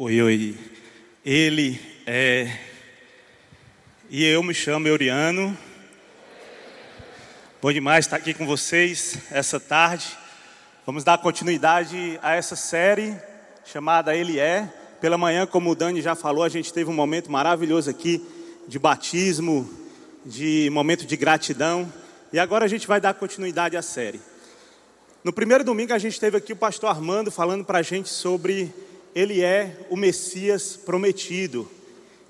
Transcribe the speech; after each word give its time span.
Oi, 0.00 0.22
oi. 0.22 0.56
Ele 1.24 1.80
é. 2.06 2.56
E 4.08 4.24
eu 4.24 4.44
me 4.44 4.54
chamo 4.54 4.86
Euriano. 4.86 5.58
Bom 7.60 7.72
demais 7.72 8.04
estar 8.04 8.14
aqui 8.14 8.32
com 8.32 8.46
vocês 8.46 9.18
essa 9.28 9.58
tarde. 9.58 10.06
Vamos 10.86 11.02
dar 11.02 11.18
continuidade 11.18 12.16
a 12.22 12.36
essa 12.36 12.54
série 12.54 13.16
chamada 13.64 14.14
Ele 14.14 14.38
é. 14.38 14.72
Pela 15.00 15.18
manhã, 15.18 15.48
como 15.48 15.70
o 15.70 15.74
Dani 15.74 16.00
já 16.00 16.14
falou, 16.14 16.44
a 16.44 16.48
gente 16.48 16.72
teve 16.72 16.88
um 16.88 16.94
momento 16.94 17.28
maravilhoso 17.28 17.90
aqui 17.90 18.24
de 18.68 18.78
batismo, 18.78 19.68
de 20.24 20.70
momento 20.70 21.06
de 21.06 21.16
gratidão. 21.16 21.92
E 22.32 22.38
agora 22.38 22.66
a 22.66 22.68
gente 22.68 22.86
vai 22.86 23.00
dar 23.00 23.14
continuidade 23.14 23.76
à 23.76 23.82
série. 23.82 24.20
No 25.24 25.32
primeiro 25.32 25.64
domingo 25.64 25.92
a 25.92 25.98
gente 25.98 26.20
teve 26.20 26.36
aqui 26.36 26.52
o 26.52 26.56
pastor 26.56 26.88
Armando 26.88 27.32
falando 27.32 27.64
para 27.64 27.78
a 27.78 27.82
gente 27.82 28.08
sobre 28.08 28.72
ele 29.14 29.42
é 29.42 29.86
o 29.90 29.96
Messias 29.96 30.76
prometido. 30.76 31.68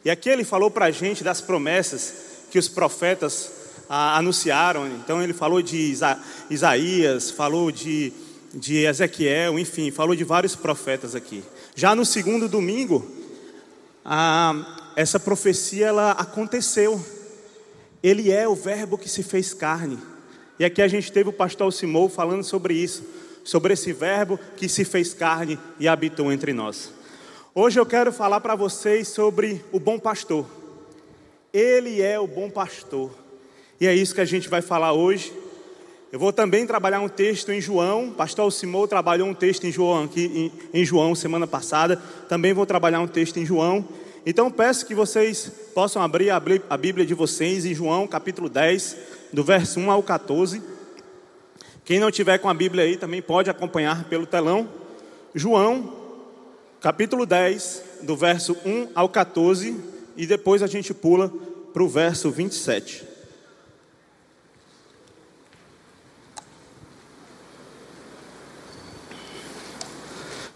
E 0.04 0.10
aqui 0.10 0.28
ele 0.28 0.44
falou 0.44 0.70
para 0.70 0.86
a 0.86 0.90
gente 0.90 1.24
das 1.24 1.40
promessas 1.40 2.14
que 2.50 2.58
os 2.58 2.68
profetas 2.68 3.50
ah, 3.88 4.16
anunciaram. 4.16 4.86
Então 4.86 5.22
ele 5.22 5.32
falou 5.32 5.60
de 5.60 5.76
Isa 5.76 6.18
Isaías, 6.48 7.30
falou 7.30 7.70
de, 7.70 8.12
de 8.54 8.84
Ezequiel, 8.84 9.58
enfim, 9.58 9.90
falou 9.90 10.14
de 10.14 10.24
vários 10.24 10.54
profetas 10.54 11.14
aqui. 11.14 11.42
Já 11.74 11.94
no 11.94 12.04
segundo 12.04 12.48
domingo, 12.48 13.06
ah, 14.04 14.92
essa 14.96 15.20
profecia 15.20 15.86
ela 15.86 16.12
aconteceu. 16.12 17.04
Ele 18.02 18.30
é 18.30 18.48
o 18.48 18.54
Verbo 18.54 18.96
que 18.96 19.08
se 19.08 19.22
fez 19.22 19.52
carne. 19.52 19.98
E 20.58 20.64
aqui 20.64 20.80
a 20.80 20.88
gente 20.88 21.12
teve 21.12 21.28
o 21.28 21.32
pastor 21.32 21.72
Simão 21.72 22.08
falando 22.08 22.44
sobre 22.44 22.74
isso 22.74 23.17
sobre 23.48 23.72
esse 23.72 23.94
Verbo 23.94 24.38
que 24.58 24.68
se 24.68 24.84
fez 24.84 25.14
carne 25.14 25.58
e 25.80 25.88
habitou 25.88 26.30
entre 26.30 26.52
nós. 26.52 26.92
Hoje 27.54 27.80
eu 27.80 27.86
quero 27.86 28.12
falar 28.12 28.42
para 28.42 28.54
vocês 28.54 29.08
sobre 29.08 29.64
o 29.72 29.80
bom 29.80 29.98
pastor. 29.98 30.44
Ele 31.50 32.02
é 32.02 32.20
o 32.20 32.26
bom 32.26 32.50
pastor. 32.50 33.10
E 33.80 33.86
é 33.86 33.94
isso 33.94 34.14
que 34.14 34.20
a 34.20 34.26
gente 34.26 34.50
vai 34.50 34.60
falar 34.60 34.92
hoje. 34.92 35.32
Eu 36.12 36.18
vou 36.18 36.30
também 36.30 36.66
trabalhar 36.66 37.00
um 37.00 37.08
texto 37.08 37.50
em 37.50 37.58
João. 37.58 38.10
Pastor 38.10 38.44
Alcimou 38.44 38.86
trabalhou 38.86 39.26
um 39.26 39.34
texto 39.34 39.64
em 39.64 39.72
João 39.72 40.04
aqui 40.04 40.52
em, 40.74 40.80
em 40.80 40.84
João 40.84 41.14
semana 41.14 41.46
passada. 41.46 41.96
Também 42.28 42.52
vou 42.52 42.66
trabalhar 42.66 43.00
um 43.00 43.08
texto 43.08 43.38
em 43.38 43.46
João. 43.46 43.82
Então 44.26 44.50
peço 44.50 44.84
que 44.84 44.94
vocês 44.94 45.50
possam 45.74 46.02
abrir 46.02 46.28
a 46.28 46.76
Bíblia 46.76 47.06
de 47.06 47.14
vocês 47.14 47.64
em 47.64 47.74
João 47.74 48.06
capítulo 48.06 48.50
10, 48.50 48.94
do 49.32 49.42
verso 49.42 49.80
1 49.80 49.90
ao 49.90 50.02
14. 50.02 50.76
Quem 51.88 51.98
não 51.98 52.10
tiver 52.10 52.36
com 52.36 52.50
a 52.50 52.52
Bíblia 52.52 52.84
aí 52.84 52.98
também 52.98 53.22
pode 53.22 53.48
acompanhar 53.48 54.04
pelo 54.10 54.26
telão. 54.26 54.68
João, 55.34 55.90
capítulo 56.82 57.24
10, 57.24 57.82
do 58.02 58.14
verso 58.14 58.54
1 58.62 58.88
ao 58.94 59.08
14, 59.08 59.74
e 60.14 60.26
depois 60.26 60.62
a 60.62 60.66
gente 60.66 60.92
pula 60.92 61.32
para 61.72 61.82
o 61.82 61.88
verso 61.88 62.30
27. 62.30 63.04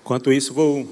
Enquanto 0.03 0.30
isso, 0.30 0.53
vou 0.53 0.86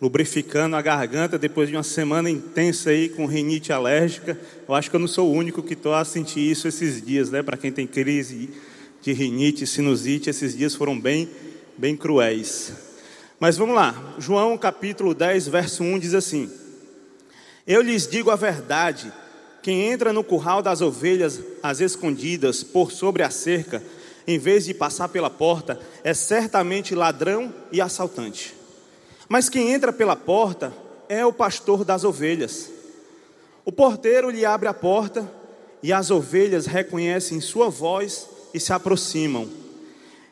lubrificando 0.00 0.74
a 0.74 0.80
garganta 0.80 1.38
depois 1.38 1.68
de 1.68 1.76
uma 1.76 1.82
semana 1.82 2.30
intensa 2.30 2.88
aí 2.88 3.10
com 3.10 3.26
rinite 3.26 3.74
alérgica. 3.74 4.40
Eu 4.66 4.74
acho 4.74 4.88
que 4.88 4.96
eu 4.96 5.00
não 5.00 5.06
sou 5.06 5.28
o 5.28 5.34
único 5.34 5.62
que 5.62 5.74
estou 5.74 5.92
a 5.92 6.02
sentir 6.02 6.50
isso 6.50 6.66
esses 6.66 7.04
dias, 7.04 7.30
né? 7.30 7.42
Para 7.42 7.58
quem 7.58 7.70
tem 7.70 7.86
crise 7.86 8.48
de 9.06 9.12
rinite, 9.12 9.68
sinusite, 9.68 10.30
esses 10.30 10.56
dias 10.56 10.74
foram 10.74 10.98
bem, 10.98 11.30
bem 11.78 11.96
cruéis. 11.96 12.72
Mas 13.38 13.56
vamos 13.56 13.76
lá, 13.76 13.94
João 14.18 14.58
capítulo 14.58 15.14
10, 15.14 15.46
verso 15.46 15.84
1 15.84 16.00
diz 16.00 16.12
assim: 16.12 16.50
Eu 17.64 17.82
lhes 17.82 18.08
digo 18.08 18.32
a 18.32 18.36
verdade, 18.36 19.12
quem 19.62 19.92
entra 19.92 20.12
no 20.12 20.24
curral 20.24 20.60
das 20.60 20.80
ovelhas 20.80 21.40
às 21.62 21.80
escondidas 21.80 22.64
por 22.64 22.90
sobre 22.90 23.22
a 23.22 23.30
cerca, 23.30 23.80
em 24.26 24.40
vez 24.40 24.64
de 24.64 24.74
passar 24.74 25.08
pela 25.08 25.30
porta, 25.30 25.78
é 26.02 26.12
certamente 26.12 26.92
ladrão 26.92 27.54
e 27.70 27.80
assaltante. 27.80 28.56
Mas 29.28 29.48
quem 29.48 29.72
entra 29.72 29.92
pela 29.92 30.16
porta 30.16 30.74
é 31.08 31.24
o 31.24 31.32
pastor 31.32 31.84
das 31.84 32.02
ovelhas. 32.02 32.72
O 33.64 33.70
porteiro 33.70 34.30
lhe 34.30 34.44
abre 34.44 34.66
a 34.66 34.74
porta 34.74 35.30
e 35.80 35.92
as 35.92 36.10
ovelhas 36.10 36.66
reconhecem 36.66 37.40
sua 37.40 37.70
voz 37.70 38.34
e 38.56 38.60
se 38.60 38.72
aproximam. 38.72 39.46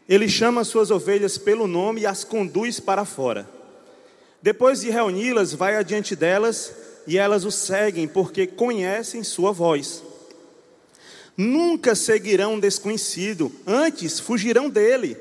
Ele 0.08 0.26
chama 0.28 0.64
suas 0.64 0.90
ovelhas 0.90 1.36
pelo 1.36 1.66
nome 1.66 2.00
e 2.00 2.06
as 2.06 2.24
conduz 2.24 2.80
para 2.80 3.04
fora. 3.04 3.46
Depois 4.40 4.80
de 4.80 4.88
reuni-las, 4.88 5.52
vai 5.52 5.76
adiante 5.76 6.16
delas 6.16 6.72
e 7.06 7.18
elas 7.18 7.44
o 7.44 7.50
seguem, 7.50 8.08
porque 8.08 8.46
conhecem 8.46 9.22
sua 9.22 9.52
voz. 9.52 10.02
Nunca 11.36 11.94
seguirão 11.94 12.54
um 12.54 12.60
desconhecido, 12.60 13.52
antes 13.66 14.18
fugirão 14.18 14.70
dele, 14.70 15.16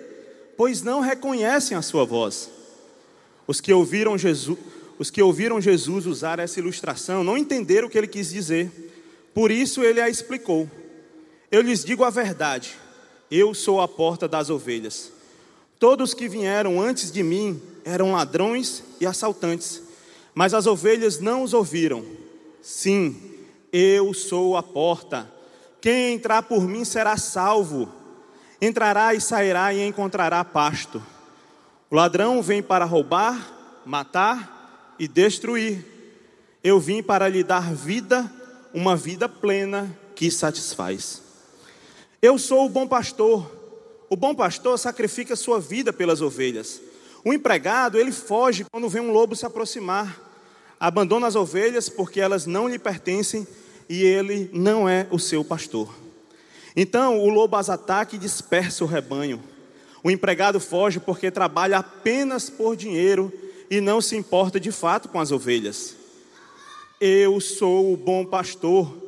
pois 0.55 0.81
não 0.81 1.01
reconhecem 1.01 1.75
a 1.75 1.81
sua 1.81 2.05
voz. 2.05 2.49
Os 3.45 3.59
que 3.59 3.73
ouviram 3.73 4.17
Jesus, 4.17 4.57
os 4.97 5.09
que 5.09 5.21
ouviram 5.21 5.59
Jesus 5.59 6.05
usar 6.05 6.39
essa 6.39 6.59
ilustração 6.59 7.21
não 7.21 7.37
entenderam 7.37 7.87
o 7.87 7.91
que 7.91 7.97
ele 7.97 8.07
quis 8.07 8.29
dizer. 8.29 8.71
Por 9.33 9.51
isso 9.51 9.83
ele 9.83 9.99
a 9.99 10.09
explicou. 10.09 10.69
Eu 11.51 11.61
lhes 11.61 11.83
digo 11.83 12.03
a 12.03 12.09
verdade: 12.09 12.77
eu 13.35 13.55
sou 13.55 13.81
a 13.81 13.87
porta 13.87 14.27
das 14.27 14.51
ovelhas. 14.51 15.11
Todos 15.79 16.13
que 16.13 16.29
vieram 16.29 16.79
antes 16.79 17.11
de 17.11 17.23
mim 17.23 17.59
eram 17.83 18.11
ladrões 18.11 18.83
e 19.01 19.07
assaltantes, 19.07 19.81
mas 20.35 20.53
as 20.53 20.67
ovelhas 20.67 21.19
não 21.19 21.41
os 21.41 21.51
ouviram. 21.51 22.05
Sim, 22.61 23.19
eu 23.71 24.13
sou 24.13 24.55
a 24.55 24.61
porta. 24.61 25.27
Quem 25.81 26.13
entrar 26.13 26.43
por 26.43 26.61
mim 26.67 26.85
será 26.85 27.17
salvo. 27.17 27.91
Entrará 28.61 29.15
e 29.15 29.19
sairá 29.19 29.73
e 29.73 29.81
encontrará 29.81 30.45
pasto. 30.45 31.01
O 31.89 31.95
ladrão 31.95 32.39
vem 32.39 32.61
para 32.61 32.85
roubar, 32.85 33.81
matar 33.83 34.93
e 34.99 35.07
destruir. 35.07 35.83
Eu 36.63 36.79
vim 36.79 37.01
para 37.01 37.27
lhe 37.27 37.43
dar 37.43 37.73
vida, 37.73 38.31
uma 38.75 38.95
vida 38.95 39.27
plena 39.27 39.91
que 40.15 40.29
satisfaz. 40.29 41.22
Eu 42.23 42.39
sou 42.39 42.65
o 42.65 42.69
bom 42.69 42.87
pastor. 42.87 43.51
O 44.09 44.15
bom 44.15 44.33
pastor 44.33 44.79
sacrifica 44.79 45.35
sua 45.35 45.59
vida 45.59 45.91
pelas 45.91 46.21
ovelhas. 46.21 46.79
O 47.21 47.33
empregado, 47.33 47.99
ele 47.99 48.13
foge 48.13 48.65
quando 48.71 48.87
vê 48.87 49.01
um 49.01 49.11
lobo 49.11 49.35
se 49.35 49.45
aproximar. 49.45 50.21
Abandona 50.79 51.27
as 51.27 51.35
ovelhas 51.35 51.89
porque 51.89 52.21
elas 52.21 52.45
não 52.45 52.69
lhe 52.69 52.79
pertencem 52.79 53.45
e 53.89 54.05
ele 54.05 54.49
não 54.53 54.87
é 54.87 55.05
o 55.11 55.19
seu 55.19 55.43
pastor. 55.43 55.93
Então 56.77 57.19
o 57.19 57.27
lobo 57.27 57.57
as 57.57 57.69
ataca 57.69 58.15
e 58.15 58.19
dispersa 58.19 58.85
o 58.85 58.87
rebanho. 58.87 59.43
O 60.01 60.09
empregado 60.09 60.61
foge 60.61 61.01
porque 61.01 61.29
trabalha 61.29 61.79
apenas 61.79 62.49
por 62.49 62.77
dinheiro 62.77 63.33
e 63.69 63.81
não 63.81 63.99
se 63.99 64.15
importa 64.15 64.61
de 64.61 64.71
fato 64.71 65.09
com 65.09 65.19
as 65.19 65.29
ovelhas. 65.29 65.97
Eu 67.01 67.41
sou 67.41 67.91
o 67.91 67.97
bom 67.97 68.23
pastor. 68.23 69.02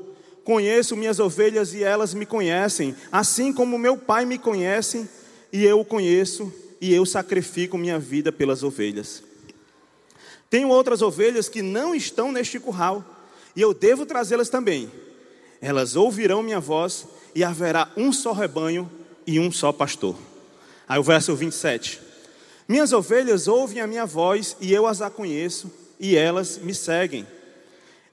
Conheço 0.46 0.96
minhas 0.96 1.20
ovelhas 1.20 1.74
e 1.74 1.84
elas 1.84 2.14
me 2.14 2.24
conhecem, 2.24 2.96
assim 3.12 3.52
como 3.52 3.80
meu 3.80 3.98
Pai 3.98 4.26
me 4.26 4.38
conhece 4.38 5.10
e 5.52 5.66
eu 5.66 5.80
o 5.80 5.86
conheço 5.86 6.54
e 6.80 6.94
eu 6.94 7.04
sacrifico 7.04 7.80
minha 7.80 7.98
vida 7.98 8.32
pelas 8.32 8.62
ovelhas. 8.62 9.24
Tenho 10.48 10.70
outras 10.70 11.02
ovelhas 11.02 11.50
que 11.50 11.64
não 11.64 11.96
estão 11.96 12.32
neste 12.32 12.60
curral 12.60 13.04
e 13.56 13.62
eu 13.62 13.74
devo 13.74 14.06
trazê-las 14.06 14.48
também. 14.48 14.92
Elas 15.60 15.96
ouvirão 15.96 16.44
minha 16.44 16.60
voz 16.60 17.08
e 17.34 17.44
haverá 17.44 17.92
um 17.98 18.14
só 18.14 18.32
rebanho 18.32 18.90
e 19.26 19.40
um 19.40 19.52
só 19.52 19.72
pastor. 19.72 20.16
Aí 20.88 21.00
o 21.00 21.04
verso 21.04 21.36
27. 21.36 22.00
Minhas 22.68 22.94
ovelhas 22.94 23.48
ouvem 23.48 23.82
a 23.82 23.88
minha 23.88 24.06
voz 24.06 24.56
e 24.62 24.72
eu 24.72 24.86
as 24.86 25.00
conheço 25.12 25.72
e 26.00 26.16
elas 26.16 26.60
me 26.60 26.76
seguem. 26.76 27.26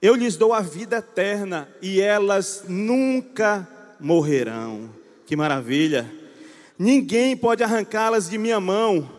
Eu 0.03 0.15
lhes 0.15 0.35
dou 0.35 0.51
a 0.51 0.59
vida 0.59 0.97
eterna 0.97 1.69
e 1.81 2.01
elas 2.01 2.65
nunca 2.67 3.65
morrerão. 3.97 4.89
Que 5.25 5.33
maravilha! 5.33 6.13
Ninguém 6.77 7.37
pode 7.37 7.63
arrancá-las 7.63 8.29
de 8.29 8.37
minha 8.37 8.59
mão, 8.59 9.09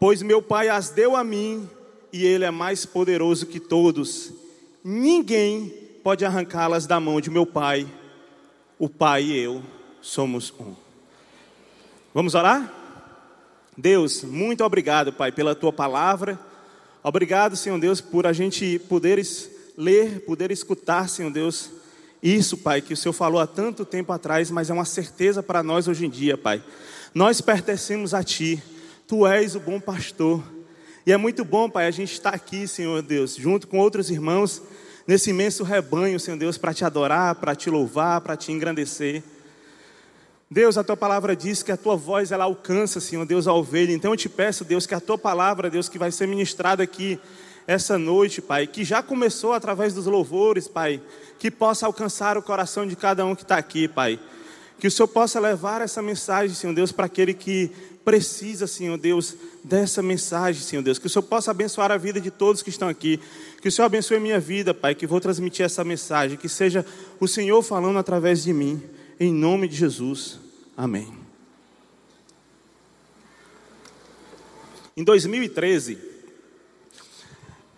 pois 0.00 0.22
meu 0.22 0.40
Pai 0.40 0.70
as 0.70 0.88
deu 0.88 1.14
a 1.14 1.22
mim 1.22 1.68
e 2.10 2.24
Ele 2.24 2.46
é 2.46 2.50
mais 2.50 2.86
poderoso 2.86 3.44
que 3.44 3.60
todos. 3.60 4.32
Ninguém 4.82 5.68
pode 6.02 6.24
arrancá-las 6.24 6.86
da 6.86 6.98
mão 6.98 7.20
de 7.20 7.28
meu 7.28 7.44
Pai. 7.44 7.86
O 8.78 8.88
Pai 8.88 9.24
e 9.24 9.38
eu 9.38 9.62
somos 10.00 10.50
um. 10.58 10.74
Vamos 12.14 12.34
orar? 12.34 12.72
Deus, 13.76 14.24
muito 14.24 14.64
obrigado, 14.64 15.12
Pai, 15.12 15.30
pela 15.30 15.54
tua 15.54 15.74
palavra. 15.74 16.40
Obrigado, 17.02 17.54
Senhor 17.54 17.78
Deus, 17.78 18.00
por 18.00 18.26
a 18.26 18.32
gente 18.32 18.78
poder 18.78 19.18
ler, 19.76 20.20
poder 20.20 20.50
escutar, 20.50 21.08
Senhor 21.08 21.30
Deus, 21.30 21.70
isso, 22.22 22.56
Pai, 22.56 22.80
que 22.80 22.94
o 22.94 22.96
Senhor 22.96 23.12
falou 23.12 23.40
há 23.40 23.46
tanto 23.46 23.84
tempo 23.84 24.12
atrás, 24.12 24.50
mas 24.50 24.70
é 24.70 24.72
uma 24.72 24.84
certeza 24.84 25.42
para 25.42 25.62
nós 25.62 25.88
hoje 25.88 26.06
em 26.06 26.10
dia, 26.10 26.38
Pai. 26.38 26.62
Nós 27.14 27.40
pertencemos 27.40 28.14
a 28.14 28.22
Ti, 28.22 28.62
Tu 29.06 29.26
és 29.26 29.54
o 29.54 29.60
bom 29.60 29.80
pastor, 29.80 30.42
E 31.04 31.12
é 31.12 31.16
muito 31.16 31.44
bom, 31.44 31.68
Pai, 31.68 31.88
a 31.88 31.90
gente 31.90 32.12
estar 32.12 32.32
aqui, 32.32 32.68
Senhor 32.68 33.02
Deus, 33.02 33.34
junto 33.34 33.66
com 33.66 33.78
outros 33.78 34.08
irmãos, 34.08 34.62
nesse 35.04 35.30
imenso 35.30 35.64
rebanho, 35.64 36.20
Senhor 36.20 36.36
Deus, 36.36 36.56
para 36.56 36.72
te 36.72 36.84
adorar, 36.84 37.34
para 37.34 37.56
te 37.56 37.68
louvar, 37.68 38.20
para 38.20 38.36
te 38.36 38.52
engrandecer. 38.52 39.20
Deus, 40.48 40.78
a 40.78 40.84
tua 40.84 40.96
palavra 40.96 41.34
diz 41.34 41.60
que 41.62 41.72
a 41.72 41.76
tua 41.76 41.96
voz 41.96 42.30
ela 42.30 42.44
alcança, 42.44 43.00
Senhor 43.00 43.26
Deus, 43.26 43.48
a 43.48 43.52
ovelha. 43.52 43.92
Então 43.92 44.12
eu 44.12 44.16
te 44.16 44.28
peço, 44.28 44.64
Deus, 44.64 44.86
que 44.86 44.94
a 44.94 45.00
tua 45.00 45.18
palavra, 45.18 45.68
Deus, 45.68 45.88
que 45.88 45.98
vai 45.98 46.12
ser 46.12 46.28
ministrada 46.28 46.84
aqui 46.84 47.18
essa 47.66 47.98
noite, 47.98 48.42
Pai, 48.42 48.66
que 48.66 48.84
já 48.84 49.02
começou 49.02 49.52
através 49.52 49.94
dos 49.94 50.06
louvores, 50.06 50.66
Pai, 50.66 51.00
que 51.38 51.50
possa 51.50 51.86
alcançar 51.86 52.36
o 52.36 52.42
coração 52.42 52.86
de 52.86 52.96
cada 52.96 53.24
um 53.24 53.34
que 53.34 53.42
está 53.42 53.56
aqui, 53.56 53.86
Pai. 53.88 54.18
Que 54.78 54.88
o 54.88 54.90
Senhor 54.90 55.08
possa 55.08 55.38
levar 55.38 55.80
essa 55.80 56.02
mensagem, 56.02 56.56
Senhor 56.56 56.74
Deus, 56.74 56.90
para 56.90 57.06
aquele 57.06 57.32
que 57.32 57.70
precisa, 58.04 58.66
Senhor 58.66 58.98
Deus, 58.98 59.36
dessa 59.62 60.02
mensagem, 60.02 60.60
Senhor 60.60 60.82
Deus. 60.82 60.98
Que 60.98 61.06
o 61.06 61.10
Senhor 61.10 61.22
possa 61.22 61.52
abençoar 61.52 61.92
a 61.92 61.96
vida 61.96 62.20
de 62.20 62.30
todos 62.30 62.62
que 62.62 62.70
estão 62.70 62.88
aqui. 62.88 63.20
Que 63.60 63.68
o 63.68 63.72
Senhor 63.72 63.86
abençoe 63.86 64.18
minha 64.18 64.40
vida, 64.40 64.74
Pai, 64.74 64.94
que 64.94 65.06
vou 65.06 65.20
transmitir 65.20 65.64
essa 65.64 65.84
mensagem. 65.84 66.36
Que 66.36 66.48
seja 66.48 66.84
o 67.20 67.28
Senhor 67.28 67.62
falando 67.62 67.98
através 67.98 68.42
de 68.42 68.52
mim. 68.52 68.82
Em 69.20 69.32
nome 69.32 69.68
de 69.68 69.76
Jesus. 69.76 70.40
Amém. 70.76 71.12
Em 74.96 75.04
2013, 75.04 76.11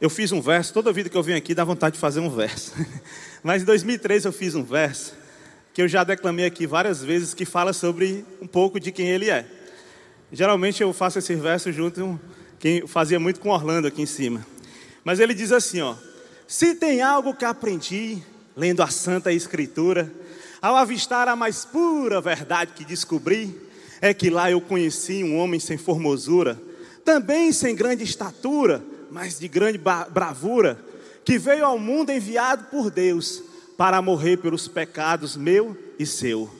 eu 0.04 0.10
fiz 0.10 0.32
um 0.32 0.40
verso, 0.40 0.74
toda 0.74 0.92
vida 0.92 1.08
que 1.08 1.16
eu 1.16 1.22
venho 1.22 1.38
aqui 1.38 1.54
dá 1.54 1.64
vontade 1.64 1.94
de 1.94 1.98
fazer 1.98 2.20
um 2.20 2.28
verso. 2.28 2.74
Mas 3.42 3.62
em 3.62 3.64
2013 3.64 4.26
eu 4.26 4.32
fiz 4.32 4.54
um 4.54 4.62
verso 4.62 5.14
que 5.72 5.80
eu 5.80 5.88
já 5.88 6.04
declamei 6.04 6.44
aqui 6.44 6.66
várias 6.66 7.02
vezes 7.02 7.32
que 7.32 7.46
fala 7.46 7.72
sobre 7.72 8.22
um 8.38 8.46
pouco 8.46 8.78
de 8.78 8.92
quem 8.92 9.08
ele 9.08 9.30
é. 9.30 9.46
Geralmente 10.30 10.82
eu 10.82 10.92
faço 10.92 11.18
esse 11.20 11.34
verso 11.34 11.72
junto 11.72 12.20
quem 12.58 12.86
fazia 12.86 13.18
muito 13.18 13.40
com 13.40 13.48
Orlando 13.48 13.88
aqui 13.88 14.02
em 14.02 14.06
cima. 14.06 14.46
Mas 15.02 15.20
ele 15.20 15.32
diz 15.32 15.50
assim, 15.52 15.80
ó: 15.80 15.94
Se 16.46 16.74
tem 16.74 17.00
algo 17.00 17.34
que 17.34 17.46
aprendi 17.46 18.22
lendo 18.54 18.82
a 18.82 18.88
Santa 18.88 19.32
Escritura, 19.32 20.12
ao 20.60 20.76
avistar 20.76 21.28
a 21.28 21.34
mais 21.34 21.64
pura 21.64 22.20
verdade 22.20 22.72
que 22.74 22.84
descobri, 22.84 23.58
é 24.02 24.12
que 24.12 24.28
lá 24.28 24.50
eu 24.50 24.60
conheci 24.60 25.24
um 25.24 25.38
homem 25.38 25.58
sem 25.58 25.78
formosura, 25.78 26.60
também 27.06 27.52
sem 27.52 27.74
grande 27.74 28.04
estatura, 28.04 28.84
mas 29.14 29.38
de 29.38 29.46
grande 29.46 29.78
bravura, 29.78 30.76
que 31.24 31.38
veio 31.38 31.64
ao 31.64 31.78
mundo 31.78 32.10
enviado 32.10 32.64
por 32.64 32.90
Deus 32.90 33.44
para 33.78 34.02
morrer 34.02 34.38
pelos 34.38 34.66
pecados 34.66 35.36
meu 35.36 35.78
e 35.96 36.04
seu. 36.04 36.50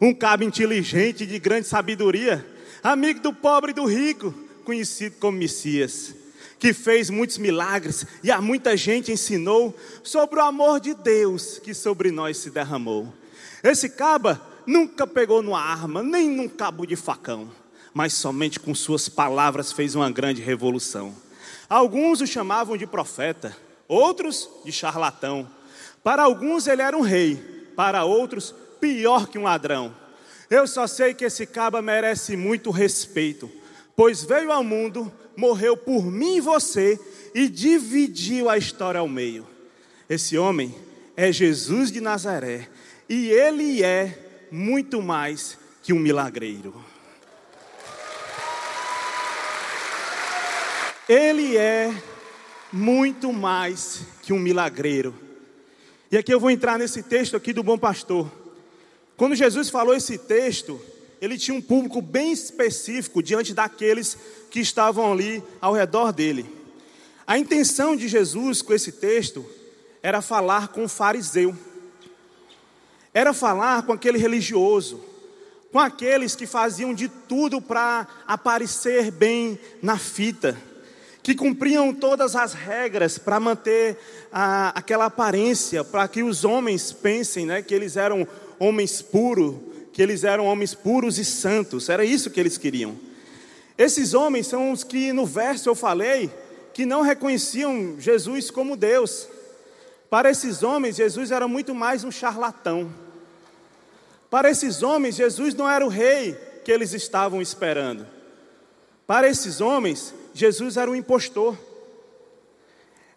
Um 0.00 0.14
cabo 0.14 0.42
inteligente 0.42 1.26
de 1.26 1.38
grande 1.38 1.68
sabedoria, 1.68 2.46
amigo 2.82 3.20
do 3.20 3.34
pobre 3.34 3.72
e 3.72 3.74
do 3.74 3.84
rico, 3.84 4.32
conhecido 4.64 5.16
como 5.20 5.36
Messias, 5.36 6.14
que 6.58 6.72
fez 6.72 7.10
muitos 7.10 7.36
milagres 7.36 8.06
e 8.24 8.30
a 8.30 8.40
muita 8.40 8.74
gente 8.74 9.12
ensinou 9.12 9.76
sobre 10.02 10.38
o 10.38 10.42
amor 10.42 10.80
de 10.80 10.94
Deus 10.94 11.58
que 11.58 11.74
sobre 11.74 12.10
nós 12.10 12.38
se 12.38 12.48
derramou. 12.48 13.12
Esse 13.62 13.90
caba 13.90 14.40
nunca 14.66 15.06
pegou 15.06 15.42
numa 15.42 15.60
arma, 15.60 16.02
nem 16.02 16.30
num 16.30 16.48
cabo 16.48 16.86
de 16.86 16.96
facão, 16.96 17.50
mas 17.92 18.14
somente 18.14 18.58
com 18.58 18.74
suas 18.74 19.10
palavras 19.10 19.72
fez 19.72 19.94
uma 19.94 20.10
grande 20.10 20.40
revolução. 20.40 21.14
Alguns 21.68 22.20
o 22.20 22.26
chamavam 22.26 22.76
de 22.76 22.86
profeta, 22.86 23.56
outros 23.86 24.48
de 24.64 24.72
charlatão. 24.72 25.48
Para 26.02 26.22
alguns 26.22 26.66
ele 26.66 26.80
era 26.80 26.96
um 26.96 27.02
rei, 27.02 27.36
para 27.76 28.04
outros, 28.04 28.54
pior 28.80 29.28
que 29.28 29.38
um 29.38 29.42
ladrão. 29.42 29.94
Eu 30.48 30.66
só 30.66 30.86
sei 30.86 31.12
que 31.12 31.26
esse 31.26 31.46
caba 31.46 31.82
merece 31.82 32.36
muito 32.36 32.70
respeito, 32.70 33.50
pois 33.94 34.24
veio 34.24 34.50
ao 34.50 34.64
mundo, 34.64 35.12
morreu 35.36 35.76
por 35.76 36.06
mim 36.06 36.36
e 36.36 36.40
você 36.40 36.98
e 37.34 37.48
dividiu 37.48 38.48
a 38.48 38.56
história 38.56 39.00
ao 39.00 39.08
meio. 39.08 39.46
Esse 40.08 40.38
homem 40.38 40.74
é 41.14 41.30
Jesus 41.30 41.92
de 41.92 42.00
Nazaré 42.00 42.66
e 43.08 43.28
ele 43.28 43.82
é 43.82 44.46
muito 44.50 45.02
mais 45.02 45.58
que 45.82 45.92
um 45.92 45.98
milagreiro. 45.98 46.87
Ele 51.08 51.56
é 51.56 51.94
muito 52.72 53.32
mais 53.32 54.02
que 54.22 54.32
um 54.32 54.38
milagreiro. 54.38 55.14
E 56.10 56.16
aqui 56.16 56.32
eu 56.32 56.40
vou 56.40 56.50
entrar 56.50 56.78
nesse 56.78 57.02
texto 57.02 57.36
aqui 57.36 57.52
do 57.52 57.62
bom 57.62 57.78
pastor. 57.78 58.30
Quando 59.16 59.34
Jesus 59.34 59.70
falou 59.70 59.94
esse 59.94 60.18
texto, 60.18 60.80
ele 61.20 61.38
tinha 61.38 61.56
um 61.56 61.62
público 61.62 62.02
bem 62.02 62.32
específico 62.32 63.22
diante 63.22 63.54
daqueles 63.54 64.16
que 64.50 64.60
estavam 64.60 65.12
ali 65.12 65.42
ao 65.60 65.72
redor 65.72 66.12
dele. 66.12 66.46
A 67.26 67.38
intenção 67.38 67.96
de 67.96 68.08
Jesus 68.08 68.62
com 68.62 68.72
esse 68.72 68.92
texto 68.92 69.44
era 70.02 70.20
falar 70.20 70.68
com 70.68 70.84
o 70.84 70.88
fariseu 70.88 71.56
era 73.18 73.32
falar 73.32 73.82
com 73.82 73.92
aquele 73.92 74.18
religioso, 74.18 75.02
com 75.72 75.78
aqueles 75.78 76.36
que 76.36 76.46
faziam 76.46 76.94
de 76.94 77.08
tudo 77.08 77.60
para 77.60 78.06
aparecer 78.26 79.10
bem 79.10 79.58
na 79.82 79.98
fita, 79.98 80.56
que 81.28 81.34
cumpriam 81.34 81.92
todas 81.92 82.34
as 82.34 82.54
regras 82.54 83.18
para 83.18 83.38
manter 83.38 83.98
a, 84.32 84.70
aquela 84.70 85.04
aparência, 85.04 85.84
para 85.84 86.08
que 86.08 86.22
os 86.22 86.42
homens 86.42 86.90
pensem 86.90 87.44
né, 87.44 87.60
que 87.60 87.74
eles 87.74 87.98
eram 87.98 88.26
homens 88.58 89.02
puros, 89.02 89.56
que 89.92 90.00
eles 90.00 90.24
eram 90.24 90.46
homens 90.46 90.72
puros 90.72 91.18
e 91.18 91.26
santos, 91.26 91.90
era 91.90 92.02
isso 92.02 92.30
que 92.30 92.40
eles 92.40 92.56
queriam. 92.56 92.96
Esses 93.76 94.14
homens 94.14 94.46
são 94.46 94.72
os 94.72 94.82
que 94.82 95.12
no 95.12 95.26
verso 95.26 95.68
eu 95.68 95.74
falei 95.74 96.30
que 96.72 96.86
não 96.86 97.02
reconheciam 97.02 97.96
Jesus 97.98 98.50
como 98.50 98.74
Deus. 98.74 99.28
Para 100.08 100.30
esses 100.30 100.62
homens, 100.62 100.96
Jesus 100.96 101.30
era 101.30 101.46
muito 101.46 101.74
mais 101.74 102.04
um 102.04 102.10
charlatão. 102.10 102.90
Para 104.30 104.48
esses 104.48 104.82
homens, 104.82 105.16
Jesus 105.16 105.54
não 105.54 105.68
era 105.68 105.84
o 105.84 105.90
rei 105.90 106.32
que 106.64 106.72
eles 106.72 106.94
estavam 106.94 107.42
esperando. 107.42 108.06
Para 109.06 109.28
esses 109.28 109.60
homens, 109.60 110.14
Jesus 110.38 110.76
era 110.76 110.88
um 110.88 110.94
impostor. 110.94 111.58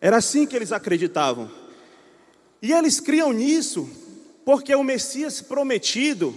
Era 0.01 0.17
assim 0.17 0.47
que 0.47 0.55
eles 0.55 0.71
acreditavam. 0.71 1.51
E 2.61 2.73
eles 2.73 2.99
criam 2.99 3.31
nisso 3.31 3.87
porque 4.43 4.73
o 4.73 4.83
Messias 4.83 5.39
prometido, 5.39 6.35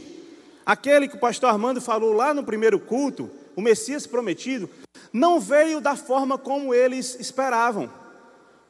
aquele 0.64 1.08
que 1.08 1.16
o 1.16 1.20
pastor 1.20 1.48
Armando 1.48 1.80
falou 1.80 2.12
lá 2.12 2.34
no 2.34 2.44
primeiro 2.44 2.78
culto, 2.78 3.30
o 3.56 3.62
Messias 3.62 4.06
prometido, 4.06 4.68
não 5.10 5.40
veio 5.40 5.80
da 5.80 5.96
forma 5.96 6.36
como 6.36 6.74
eles 6.74 7.16
esperavam. 7.18 7.90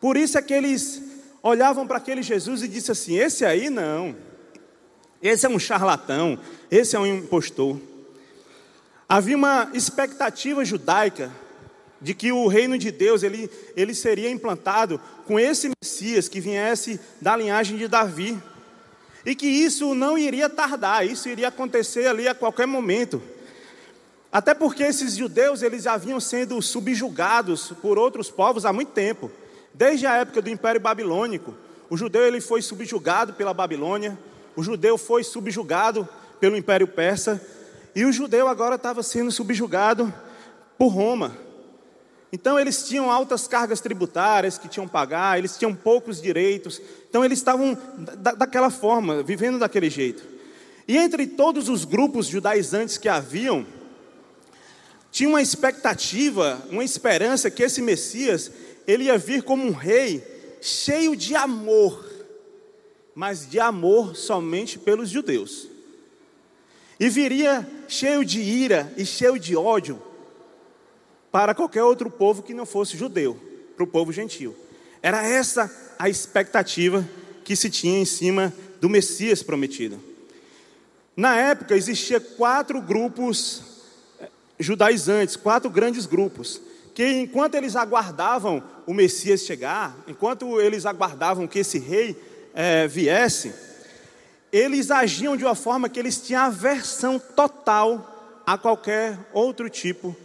Por 0.01 0.17
isso 0.17 0.39
é 0.39 0.43
que 0.43 0.55
eles 0.55 1.03
olhavam 1.43 1.85
para 1.85 1.97
aquele 1.97 2.23
Jesus 2.23 2.63
e 2.63 2.69
disseram 2.69 2.93
assim: 2.93 3.17
esse 3.17 3.45
aí 3.45 3.69
não. 3.69 4.15
Esse 5.21 5.47
é 5.47 5.49
um 5.49 5.59
charlatão, 5.59 6.39
esse 6.71 6.95
é 6.95 6.99
um 6.99 7.07
impostor. 7.07 7.81
Havia 9.09 9.37
uma 9.37 9.71
expectativa 9.73 10.65
judaica 10.65 11.33
de 12.05 12.13
que 12.13 12.31
o 12.31 12.47
reino 12.47 12.77
de 12.77 12.91
Deus 12.91 13.23
ele, 13.23 13.51
ele 13.75 13.95
seria 13.95 14.31
implantado 14.31 15.01
com 15.27 15.41
esse 15.41 15.71
Messias 15.83 16.29
que 16.29 16.39
viesse 16.39 17.01
da 17.19 17.35
linhagem 17.35 17.79
de 17.79 17.89
Davi. 17.89 18.39
E 19.25 19.35
que 19.35 19.47
isso 19.47 19.95
não 19.95 20.19
iria 20.19 20.51
tardar, 20.51 21.07
isso 21.07 21.31
iria 21.31 21.49
acontecer 21.49 22.07
ali 22.07 22.29
a 22.29 22.35
qualquer 22.35 22.67
momento. 22.67 23.23
Até 24.31 24.53
porque 24.53 24.83
esses 24.83 25.17
judeus 25.17 25.63
eles 25.63 25.87
haviam 25.87 26.21
sendo 26.21 26.61
subjugados 26.61 27.73
por 27.81 27.97
outros 27.99 28.31
povos 28.31 28.67
há 28.67 28.73
muito 28.73 28.93
tempo. 28.93 29.31
Desde 29.73 30.07
a 30.07 30.17
época 30.17 30.43
do 30.43 30.51
Império 30.51 30.83
Babilônico, 30.83 31.55
o 31.89 31.97
judeu 31.97 32.27
ele 32.27 32.43
foi 32.43 32.61
subjugado 32.61 33.33
pela 33.33 33.55
Babilônia, 33.55 34.19
o 34.55 34.63
judeu 34.63 34.99
foi 34.99 35.25
subjugado 35.25 36.07
pelo 36.39 36.55
Império 36.55 36.87
Persa 36.87 37.41
e 37.95 38.05
o 38.05 38.13
judeu 38.13 38.47
agora 38.47 38.75
estava 38.75 39.03
sendo 39.03 39.33
subjugado 39.33 40.13
por 40.77 40.89
Roma. 40.89 41.44
Então 42.35 42.59
eles 42.59 42.83
tinham 42.89 43.13
altas 43.13 43.47
cargas 43.47 43.81
tributárias 43.81 44.59
que 44.59 44.67
tinham 44.67 44.89
pagar, 44.89 45.39
eles 45.39 45.57
tinham 45.57 45.73
poucos 45.73 46.21
direitos. 46.21 46.83
Então 47.09 47.25
eles 47.25 47.39
estavam 47.39 47.79
da, 48.19 48.33
daquela 48.33 48.71
forma, 48.71 49.23
vivendo 49.23 49.57
daquele 49.57 49.89
jeito. 49.89 50.25
E 50.89 50.99
entre 50.99 51.29
todos 51.29 51.69
os 51.69 51.85
grupos 51.85 52.27
judaizantes 52.27 52.99
que 52.99 53.09
haviam, 53.09 53.65
tinha 55.13 55.29
uma 55.29 55.41
expectativa, 55.41 56.61
uma 56.71 56.83
esperança 56.83 57.53
que 57.53 57.63
esse 57.63 57.81
Messias 57.81 58.51
ele 58.85 59.05
ia 59.05 59.17
vir 59.17 59.45
como 59.45 59.65
um 59.65 59.71
rei 59.71 60.21
cheio 60.61 61.15
de 61.15 61.37
amor 61.37 62.13
mas 63.15 63.49
de 63.49 63.61
amor 63.61 64.17
somente 64.17 64.77
pelos 64.77 65.09
judeus. 65.09 65.69
E 66.99 67.09
viria 67.09 67.65
cheio 67.87 68.25
de 68.25 68.41
ira 68.41 68.93
e 68.97 69.07
cheio 69.07 69.39
de 69.39 69.55
ódio 69.55 70.03
para 71.35 71.53
qualquer 71.53 71.83
outro 71.83 72.09
povo 72.09 72.45
que 72.45 72.55
não 72.55 72.65
fosse 72.65 72.97
judeu, 72.97 73.37
para 73.75 73.83
o 73.83 73.89
povo 73.89 74.13
gentil. 74.13 74.55
Era 75.03 75.27
essa 75.27 75.69
a 75.99 76.09
expectativa 76.09 77.05
que 77.43 77.57
se 77.57 77.69
tinha 77.69 77.99
em 77.99 78.05
cima 78.05 78.55
do 78.81 78.89
Messias 78.89 79.43
prometido. 79.43 79.99
Na 81.17 81.35
época 81.37 81.75
existia 81.75 82.21
quatro 82.21 82.81
grupos 82.81 83.63
eh, 84.21 84.29
judaizantes, 84.61 85.35
quatro 85.35 85.69
grandes 85.69 86.07
grupos, 86.07 86.61
que 86.95 87.05
enquanto 87.05 87.57
eles 87.57 87.75
aguardavam 87.75 88.63
o 88.87 88.95
Messias 88.95 89.41
chegar, 89.41 89.93
enquanto 90.07 90.61
eles 90.61 90.87
aguardavam 90.87 91.49
que 91.49 91.59
esse 91.59 91.81
rei 91.81 92.17
é, 92.55 92.87
viesse, 92.87 93.53
eles 94.53 94.89
agiam 94.89 95.37
de 95.37 95.43
uma 95.45 95.57
forma 95.57 95.89
que 95.89 95.99
eles 95.99 96.17
tinham 96.21 96.43
aversão 96.45 97.19
total 97.19 98.41
a 98.47 98.57
qualquer 98.57 99.19
outro 99.33 99.69
tipo 99.69 100.17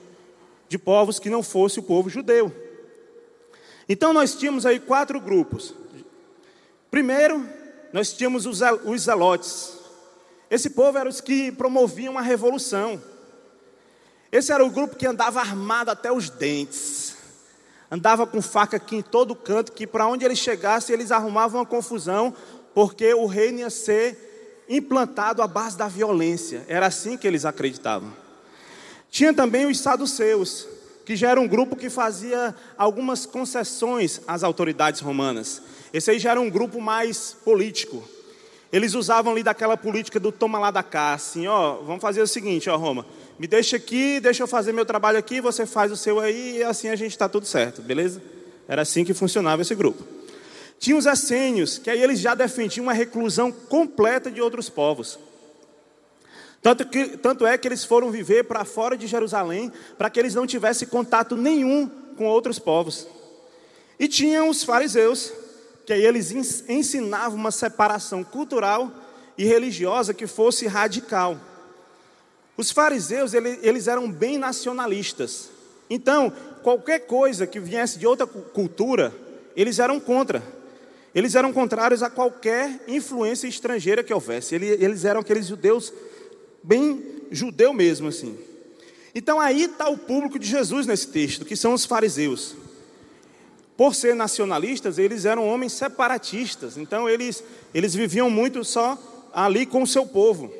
de 0.70 0.78
povos 0.78 1.20
que 1.20 1.30
não 1.30 1.44
fosse 1.44 1.80
o 1.80 1.84
povo 1.84 2.10
judeu. 2.10 2.56
Então 3.90 4.14
nós 4.14 4.36
tínhamos 4.36 4.66
aí 4.66 4.80
quatro 4.80 5.20
grupos. 5.20 5.74
Primeiro, 6.92 7.46
nós 7.92 8.14
tínhamos 8.14 8.46
os 8.46 9.02
zelotes. 9.02 9.74
Esse 10.50 10.70
povo 10.70 10.98
era 10.98 11.10
os 11.10 11.20
que 11.20 11.52
promoviam 11.52 12.18
a 12.18 12.22
revolução. 12.22 13.02
Esse 14.32 14.52
era 14.52 14.64
o 14.64 14.70
grupo 14.70 14.96
que 14.96 15.08
andava 15.08 15.40
armado 15.40 15.90
até 15.90 16.12
os 16.12 16.30
dentes. 16.30 17.18
Andava 17.92 18.28
com 18.28 18.42
faca 18.42 18.78
aqui 18.78 18.98
em 18.98 19.02
todo 19.02 19.36
canto, 19.36 19.72
que 19.72 19.88
para 19.88 20.08
onde 20.08 20.24
eles 20.24 20.38
chegassem, 20.38 20.94
eles 20.94 21.12
arrumavam 21.12 21.60
uma 21.60 21.66
confusão, 21.66 22.36
porque 22.76 23.12
o 23.16 23.26
reino 23.26 23.60
ia 23.60 23.72
ser 23.72 24.66
implantado 24.70 25.42
à 25.42 25.48
base 25.48 25.76
da 25.76 25.88
violência. 25.88 26.64
Era 26.68 26.86
assim 26.86 27.18
que 27.18 27.28
eles 27.28 27.44
acreditavam. 27.44 28.14
Tinha 29.10 29.34
também 29.34 29.66
os 29.66 29.80
saduceus, 29.80 30.68
que 31.06 31.16
já 31.16 31.32
era 31.32 31.42
um 31.42 31.48
grupo 31.48 31.76
que 31.76 31.90
fazia 31.90 32.56
algumas 32.78 33.26
concessões 33.26 34.22
às 34.28 34.44
autoridades 34.44 35.02
romanas. 35.02 35.62
Esse 35.92 36.12
aí 36.12 36.20
já 36.20 36.32
era 36.32 36.42
um 36.42 36.50
grupo 36.50 36.80
mais 36.80 37.36
político. 37.44 38.08
Eles 38.72 38.94
usavam 38.94 39.34
ali 39.34 39.42
daquela 39.42 39.76
política 39.76 40.20
do 40.20 40.32
toma 40.32 40.60
lá 40.60 40.70
da 40.70 40.84
cá, 40.84 41.14
assim, 41.14 41.48
ó, 41.48 41.78
vamos 41.78 42.02
fazer 42.02 42.22
o 42.22 42.28
seguinte, 42.28 42.70
ó, 42.70 42.78
Roma, 42.78 43.04
me 43.40 43.48
deixa 43.48 43.78
aqui, 43.78 44.20
deixa 44.20 44.44
eu 44.44 44.48
fazer 44.48 44.72
meu 44.72 44.86
trabalho 44.86 45.18
aqui, 45.18 45.42
você 45.42 45.66
faz 45.66 45.92
o 45.92 45.98
seu 45.98 46.20
aí, 46.20 46.58
e 46.58 46.64
assim 46.64 46.90
a 46.90 46.96
gente 46.96 47.12
está 47.12 47.28
tudo 47.28 47.48
certo, 47.48 47.82
beleza? 47.82 48.22
Era 48.68 48.84
assim 48.84 49.04
que 49.04 49.16
funcionava 49.16 49.64
esse 49.64 49.74
grupo. 49.74 50.04
Tinha 50.78 50.96
os 50.96 51.08
essênios, 51.08 51.80
que 51.80 51.90
aí 51.90 52.00
eles 52.00 52.20
já 52.20 52.36
defendiam 52.36 52.84
uma 52.84 52.94
reclusão 52.94 53.52
completa 53.52 54.30
de 54.30 54.40
outros 54.40 54.70
povos. 54.70 55.18
Tanto, 56.62 56.86
que, 56.86 57.18
tanto 57.18 57.46
é 57.46 57.58
que 57.58 57.68
eles 57.68 57.86
foram 57.86 58.12
viver 58.12 58.44
para 58.44 58.66
fora 58.66 58.98
de 58.98 59.08
Jerusalém, 59.08 59.72
para 59.98 60.10
que 60.10 60.20
eles 60.20 60.36
não 60.36 60.46
tivessem 60.46 60.88
contato 60.88 61.36
nenhum 61.36 61.90
com 62.18 62.26
outros 62.26 62.60
povos. 62.60 63.08
E 63.98 64.08
tinham 64.08 64.50
os 64.50 64.64
fariseus, 64.64 65.32
que 65.86 65.94
aí 65.94 66.06
eles 66.06 66.32
ensinavam 66.68 67.38
uma 67.38 67.52
separação 67.52 68.24
cultural 68.24 68.92
e 69.38 69.46
religiosa 69.46 70.14
que 70.14 70.28
fosse 70.28 70.68
radical. 70.68 71.40
Os 72.58 72.72
fariseus, 72.72 73.34
eles 73.34 73.88
eram 73.88 74.12
bem 74.12 74.38
nacionalistas. 74.38 75.50
Então, 75.90 76.32
qualquer 76.62 77.00
coisa 77.08 77.48
que 77.48 77.60
viesse 77.60 77.98
de 77.98 78.06
outra 78.06 78.28
cultura, 78.28 79.14
eles 79.56 79.80
eram 79.80 79.98
contra. 79.98 80.44
Eles 81.16 81.36
eram 81.36 81.54
contrários 81.54 82.04
a 82.04 82.10
qualquer 82.10 82.84
influência 82.86 83.48
estrangeira 83.48 84.04
que 84.04 84.14
houvesse. 84.14 84.56
Eles 84.56 85.06
eram 85.06 85.22
aqueles 85.22 85.48
judeus 85.48 85.92
bem 86.64 87.04
judeu 87.32 87.74
mesmo 87.74 88.08
assim. 88.08 88.38
Então 89.14 89.40
aí 89.40 89.64
está 89.64 89.90
o 89.90 89.98
público 89.98 90.38
de 90.38 90.48
Jesus 90.48 90.86
nesse 90.86 91.08
texto, 91.08 91.46
que 91.46 91.56
são 91.56 91.74
os 91.74 91.86
fariseus. 91.86 92.56
Por 93.76 93.96
ser 93.96 94.16
nacionalistas, 94.16 94.98
eles 94.98 95.26
eram 95.26 95.48
homens 95.48 95.74
separatistas, 95.74 96.78
então 96.78 97.10
eles, 97.10 97.44
eles 97.74 97.94
viviam 97.94 98.30
muito 98.30 98.64
só 98.64 98.98
ali 99.34 99.66
com 99.66 99.84
o 99.84 99.88
seu 99.88 100.06
povo. 100.06 100.54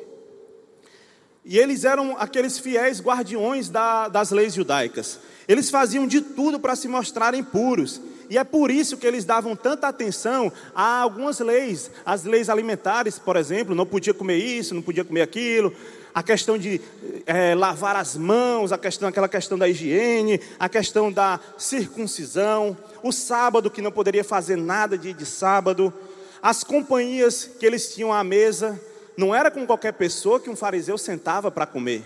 E 1.44 1.58
eles 1.58 1.84
eram 1.84 2.16
aqueles 2.18 2.58
fiéis 2.58 3.00
guardiões 3.00 3.68
da, 3.68 4.08
das 4.08 4.30
leis 4.30 4.54
judaicas. 4.54 5.18
Eles 5.48 5.70
faziam 5.70 6.06
de 6.06 6.20
tudo 6.20 6.60
para 6.60 6.76
se 6.76 6.86
mostrarem 6.86 7.42
puros. 7.42 8.00
E 8.30 8.38
é 8.38 8.44
por 8.44 8.70
isso 8.70 8.96
que 8.96 9.04
eles 9.04 9.24
davam 9.24 9.56
tanta 9.56 9.88
atenção 9.88 10.52
a 10.72 11.00
algumas 11.00 11.40
leis, 11.40 11.90
as 12.06 12.22
leis 12.22 12.48
alimentares, 12.48 13.18
por 13.18 13.34
exemplo, 13.34 13.74
não 13.74 13.84
podia 13.84 14.14
comer 14.14 14.36
isso, 14.36 14.72
não 14.72 14.80
podia 14.80 15.04
comer 15.04 15.22
aquilo, 15.22 15.74
a 16.14 16.22
questão 16.22 16.56
de 16.56 16.80
é, 17.26 17.56
lavar 17.56 17.96
as 17.96 18.16
mãos, 18.16 18.70
a 18.70 18.78
questão, 18.78 19.08
aquela 19.08 19.28
questão 19.28 19.58
da 19.58 19.68
higiene, 19.68 20.40
a 20.60 20.68
questão 20.68 21.10
da 21.10 21.40
circuncisão, 21.58 22.76
o 23.02 23.10
sábado 23.10 23.68
que 23.68 23.82
não 23.82 23.90
poderia 23.90 24.22
fazer 24.22 24.54
nada 24.54 24.96
de, 24.96 25.12
de 25.12 25.26
sábado, 25.26 25.92
as 26.40 26.62
companhias 26.62 27.50
que 27.58 27.66
eles 27.66 27.92
tinham 27.92 28.12
à 28.12 28.22
mesa, 28.22 28.80
não 29.16 29.34
era 29.34 29.50
com 29.50 29.66
qualquer 29.66 29.92
pessoa 29.94 30.38
que 30.38 30.48
um 30.48 30.54
fariseu 30.54 30.96
sentava 30.96 31.50
para 31.50 31.66
comer. 31.66 32.04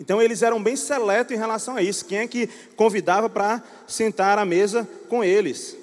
Então 0.00 0.20
eles 0.20 0.40
eram 0.40 0.62
bem 0.62 0.74
seletos 0.76 1.36
em 1.36 1.38
relação 1.38 1.76
a 1.76 1.82
isso. 1.82 2.06
Quem 2.06 2.18
é 2.18 2.26
que 2.26 2.48
convidava 2.74 3.28
para 3.28 3.62
sentar 3.86 4.38
à 4.38 4.46
mesa 4.46 4.88
com 5.10 5.22
eles? 5.22 5.76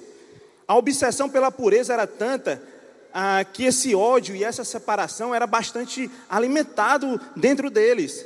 A 0.68 0.76
obsessão 0.76 1.30
pela 1.30 1.52
pureza 1.52 1.94
era 1.94 2.08
tanta 2.08 2.62
ah, 3.14 3.46
que 3.46 3.66
esse 3.66 3.94
ódio 3.94 4.36
e 4.36 4.44
essa 4.44 4.64
separação 4.64 5.36
era 5.36 5.46
bastante 5.46 6.10
alimentado 6.28 7.22
dentro 7.36 7.70
deles. 7.70 8.26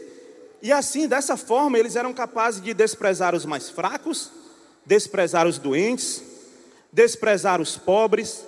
E 0.62 0.72
assim, 0.72 1.08
dessa 1.08 1.36
forma, 1.36 1.78
eles 1.78 1.98
eram 1.98 2.14
capazes 2.14 2.62
de 2.62 2.74
desprezar 2.74 3.36
os 3.36 3.46
mais 3.46 3.70
fracos, 3.70 4.32
desprezar 4.86 5.46
os 5.46 5.58
doentes, 5.58 6.24
desprezar 6.92 7.60
os 7.60 7.78
pobres, 7.78 8.46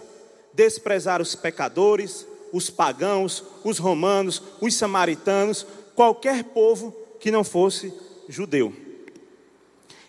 desprezar 0.53 1.21
os 1.21 1.35
pecadores, 1.35 2.25
os 2.53 2.69
pagãos, 2.69 3.43
os 3.63 3.79
romanos, 3.79 4.41
os 4.61 4.75
samaritanos, 4.75 5.65
qualquer 5.95 6.43
povo 6.45 7.02
que 7.23 7.31
não 7.31 7.41
fosse 7.41 7.93
judeu. 8.27 8.73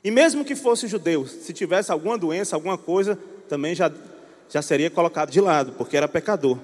E 0.03 0.11
mesmo 0.11 0.45
que 0.45 0.57
fosse 0.57 0.89
judeu, 0.89 1.25
se 1.29 1.53
tivesse 1.53 1.93
alguma 1.93 2.19
doença, 2.19 2.57
alguma 2.57 2.77
coisa, 2.77 3.17
também 3.49 3.73
já, 3.73 3.89
já 4.51 4.61
seria 4.61 4.91
colocado 4.91 5.31
de 5.31 5.41
lado, 5.41 5.75
porque 5.79 5.97
era 5.97 6.09
pecador. 6.09 6.59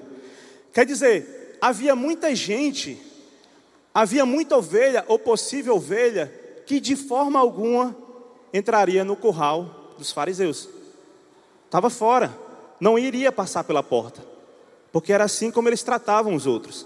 Quer 0.73 0.85
dizer, 0.85 1.57
havia 1.61 1.95
muita 1.95 2.35
gente, 2.35 3.01
havia 3.93 4.25
muita 4.25 4.57
ovelha, 4.57 5.05
ou 5.07 5.17
possível 5.17 5.77
ovelha, 5.77 6.29
que 6.65 6.81
de 6.81 6.97
forma 6.97 7.39
alguma 7.39 7.95
entraria 8.53 9.05
no 9.05 9.15
curral 9.15 9.93
dos 9.97 10.11
fariseus. 10.11 10.67
Estava 11.63 11.89
fora, 11.89 12.37
não 12.77 12.99
iria 12.99 13.31
passar 13.31 13.63
pela 13.63 13.81
porta, 13.81 14.21
porque 14.91 15.13
era 15.13 15.23
assim 15.23 15.49
como 15.49 15.69
eles 15.69 15.81
tratavam 15.81 16.35
os 16.35 16.45
outros. 16.45 16.85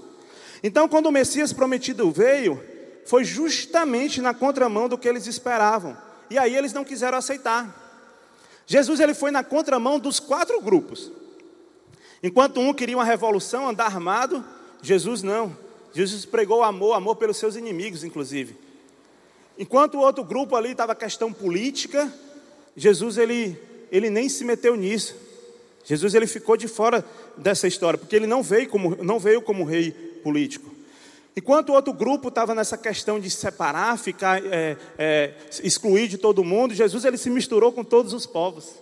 Então, 0.62 0.88
quando 0.88 1.08
o 1.08 1.12
Messias 1.12 1.52
prometido 1.52 2.12
veio, 2.12 2.75
foi 3.06 3.24
justamente 3.24 4.22
na 4.22 4.34
contramão 4.34 4.90
do 4.90 4.98
que 4.98 5.08
eles 5.08 5.28
esperavam. 5.28 5.96
E 6.30 6.38
aí 6.38 6.56
eles 6.56 6.74
não 6.74 6.84
quiseram 6.84 7.18
aceitar. 7.18 7.84
Jesus 8.66 9.00
ele 9.00 9.14
foi 9.14 9.30
na 9.32 9.44
contramão 9.44 10.00
dos 10.00 10.20
quatro 10.20 10.60
grupos. 10.60 11.12
Enquanto 12.24 12.60
um 12.60 12.74
queria 12.74 12.98
uma 12.98 13.04
revolução, 13.06 13.70
andar 13.70 13.86
armado, 13.86 14.44
Jesus 14.82 15.22
não. 15.22 15.56
Jesus 15.94 16.26
pregou 16.26 16.64
amor, 16.64 16.94
amor 16.94 17.16
pelos 17.16 17.38
seus 17.38 17.56
inimigos, 17.56 18.04
inclusive. 18.04 18.58
Enquanto 19.58 19.96
o 19.96 20.02
outro 20.02 20.24
grupo 20.24 20.56
ali 20.56 20.72
estava 20.72 20.96
questão 20.96 21.32
política, 21.32 22.12
Jesus 22.76 23.18
ele, 23.18 23.58
ele 23.92 24.10
nem 24.10 24.28
se 24.28 24.44
meteu 24.44 24.76
nisso. 24.76 25.16
Jesus 25.84 26.16
ele 26.16 26.26
ficou 26.26 26.58
de 26.58 26.68
fora 26.68 27.06
dessa 27.38 27.68
história, 27.68 27.98
porque 27.98 28.16
ele 28.16 28.26
não 28.26 28.42
veio 28.42 28.68
como, 28.68 28.96
não 29.04 29.20
veio 29.20 29.42
como 29.42 29.64
rei 29.64 29.92
político. 30.24 30.75
Enquanto 31.38 31.70
o 31.70 31.74
outro 31.74 31.92
grupo 31.92 32.30
estava 32.30 32.56
nessa 32.56 32.78
questão 32.78 33.20
de 33.20 33.30
separar, 33.30 34.00
ficar, 34.00 34.42
é, 34.46 34.78
é, 34.98 35.34
excluir 35.62 36.08
de 36.08 36.18
todo 36.18 36.44
mundo, 36.46 36.74
Jesus 36.74 37.04
ele 37.04 37.18
se 37.18 37.30
misturou 37.30 37.74
com 37.74 37.84
todos 37.84 38.14
os 38.14 38.26
povos. 38.26 38.76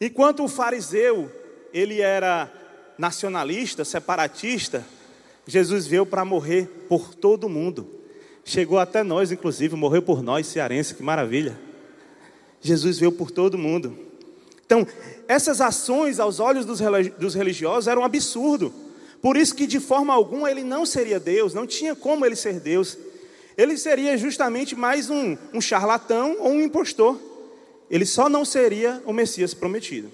Enquanto 0.00 0.42
o 0.42 0.48
fariseu 0.48 1.30
ele 1.72 2.00
era 2.00 2.52
nacionalista, 2.98 3.84
separatista, 3.84 4.84
Jesus 5.46 5.86
veio 5.86 6.04
para 6.04 6.24
morrer 6.24 6.86
por 6.88 7.14
todo 7.14 7.48
mundo. 7.48 7.86
Chegou 8.44 8.78
até 8.78 9.04
nós, 9.04 9.30
inclusive, 9.30 9.76
morreu 9.76 10.02
por 10.02 10.22
nós, 10.22 10.46
cearense, 10.46 10.94
que 10.94 11.02
maravilha. 11.02 11.58
Jesus 12.60 12.98
veio 12.98 13.12
por 13.12 13.30
todo 13.30 13.56
mundo. 13.56 13.96
Então, 14.64 14.84
essas 15.28 15.60
ações 15.60 16.18
aos 16.18 16.40
olhos 16.40 16.66
dos 16.66 17.34
religiosos 17.34 17.86
eram 17.86 18.02
um 18.02 18.04
absurdo. 18.04 18.72
Por 19.26 19.36
isso 19.36 19.56
que 19.56 19.66
de 19.66 19.80
forma 19.80 20.14
alguma 20.14 20.48
ele 20.48 20.62
não 20.62 20.86
seria 20.86 21.18
Deus, 21.18 21.52
não 21.52 21.66
tinha 21.66 21.96
como 21.96 22.24
ele 22.24 22.36
ser 22.36 22.60
Deus. 22.60 22.96
Ele 23.58 23.76
seria 23.76 24.16
justamente 24.16 24.76
mais 24.76 25.10
um, 25.10 25.36
um 25.52 25.60
charlatão 25.60 26.36
ou 26.38 26.52
um 26.52 26.62
impostor. 26.62 27.20
Ele 27.90 28.06
só 28.06 28.28
não 28.28 28.44
seria 28.44 29.02
o 29.04 29.12
Messias 29.12 29.52
prometido. 29.52 30.12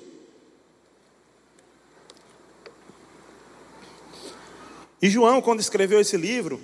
E 5.02 5.11
João, 5.11 5.42
quando 5.42 5.61
escreveu 5.61 6.00
esse 6.00 6.16
livro, 6.16 6.59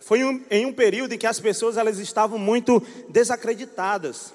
foi 0.00 0.20
em 0.50 0.64
um 0.64 0.72
período 0.72 1.12
em 1.12 1.18
que 1.18 1.26
as 1.26 1.40
pessoas 1.40 1.76
elas 1.76 1.98
estavam 1.98 2.38
muito 2.38 2.82
desacreditadas. 3.10 4.32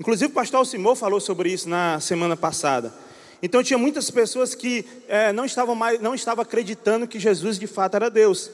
Inclusive 0.00 0.32
o 0.32 0.34
pastor 0.34 0.64
Simão 0.64 0.96
falou 0.96 1.20
sobre 1.20 1.52
isso 1.52 1.68
na 1.68 2.00
semana 2.00 2.34
passada. 2.34 2.94
Então 3.42 3.62
tinha 3.62 3.78
muitas 3.78 4.10
pessoas 4.10 4.54
que 4.54 4.84
é, 5.08 5.32
não 5.32 5.44
estavam 5.44 5.74
mais, 5.74 6.00
não 6.00 6.14
estavam 6.14 6.42
acreditando 6.42 7.06
que 7.08 7.18
Jesus 7.18 7.58
de 7.58 7.66
fato 7.66 7.96
era 7.96 8.10
Deus. 8.10 8.50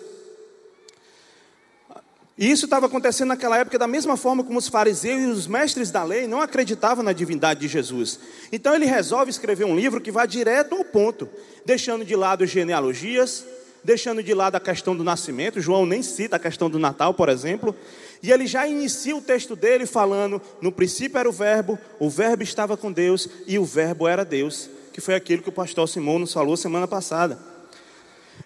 E 2.38 2.50
isso 2.50 2.66
estava 2.66 2.85
acontecendo 2.85 3.28
naquela 3.28 3.57
época 3.57 3.78
da 3.78 3.87
mesma 3.87 4.14
forma 4.16 4.45
como 4.45 4.59
os 4.59 4.69
fariseus 4.69 5.23
e 5.23 5.26
os 5.26 5.47
mestres 5.47 5.90
da 5.90 6.05
lei 6.05 6.26
não 6.26 6.43
acreditavam 6.43 7.02
na 7.02 7.14
divindade 7.14 7.61
de 7.61 7.69
Jesus. 7.69 8.21
Então 8.52 8.75
ele 8.75 8.85
resolve 8.85 9.31
escrever 9.31 9.64
um 9.64 9.75
livro 9.75 10.02
que 10.02 10.11
vá 10.11 10.26
direto 10.26 10.75
ao 10.75 10.85
ponto, 10.85 11.26
deixando 11.64 12.05
de 12.05 12.14
lado 12.14 12.45
genealogias, 12.45 13.43
deixando 13.83 14.23
de 14.23 14.35
lado 14.35 14.57
a 14.57 14.61
questão 14.61 14.95
do 14.95 15.02
nascimento. 15.02 15.62
João 15.62 15.87
nem 15.87 16.02
cita 16.02 16.37
a 16.37 16.38
questão 16.38 16.69
do 16.69 16.78
Natal, 16.78 17.14
por 17.14 17.31
exemplo. 17.31 17.75
E 18.23 18.31
ele 18.31 18.47
já 18.47 18.66
inicia 18.66 19.16
o 19.16 19.23
texto 19.23 19.57
dele 19.57 19.87
falando: 19.87 20.43
no 20.61 20.71
princípio 20.71 21.19
era 21.19 21.28
o 21.28 21.33
Verbo, 21.33 21.78
o 21.99 22.11
Verbo 22.11 22.43
estava 22.43 22.76
com 22.76 22.93
Deus 22.93 23.28
e 23.47 23.59
o 23.59 23.64
Verbo 23.64 24.07
era 24.07 24.26
Deus, 24.26 24.69
que 24.96 25.00
foi 25.02 25.14
aquilo 25.14 25.42
que 25.42 25.50
o 25.50 25.52
pastor 25.52 25.86
Simão 25.86 26.18
nos 26.18 26.32
falou 26.32 26.56
semana 26.56 26.88
passada. 26.88 27.38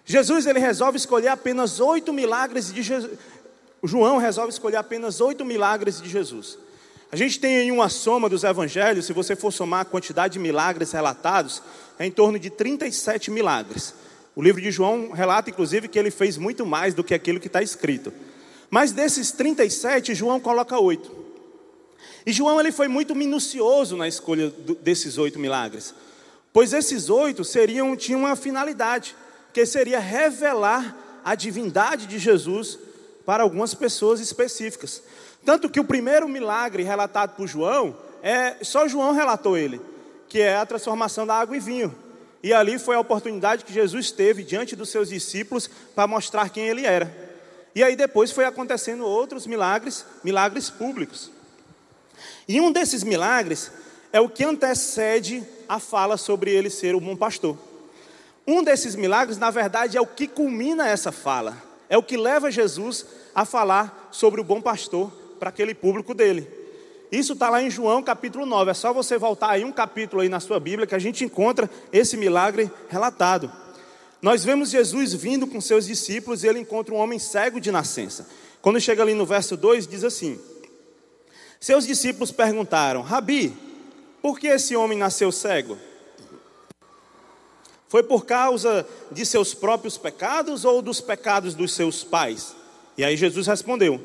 Jesus 0.04 0.46
ele 0.46 0.58
resolve 0.58 0.96
escolher 0.96 1.28
apenas 1.28 1.78
oito 1.78 2.12
milagres 2.12 2.72
de 2.72 2.82
Jesus. 2.82 3.12
João 3.84 4.16
resolve 4.16 4.50
escolher 4.50 4.74
apenas 4.74 5.20
oito 5.20 5.44
milagres 5.44 6.02
de 6.02 6.08
Jesus. 6.08 6.58
A 7.12 7.14
gente 7.14 7.38
tem 7.38 7.58
aí 7.58 7.70
uma 7.70 7.88
soma 7.88 8.28
dos 8.28 8.42
evangelhos, 8.42 9.06
se 9.06 9.12
você 9.12 9.36
for 9.36 9.52
somar 9.52 9.82
a 9.82 9.84
quantidade 9.84 10.32
de 10.32 10.38
milagres 10.40 10.90
relatados, 10.90 11.62
é 11.96 12.04
em 12.04 12.10
torno 12.10 12.36
de 12.36 12.50
37 12.50 13.30
milagres. 13.30 13.94
O 14.34 14.42
livro 14.42 14.60
de 14.60 14.72
João 14.72 15.12
relata, 15.12 15.50
inclusive, 15.50 15.86
que 15.86 16.00
ele 16.00 16.10
fez 16.10 16.36
muito 16.36 16.66
mais 16.66 16.94
do 16.94 17.04
que 17.04 17.14
aquilo 17.14 17.38
que 17.38 17.46
está 17.46 17.62
escrito. 17.62 18.12
Mas 18.68 18.90
desses 18.90 19.30
37, 19.30 20.16
João 20.16 20.40
coloca 20.40 20.76
oito. 20.80 21.14
E 22.26 22.32
João 22.32 22.58
ele 22.58 22.72
foi 22.72 22.88
muito 22.88 23.14
minucioso 23.14 23.96
na 23.96 24.08
escolha 24.08 24.52
desses 24.82 25.16
oito 25.16 25.38
milagres, 25.38 25.94
pois 26.52 26.72
esses 26.72 27.08
oito 27.08 27.44
seriam 27.44 27.96
tinham 27.96 28.20
uma 28.20 28.36
finalidade, 28.36 29.16
que 29.52 29.64
seria 29.66 29.98
revelar 29.98 30.96
a 31.24 31.34
divindade 31.34 32.06
de 32.06 32.18
Jesus 32.18 32.78
para 33.24 33.42
algumas 33.42 33.74
pessoas 33.74 34.20
específicas. 34.20 35.02
Tanto 35.44 35.68
que 35.68 35.80
o 35.80 35.84
primeiro 35.84 36.28
milagre 36.28 36.82
relatado 36.82 37.36
por 37.36 37.46
João, 37.46 37.96
é 38.22 38.56
só 38.62 38.86
João 38.86 39.12
relatou 39.12 39.56
ele, 39.56 39.80
que 40.28 40.40
é 40.40 40.56
a 40.56 40.66
transformação 40.66 41.26
da 41.26 41.34
água 41.34 41.56
em 41.56 41.60
vinho. 41.60 41.94
E 42.42 42.52
ali 42.52 42.78
foi 42.78 42.96
a 42.96 43.00
oportunidade 43.00 43.64
que 43.64 43.72
Jesus 43.72 44.10
teve 44.10 44.42
diante 44.42 44.74
dos 44.74 44.88
seus 44.88 45.08
discípulos 45.08 45.68
para 45.94 46.06
mostrar 46.06 46.48
quem 46.48 46.68
ele 46.68 46.86
era. 46.86 47.30
E 47.74 47.82
aí 47.84 47.94
depois 47.94 48.32
foi 48.32 48.44
acontecendo 48.44 49.04
outros 49.04 49.46
milagres, 49.46 50.04
milagres 50.24 50.70
públicos. 50.70 51.30
E 52.48 52.60
um 52.60 52.72
desses 52.72 53.04
milagres 53.04 53.70
é 54.12 54.20
o 54.20 54.28
que 54.28 54.44
antecede 54.44 55.44
a 55.70 55.78
fala 55.78 56.16
sobre 56.16 56.50
ele 56.50 56.68
ser 56.68 56.96
o 56.96 57.00
bom 57.00 57.14
pastor. 57.14 57.56
Um 58.44 58.60
desses 58.60 58.96
milagres, 58.96 59.38
na 59.38 59.52
verdade, 59.52 59.96
é 59.96 60.00
o 60.00 60.06
que 60.06 60.26
culmina 60.26 60.88
essa 60.88 61.12
fala. 61.12 61.56
É 61.88 61.96
o 61.96 62.02
que 62.02 62.16
leva 62.16 62.50
Jesus 62.50 63.06
a 63.32 63.44
falar 63.44 64.08
sobre 64.10 64.40
o 64.40 64.44
bom 64.44 64.60
pastor 64.60 65.12
para 65.38 65.50
aquele 65.50 65.72
público 65.72 66.12
dele. 66.12 66.50
Isso 67.12 67.34
está 67.34 67.48
lá 67.48 67.62
em 67.62 67.70
João 67.70 68.02
capítulo 68.02 68.44
9. 68.44 68.72
É 68.72 68.74
só 68.74 68.92
você 68.92 69.16
voltar 69.16 69.50
aí 69.50 69.64
um 69.64 69.70
capítulo 69.70 70.22
aí 70.22 70.28
na 70.28 70.40
sua 70.40 70.58
Bíblia 70.58 70.88
que 70.88 70.94
a 70.94 70.98
gente 70.98 71.24
encontra 71.24 71.70
esse 71.92 72.16
milagre 72.16 72.68
relatado. 72.88 73.48
Nós 74.20 74.44
vemos 74.44 74.70
Jesus 74.70 75.14
vindo 75.14 75.46
com 75.46 75.60
seus 75.60 75.86
discípulos 75.86 76.42
e 76.42 76.48
ele 76.48 76.58
encontra 76.58 76.92
um 76.92 76.98
homem 76.98 77.20
cego 77.20 77.60
de 77.60 77.70
nascença. 77.70 78.28
Quando 78.60 78.80
chega 78.80 79.04
ali 79.04 79.14
no 79.14 79.24
verso 79.24 79.56
2, 79.56 79.86
diz 79.86 80.02
assim: 80.02 80.36
Seus 81.60 81.86
discípulos 81.86 82.32
perguntaram: 82.32 83.02
Rabi, 83.02 83.69
por 84.22 84.38
que 84.38 84.46
esse 84.46 84.76
homem 84.76 84.98
nasceu 84.98 85.30
cego? 85.32 85.78
Foi 87.88 88.02
por 88.02 88.24
causa 88.24 88.86
de 89.10 89.26
seus 89.26 89.52
próprios 89.52 89.98
pecados 89.98 90.64
ou 90.64 90.80
dos 90.80 91.00
pecados 91.00 91.54
dos 91.54 91.72
seus 91.72 92.04
pais? 92.04 92.54
E 92.96 93.04
aí 93.04 93.16
Jesus 93.16 93.46
respondeu: 93.46 94.00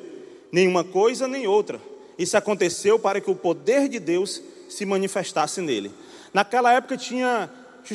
Nenhuma 0.51 0.83
coisa 0.83 1.27
nem 1.27 1.45
outra. 1.45 1.79
Isso 2.17 2.35
aconteceu 2.37 2.97
para 2.97 3.21
que 3.21 3.29
o 3.29 3.35
poder 3.35 3.87
de 3.89 3.99
Deus 3.99 4.41
se 4.69 4.85
manifestasse 4.85 5.61
nele. 5.61 5.91
Naquela 6.33 6.73
época 6.73 6.97
tinha 6.97 7.49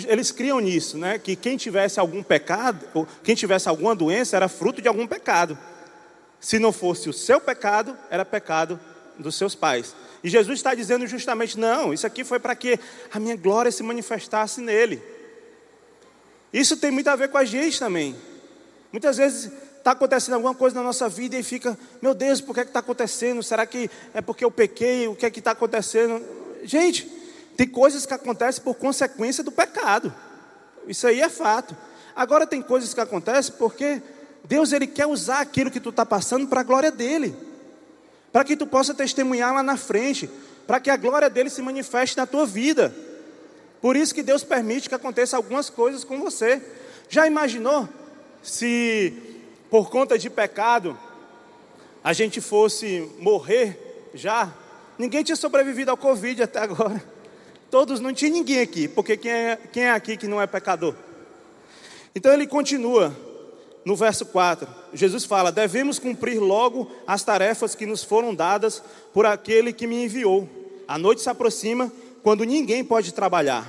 eles 0.07 0.31
criam 0.31 0.61
nisso, 0.61 0.97
né? 0.97 1.19
Que 1.19 1.35
quem 1.35 1.57
tivesse 1.57 1.99
algum 1.99 2.23
pecado, 2.23 3.09
quem 3.25 3.35
tivesse 3.35 3.69
alguma 3.69 3.95
doença 3.95 4.37
era 4.37 4.49
fruto 4.49 4.81
de 4.81 4.87
algum 4.87 5.07
pecado. 5.07 5.59
Se 6.39 6.59
não 6.59 6.73
fosse 6.73 7.09
o 7.09 7.13
seu 7.13 7.41
pecado, 7.41 7.97
era 8.09 8.25
pecado 8.25 8.79
dos 9.19 9.35
seus 9.35 9.55
pais. 9.55 9.95
E 10.23 10.29
Jesus 10.29 10.59
está 10.59 10.75
dizendo 10.75 11.07
justamente: 11.07 11.59
não, 11.59 11.93
isso 11.93 12.07
aqui 12.07 12.25
foi 12.25 12.39
para 12.39 12.55
que 12.55 12.79
a 13.13 13.19
minha 13.19 13.37
glória 13.37 13.71
se 13.71 13.83
manifestasse 13.83 14.61
nele. 14.61 15.03
Isso 16.53 16.77
tem 16.77 16.91
muito 16.91 17.09
a 17.09 17.17
ver 17.17 17.29
com 17.29 17.39
a 17.39 17.45
gente 17.45 17.79
também. 17.79 18.17
Muitas 18.93 19.17
vezes 19.17 19.51
está 19.79 19.93
acontecendo 19.93 20.35
alguma 20.35 20.55
coisa 20.55 20.77
na 20.77 20.83
nossa 20.83 21.09
vida 21.09 21.39
e 21.39 21.43
fica, 21.43 21.79
meu 22.03 22.13
Deus, 22.13 22.41
por 22.41 22.55
que 22.55 22.61
está 22.61 22.81
acontecendo? 22.81 23.43
Será 23.43 23.65
que 23.65 23.91
é 24.13 24.21
porque 24.21 24.45
eu 24.45 24.51
pequei? 24.51 25.09
O 25.09 25.15
que 25.15 25.25
é 25.25 25.31
que 25.31 25.39
está 25.39 25.53
acontecendo? 25.53 26.23
Gente, 26.65 27.11
tem 27.57 27.67
coisas 27.67 28.05
que 28.05 28.13
acontecem 28.13 28.63
por 28.63 28.75
consequência 28.75 29.43
do 29.43 29.53
pecado. 29.53 30.13
Isso 30.87 31.07
aí 31.07 31.21
é 31.21 31.29
fato. 31.29 31.77
Agora 32.15 32.47
tem 32.47 32.61
coisas 32.61 32.93
que 32.93 33.01
acontecem 33.01 33.55
porque 33.59 34.03
Deus 34.45 34.73
ele 34.73 34.87
quer 34.87 35.07
usar 35.07 35.41
aquilo 35.41 35.71
que 35.71 35.81
tu 35.81 35.91
está 35.91 36.05
passando 36.05 36.47
para 36.47 36.61
a 36.61 36.65
glória 36.65 36.91
dele, 36.91 37.35
para 38.33 38.45
que 38.45 38.57
tu 38.57 38.67
possa 38.67 38.95
testemunhar 38.95 39.55
lá 39.55 39.63
na 39.63 39.77
frente, 39.77 40.31
para 40.67 40.81
que 40.81 40.91
a 40.91 40.97
glória 40.97 41.29
dele 41.29 41.51
se 41.51 41.63
manifeste 41.63 42.17
na 42.17 42.27
tua 42.27 42.47
vida. 42.47 42.95
Por 43.81 43.97
isso 43.97 44.15
que 44.15 44.23
Deus 44.23 44.45
permite 44.45 44.89
que 44.89 44.95
aconteça 44.95 45.37
algumas 45.37 45.71
coisas 45.71 46.05
com 46.05 46.21
você. 46.21 46.63
Já 47.09 47.27
imaginou 47.27 47.89
se 48.43 49.13
por 49.71 49.89
conta 49.89 50.19
de 50.19 50.29
pecado, 50.29 50.99
a 52.03 52.13
gente 52.13 52.41
fosse 52.41 53.09
morrer 53.19 54.09
já, 54.15 54.53
ninguém 54.99 55.23
tinha 55.23 55.37
sobrevivido 55.37 55.91
ao 55.91 55.97
Covid 55.97 56.43
até 56.43 56.59
agora. 56.59 57.03
Todos, 57.71 58.01
não 58.01 58.13
tinha 58.13 58.31
ninguém 58.31 58.61
aqui, 58.61 58.89
porque 58.89 59.17
quem 59.17 59.31
é, 59.31 59.59
quem 59.73 59.85
é 59.85 59.91
aqui 59.93 60.17
que 60.17 60.27
não 60.27 60.43
é 60.43 60.47
pecador? 60.47 60.95
Então 62.15 62.33
ele 62.33 62.47
continua 62.47 63.17
no 63.91 63.97
verso 63.97 64.25
4. 64.27 64.69
Jesus 64.95 65.25
fala: 65.25 65.51
Devemos 65.51 65.99
cumprir 65.99 66.39
logo 66.39 66.89
as 67.05 67.25
tarefas 67.25 67.75
que 67.75 67.85
nos 67.85 68.05
foram 68.05 68.33
dadas 68.33 68.81
por 69.13 69.27
aquele 69.27 69.73
que 69.73 69.85
me 69.85 70.05
enviou. 70.05 70.49
A 70.87 70.97
noite 70.97 71.21
se 71.21 71.29
aproxima 71.29 71.93
quando 72.23 72.45
ninguém 72.45 72.85
pode 72.85 73.13
trabalhar. 73.13 73.69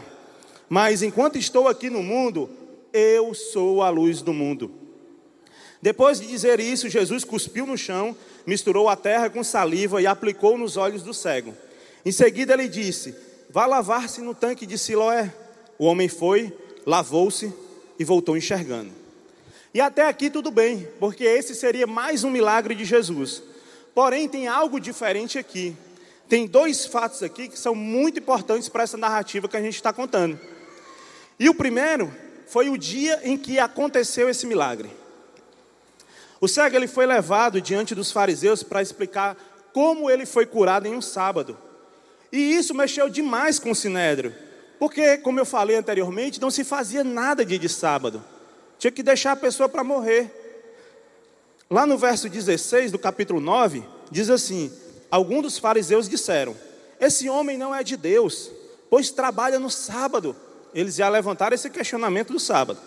Mas 0.70 1.02
enquanto 1.02 1.40
estou 1.40 1.68
aqui 1.68 1.90
no 1.90 2.04
mundo, 2.04 2.50
eu 2.94 3.34
sou 3.34 3.82
a 3.82 3.90
luz 3.90 4.22
do 4.22 4.32
mundo. 4.32 4.72
Depois 5.82 6.20
de 6.20 6.28
dizer 6.28 6.60
isso, 6.60 6.88
Jesus 6.88 7.24
cuspiu 7.24 7.66
no 7.66 7.76
chão, 7.76 8.16
misturou 8.46 8.88
a 8.88 8.96
terra 8.96 9.28
com 9.28 9.44
saliva 9.44 10.04
e 10.04 10.06
aplicou 10.06 10.56
nos 10.56 10.78
olhos 10.78 11.02
do 11.02 11.16
cego. 11.16 11.56
Em 12.06 12.12
seguida, 12.12 12.54
ele 12.54 12.68
disse: 12.68 13.16
Vá 13.50 13.66
lavar-se 13.66 14.22
no 14.22 14.36
tanque 14.36 14.68
de 14.68 14.78
Siloé. 14.78 15.34
O 15.80 15.86
homem 15.86 16.08
foi, 16.08 16.56
lavou-se 16.86 17.52
e 17.98 18.04
voltou 18.04 18.38
enxergando. 18.38 19.01
E 19.74 19.80
até 19.80 20.06
aqui 20.06 20.30
tudo 20.30 20.52
bem, 20.52 20.88
porque 21.00 21.24
esse 21.24 21.56
seria 21.56 21.88
mais 21.88 22.24
um 22.24 22.30
milagre 22.30 22.76
de 22.76 22.84
Jesus. 22.84 23.42
Porém, 23.96 24.28
tem 24.28 24.48
algo 24.48 24.80
diferente 24.80 25.40
aqui. 25.40 25.76
Tem 26.28 26.46
dois 26.46 26.86
fatos 26.86 27.24
aqui 27.24 27.48
que 27.48 27.58
são 27.58 27.74
muito 27.74 28.20
importantes 28.20 28.68
para 28.68 28.84
essa 28.84 28.98
narrativa 28.98 29.48
que 29.48 29.58
a 29.58 29.62
gente 29.62 29.76
está 29.76 29.94
contando. 29.94 30.40
E 31.40 31.50
o 31.50 31.54
primeiro 31.54 32.14
foi 32.48 32.70
o 32.70 32.78
dia 32.78 33.22
em 33.24 33.38
que 33.38 33.60
aconteceu 33.60 34.30
esse 34.30 34.46
milagre. 34.46 34.90
O 36.40 36.48
cego 36.48 36.76
ele 36.76 36.88
foi 36.88 37.06
levado 37.06 37.62
diante 37.62 37.96
dos 37.96 38.12
fariseus 38.12 38.64
para 38.64 38.82
explicar 38.82 39.38
como 39.74 40.10
ele 40.10 40.26
foi 40.26 40.46
curado 40.46 40.88
em 40.88 40.94
um 40.94 41.02
sábado. 41.02 41.58
E 42.32 42.56
isso 42.56 42.74
mexeu 42.74 43.10
demais 43.10 43.60
com 43.60 43.72
o 43.72 43.76
sinédrio, 43.76 44.34
porque, 44.80 45.18
como 45.18 45.40
eu 45.40 45.46
falei 45.46 45.76
anteriormente, 45.76 46.42
não 46.42 46.50
se 46.50 46.64
fazia 46.64 47.04
nada 47.04 47.46
dia 47.46 47.60
de 47.60 47.70
sábado. 47.70 48.24
Tinha 48.82 48.92
que 48.92 49.04
deixar 49.04 49.34
a 49.34 49.36
pessoa 49.36 49.70
para 49.70 49.84
morrer. 49.84 50.28
Lá 51.70 51.86
no 51.86 52.00
verso 52.00 52.28
16 52.28 52.92
do 52.92 52.98
capítulo 52.98 53.40
9, 53.40 53.84
diz 54.10 54.28
assim: 54.28 54.74
Alguns 55.12 55.44
dos 55.44 55.60
fariseus 55.60 56.10
disseram: 56.10 56.58
Esse 57.00 57.30
homem 57.30 57.60
não 57.60 57.76
é 57.76 57.84
de 57.84 57.96
Deus, 57.96 58.50
pois 58.90 59.12
trabalha 59.12 59.60
no 59.60 59.70
sábado. 59.70 60.36
Eles 60.74 60.96
já 60.96 61.08
levantaram 61.10 61.54
esse 61.54 61.70
questionamento 61.70 62.34
do 62.34 62.40
sábado. 62.40 62.80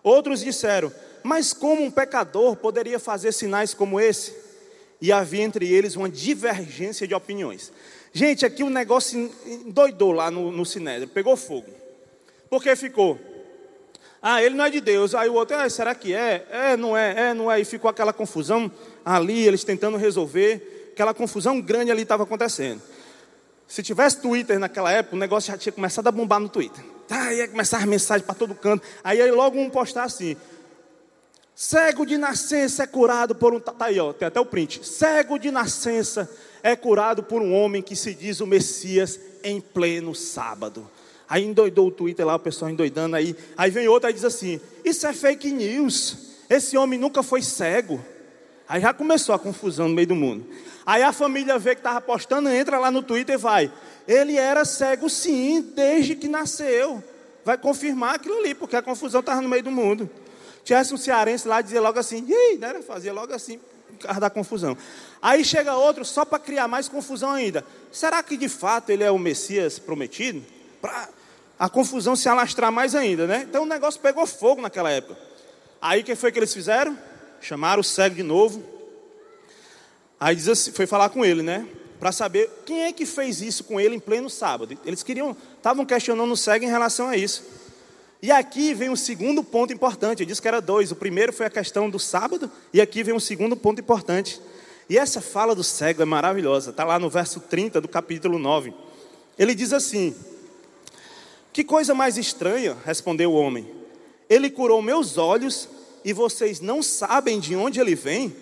Outros 0.00 0.42
disseram: 0.42 0.92
mas 1.24 1.52
como 1.52 1.82
um 1.82 1.90
pecador 1.90 2.54
poderia 2.54 3.00
fazer 3.00 3.32
sinais 3.32 3.74
como 3.74 3.98
esse? 3.98 4.32
E 5.00 5.10
havia 5.10 5.42
entre 5.42 5.68
eles 5.68 5.96
uma 5.96 6.08
divergência 6.08 7.04
de 7.04 7.16
opiniões. 7.16 7.72
Gente, 8.12 8.46
aqui 8.46 8.62
o 8.62 8.70
negócio 8.70 9.28
doidou 9.66 10.12
lá 10.12 10.30
no, 10.30 10.52
no 10.52 10.64
Sinédrio, 10.64 11.08
pegou 11.08 11.36
fogo. 11.36 11.66
Porque 12.48 12.76
ficou. 12.76 13.31
Ah, 14.22 14.40
ele 14.40 14.54
não 14.54 14.64
é 14.64 14.70
de 14.70 14.80
Deus. 14.80 15.16
Aí 15.16 15.28
o 15.28 15.34
outro, 15.34 15.56
ah, 15.56 15.68
será 15.68 15.94
que 15.96 16.14
é? 16.14 16.46
É, 16.48 16.76
não 16.76 16.96
é, 16.96 17.30
é, 17.30 17.34
não 17.34 17.50
é. 17.50 17.60
E 17.60 17.64
ficou 17.64 17.90
aquela 17.90 18.12
confusão 18.12 18.70
ali, 19.04 19.44
eles 19.46 19.64
tentando 19.64 19.96
resolver. 19.96 20.90
Aquela 20.92 21.12
confusão 21.12 21.60
grande 21.60 21.90
ali 21.90 22.02
estava 22.02 22.22
acontecendo. 22.22 22.80
Se 23.66 23.82
tivesse 23.82 24.20
Twitter 24.20 24.60
naquela 24.60 24.92
época, 24.92 25.16
o 25.16 25.18
negócio 25.18 25.50
já 25.50 25.58
tinha 25.58 25.72
começado 25.72 26.06
a 26.06 26.12
bombar 26.12 26.38
no 26.38 26.48
Twitter. 26.48 26.84
Tá, 27.08 27.32
ia 27.32 27.48
começar 27.48 27.78
as 27.78 27.84
mensagens 27.84 28.24
para 28.24 28.34
todo 28.34 28.54
canto. 28.54 28.86
Aí, 29.02 29.20
aí 29.20 29.30
logo 29.32 29.58
um 29.58 29.68
postar 29.68 30.04
assim: 30.04 30.36
Cego 31.54 32.06
de 32.06 32.16
nascença 32.16 32.84
é 32.84 32.86
curado 32.86 33.34
por 33.34 33.52
um. 33.52 33.58
Tá 33.58 33.74
aí, 33.80 33.98
ó, 33.98 34.12
tem 34.12 34.28
até 34.28 34.38
o 34.38 34.46
print. 34.46 34.86
Cego 34.86 35.38
de 35.38 35.50
nascença 35.50 36.30
é 36.62 36.76
curado 36.76 37.22
por 37.22 37.42
um 37.42 37.52
homem 37.54 37.82
que 37.82 37.96
se 37.96 38.14
diz 38.14 38.40
o 38.40 38.46
Messias 38.46 39.18
em 39.42 39.60
pleno 39.60 40.14
sábado. 40.14 40.88
Aí 41.32 41.46
endoidou 41.46 41.86
o 41.86 41.90
Twitter 41.90 42.26
lá, 42.26 42.34
o 42.34 42.38
pessoal 42.38 42.70
endoidando 42.70 43.16
aí. 43.16 43.34
Aí 43.56 43.70
vem 43.70 43.88
outro 43.88 44.10
e 44.10 44.12
diz 44.12 44.22
assim: 44.22 44.60
Isso 44.84 45.06
é 45.06 45.14
fake 45.14 45.50
news. 45.50 46.18
Esse 46.50 46.76
homem 46.76 46.98
nunca 47.00 47.22
foi 47.22 47.40
cego. 47.40 48.04
Aí 48.68 48.82
já 48.82 48.92
começou 48.92 49.34
a 49.34 49.38
confusão 49.38 49.88
no 49.88 49.94
meio 49.94 50.08
do 50.08 50.14
mundo. 50.14 50.46
Aí 50.84 51.02
a 51.02 51.10
família 51.10 51.58
vê 51.58 51.74
que 51.74 51.80
estava 51.80 52.02
postando, 52.02 52.50
entra 52.50 52.78
lá 52.78 52.90
no 52.90 53.02
Twitter 53.02 53.36
e 53.36 53.38
vai. 53.38 53.72
Ele 54.06 54.36
era 54.36 54.66
cego 54.66 55.08
sim, 55.08 55.62
desde 55.74 56.16
que 56.16 56.28
nasceu. 56.28 57.02
Vai 57.46 57.56
confirmar 57.56 58.16
aquilo 58.16 58.38
ali, 58.38 58.54
porque 58.54 58.76
a 58.76 58.82
confusão 58.82 59.20
estava 59.20 59.40
no 59.40 59.48
meio 59.48 59.62
do 59.62 59.70
mundo. 59.70 60.10
Tivesse 60.62 60.92
um 60.92 60.98
cearense 60.98 61.48
lá, 61.48 61.62
dizia 61.62 61.80
logo 61.80 61.98
assim, 61.98 62.26
e 62.28 62.58
né? 62.58 62.82
fazia 62.86 63.10
logo 63.14 63.32
assim, 63.32 63.58
por 63.88 64.00
causa 64.00 64.20
da 64.20 64.28
confusão. 64.28 64.76
Aí 65.22 65.42
chega 65.46 65.76
outro, 65.76 66.04
só 66.04 66.26
para 66.26 66.38
criar 66.38 66.68
mais 66.68 66.90
confusão 66.90 67.30
ainda. 67.30 67.64
Será 67.90 68.22
que 68.22 68.36
de 68.36 68.50
fato 68.50 68.90
ele 68.90 69.02
é 69.02 69.10
o 69.10 69.18
Messias 69.18 69.78
prometido? 69.78 70.44
Para 70.78 71.08
a 71.62 71.68
confusão 71.68 72.16
se 72.16 72.28
alastrar 72.28 72.72
mais 72.72 72.92
ainda, 72.92 73.24
né? 73.24 73.46
Então 73.48 73.62
o 73.62 73.66
negócio 73.66 74.00
pegou 74.00 74.26
fogo 74.26 74.60
naquela 74.60 74.90
época. 74.90 75.16
Aí 75.80 76.00
o 76.00 76.04
que 76.04 76.16
foi 76.16 76.32
que 76.32 76.38
eles 76.40 76.52
fizeram? 76.52 76.98
Chamaram 77.40 77.82
o 77.82 77.84
cego 77.84 78.16
de 78.16 78.22
novo. 78.24 78.60
Aí 80.18 80.34
diz 80.34 80.48
assim, 80.48 80.72
foi 80.72 80.88
falar 80.88 81.10
com 81.10 81.24
ele, 81.24 81.40
né? 81.40 81.64
Para 82.00 82.10
saber 82.10 82.50
quem 82.66 82.82
é 82.82 82.92
que 82.92 83.06
fez 83.06 83.40
isso 83.40 83.62
com 83.62 83.78
ele 83.78 83.94
em 83.94 84.00
pleno 84.00 84.28
sábado. 84.28 84.76
Eles 84.84 85.04
queriam, 85.04 85.36
estavam 85.56 85.86
questionando 85.86 86.32
o 86.32 86.36
cego 86.36 86.64
em 86.64 86.68
relação 86.68 87.06
a 87.06 87.16
isso. 87.16 87.44
E 88.20 88.32
aqui 88.32 88.74
vem 88.74 88.90
um 88.90 88.96
segundo 88.96 89.44
ponto 89.44 89.72
importante. 89.72 90.24
Eu 90.24 90.26
disse 90.26 90.42
que 90.42 90.48
era 90.48 90.60
dois. 90.60 90.90
O 90.90 90.96
primeiro 90.96 91.32
foi 91.32 91.46
a 91.46 91.50
questão 91.50 91.88
do 91.88 91.98
sábado, 92.00 92.50
e 92.72 92.80
aqui 92.80 93.04
vem 93.04 93.14
um 93.14 93.20
segundo 93.20 93.56
ponto 93.56 93.80
importante. 93.80 94.40
E 94.90 94.98
essa 94.98 95.20
fala 95.20 95.54
do 95.54 95.62
cego 95.62 96.02
é 96.02 96.04
maravilhosa. 96.04 96.70
Está 96.70 96.82
lá 96.82 96.98
no 96.98 97.08
verso 97.08 97.38
30 97.38 97.80
do 97.80 97.86
capítulo 97.86 98.36
9. 98.36 98.74
Ele 99.38 99.54
diz 99.54 99.72
assim: 99.72 100.12
Que 101.52 101.62
coisa 101.62 101.94
mais 101.94 102.16
estranha, 102.16 102.76
respondeu 102.84 103.32
o 103.32 103.36
homem. 103.36 103.68
Ele 104.28 104.48
curou 104.50 104.80
meus 104.80 105.18
olhos 105.18 105.68
e 106.04 106.12
vocês 106.12 106.60
não 106.60 106.82
sabem 106.82 107.38
de 107.38 107.54
onde 107.54 107.78
ele 107.78 107.94
vem? 107.94 108.34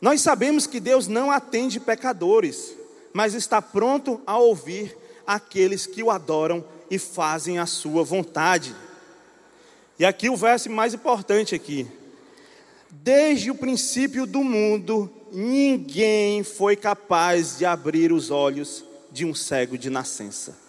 Nós 0.00 0.20
sabemos 0.20 0.66
que 0.66 0.80
Deus 0.80 1.06
não 1.06 1.30
atende 1.30 1.78
pecadores, 1.78 2.74
mas 3.12 3.34
está 3.34 3.60
pronto 3.60 4.20
a 4.26 4.38
ouvir 4.38 4.96
aqueles 5.26 5.86
que 5.86 6.02
o 6.02 6.10
adoram 6.10 6.64
e 6.90 6.98
fazem 6.98 7.58
a 7.58 7.66
sua 7.66 8.02
vontade. 8.02 8.74
E 9.98 10.06
aqui 10.06 10.30
o 10.30 10.36
verso 10.36 10.70
mais 10.70 10.94
importante 10.94 11.54
aqui. 11.54 11.86
Desde 12.90 13.50
o 13.50 13.54
princípio 13.54 14.24
do 14.24 14.42
mundo, 14.42 15.10
ninguém 15.30 16.42
foi 16.42 16.74
capaz 16.76 17.58
de 17.58 17.66
abrir 17.66 18.12
os 18.12 18.30
olhos 18.30 18.82
de 19.10 19.26
um 19.26 19.34
cego 19.34 19.76
de 19.76 19.90
nascença. 19.90 20.67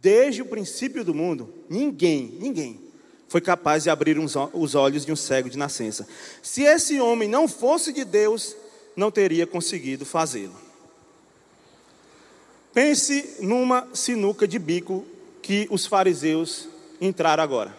Desde 0.00 0.42
o 0.42 0.46
princípio 0.46 1.04
do 1.04 1.14
mundo, 1.14 1.52
ninguém, 1.68 2.36
ninguém 2.40 2.80
foi 3.28 3.40
capaz 3.40 3.84
de 3.84 3.90
abrir 3.90 4.18
os 4.18 4.74
olhos 4.74 5.06
de 5.06 5.12
um 5.12 5.16
cego 5.16 5.48
de 5.48 5.56
nascença. 5.56 6.08
Se 6.42 6.62
esse 6.62 7.00
homem 7.00 7.28
não 7.28 7.46
fosse 7.46 7.92
de 7.92 8.04
Deus, 8.04 8.56
não 8.96 9.10
teria 9.10 9.46
conseguido 9.46 10.04
fazê-lo. 10.04 10.56
Pense 12.72 13.36
numa 13.40 13.88
sinuca 13.92 14.48
de 14.48 14.58
bico 14.58 15.04
que 15.42 15.68
os 15.70 15.86
fariseus 15.86 16.68
entraram 17.00 17.42
agora. 17.42 17.76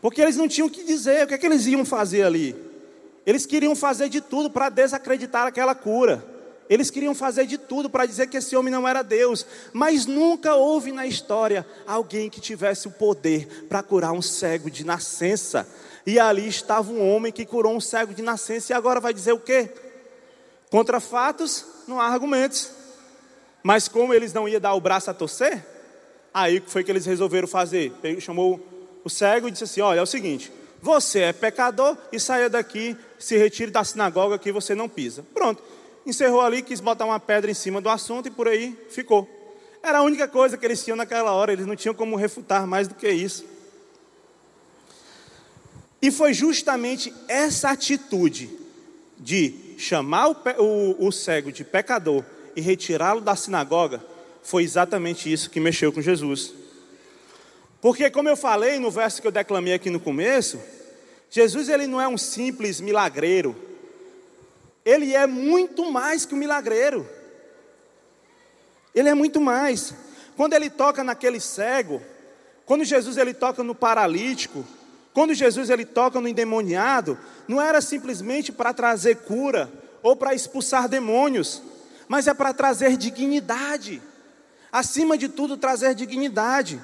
Porque 0.00 0.22
eles 0.22 0.36
não 0.36 0.48
tinham 0.48 0.68
o 0.68 0.70
que 0.70 0.84
dizer, 0.84 1.24
o 1.24 1.26
que, 1.26 1.34
é 1.34 1.38
que 1.38 1.46
eles 1.46 1.66
iam 1.66 1.84
fazer 1.84 2.22
ali? 2.22 2.54
Eles 3.26 3.44
queriam 3.44 3.74
fazer 3.74 4.08
de 4.08 4.20
tudo 4.20 4.48
para 4.48 4.68
desacreditar 4.68 5.46
aquela 5.46 5.74
cura. 5.74 6.24
Eles 6.68 6.90
queriam 6.90 7.14
fazer 7.14 7.46
de 7.46 7.56
tudo 7.56 7.88
para 7.88 8.06
dizer 8.06 8.26
que 8.26 8.36
esse 8.36 8.54
homem 8.56 8.72
não 8.72 8.86
era 8.86 9.02
Deus, 9.02 9.46
mas 9.72 10.06
nunca 10.06 10.54
houve 10.54 10.92
na 10.92 11.06
história 11.06 11.66
alguém 11.86 12.28
que 12.28 12.40
tivesse 12.40 12.86
o 12.88 12.90
poder 12.90 13.66
para 13.68 13.82
curar 13.82 14.12
um 14.12 14.22
cego 14.22 14.70
de 14.70 14.84
nascença. 14.84 15.66
E 16.06 16.18
ali 16.18 16.46
estava 16.46 16.90
um 16.92 17.08
homem 17.10 17.32
que 17.32 17.46
curou 17.46 17.74
um 17.74 17.80
cego 17.80 18.12
de 18.12 18.22
nascença, 18.22 18.72
e 18.72 18.76
agora 18.76 19.00
vai 19.00 19.14
dizer 19.14 19.32
o 19.32 19.40
quê? 19.40 19.70
Contra 20.70 21.00
fatos, 21.00 21.64
não 21.86 22.00
há 22.00 22.06
argumentos. 22.06 22.70
Mas 23.62 23.88
como 23.88 24.12
eles 24.14 24.32
não 24.32 24.48
iam 24.48 24.60
dar 24.60 24.74
o 24.74 24.80
braço 24.80 25.10
a 25.10 25.14
torcer, 25.14 25.64
Aí 26.32 26.62
foi 26.66 26.84
que 26.84 26.90
eles 26.92 27.06
resolveram 27.06 27.48
fazer. 27.48 27.92
Chamou 28.20 28.60
o 29.04 29.10
cego 29.10 29.48
e 29.48 29.50
disse 29.50 29.64
assim: 29.64 29.80
Olha, 29.80 30.00
é 30.00 30.02
o 30.02 30.06
seguinte, 30.06 30.52
você 30.80 31.20
é 31.20 31.32
pecador 31.32 31.96
e 32.12 32.20
saia 32.20 32.48
daqui, 32.48 32.96
se 33.18 33.36
retire 33.36 33.70
da 33.70 33.82
sinagoga 33.82 34.38
que 34.38 34.52
você 34.52 34.74
não 34.74 34.88
pisa. 34.88 35.24
Pronto. 35.34 35.62
Encerrou 36.08 36.40
ali, 36.40 36.62
quis 36.62 36.80
botar 36.80 37.04
uma 37.04 37.20
pedra 37.20 37.50
em 37.50 37.54
cima 37.54 37.82
do 37.82 37.90
assunto 37.90 38.28
e 38.28 38.30
por 38.30 38.48
aí 38.48 38.74
ficou. 38.88 39.28
Era 39.82 39.98
a 39.98 40.02
única 40.02 40.26
coisa 40.26 40.56
que 40.56 40.64
eles 40.64 40.82
tinham 40.82 40.96
naquela 40.96 41.32
hora, 41.32 41.52
eles 41.52 41.66
não 41.66 41.76
tinham 41.76 41.94
como 41.94 42.16
refutar 42.16 42.66
mais 42.66 42.88
do 42.88 42.94
que 42.94 43.06
isso. 43.10 43.44
E 46.00 46.10
foi 46.10 46.32
justamente 46.32 47.12
essa 47.28 47.68
atitude 47.68 48.48
de 49.18 49.54
chamar 49.76 50.30
o, 50.30 50.36
o, 50.58 51.08
o 51.08 51.12
cego 51.12 51.52
de 51.52 51.62
pecador 51.62 52.24
e 52.56 52.62
retirá-lo 52.62 53.20
da 53.20 53.36
sinagoga 53.36 54.02
foi 54.42 54.62
exatamente 54.62 55.30
isso 55.30 55.50
que 55.50 55.60
mexeu 55.60 55.92
com 55.92 56.00
Jesus. 56.00 56.54
Porque, 57.82 58.08
como 58.08 58.30
eu 58.30 58.36
falei 58.36 58.78
no 58.78 58.90
verso 58.90 59.20
que 59.20 59.28
eu 59.28 59.32
declamei 59.32 59.74
aqui 59.74 59.90
no 59.90 60.00
começo, 60.00 60.58
Jesus 61.28 61.68
ele 61.68 61.86
não 61.86 62.00
é 62.00 62.08
um 62.08 62.16
simples 62.16 62.80
milagreiro, 62.80 63.67
ele 64.88 65.14
é 65.14 65.26
muito 65.26 65.92
mais 65.92 66.24
que 66.24 66.34
um 66.34 66.38
milagreiro. 66.38 67.06
Ele 68.94 69.10
é 69.10 69.12
muito 69.12 69.38
mais. 69.38 69.92
Quando 70.34 70.54
ele 70.54 70.70
toca 70.70 71.04
naquele 71.04 71.38
cego, 71.40 72.00
quando 72.64 72.86
Jesus 72.86 73.18
ele 73.18 73.34
toca 73.34 73.62
no 73.62 73.74
paralítico, 73.74 74.64
quando 75.12 75.34
Jesus 75.34 75.68
ele 75.68 75.84
toca 75.84 76.18
no 76.22 76.26
endemoniado, 76.26 77.18
não 77.46 77.60
era 77.60 77.82
simplesmente 77.82 78.50
para 78.50 78.72
trazer 78.72 79.16
cura 79.16 79.70
ou 80.02 80.16
para 80.16 80.32
expulsar 80.32 80.88
demônios, 80.88 81.62
mas 82.08 82.26
é 82.26 82.32
para 82.32 82.54
trazer 82.54 82.96
dignidade. 82.96 84.00
Acima 84.72 85.18
de 85.18 85.28
tudo, 85.28 85.58
trazer 85.58 85.94
dignidade. 85.94 86.80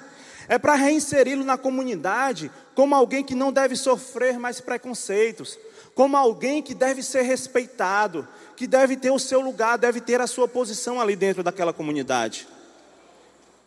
É 0.46 0.58
para 0.58 0.74
reinseri-lo 0.74 1.42
na 1.42 1.56
comunidade 1.56 2.52
como 2.74 2.94
alguém 2.94 3.24
que 3.24 3.34
não 3.34 3.50
deve 3.50 3.76
sofrer 3.76 4.38
mais 4.38 4.60
preconceitos, 4.60 5.58
como 5.94 6.16
alguém 6.16 6.62
que 6.62 6.74
deve 6.74 7.02
ser 7.02 7.22
respeitado, 7.22 8.26
que 8.56 8.66
deve 8.66 8.96
ter 8.96 9.10
o 9.10 9.18
seu 9.18 9.40
lugar, 9.40 9.78
deve 9.78 10.00
ter 10.00 10.20
a 10.20 10.26
sua 10.26 10.48
posição 10.48 11.00
ali 11.00 11.14
dentro 11.16 11.42
daquela 11.42 11.72
comunidade. 11.72 12.46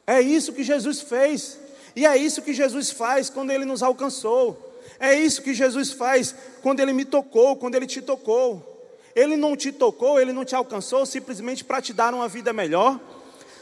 É 0.05 0.21
isso 0.21 0.53
que 0.53 0.63
Jesus 0.63 1.01
fez, 1.01 1.59
e 1.95 2.05
é 2.05 2.17
isso 2.17 2.41
que 2.41 2.53
Jesus 2.53 2.91
faz 2.91 3.29
quando 3.29 3.51
ele 3.51 3.65
nos 3.65 3.83
alcançou. 3.83 4.63
É 4.99 5.13
isso 5.13 5.41
que 5.41 5.53
Jesus 5.53 5.91
faz 5.91 6.33
quando 6.61 6.79
ele 6.79 6.93
me 6.93 7.05
tocou, 7.05 7.55
quando 7.55 7.75
ele 7.75 7.85
te 7.85 8.01
tocou. 8.01 8.75
Ele 9.15 9.35
não 9.35 9.55
te 9.55 9.71
tocou, 9.71 10.19
ele 10.19 10.31
não 10.31 10.45
te 10.45 10.55
alcançou 10.55 11.05
simplesmente 11.05 11.63
para 11.63 11.81
te 11.81 11.93
dar 11.93 12.13
uma 12.13 12.27
vida 12.27 12.53
melhor 12.53 12.99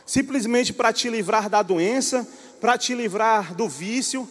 simplesmente 0.06 0.72
para 0.72 0.94
te 0.94 1.10
livrar 1.10 1.50
da 1.50 1.62
doença, 1.62 2.28
para 2.62 2.78
te 2.78 2.94
livrar 2.94 3.56
do 3.56 3.68
vício, 3.68 4.30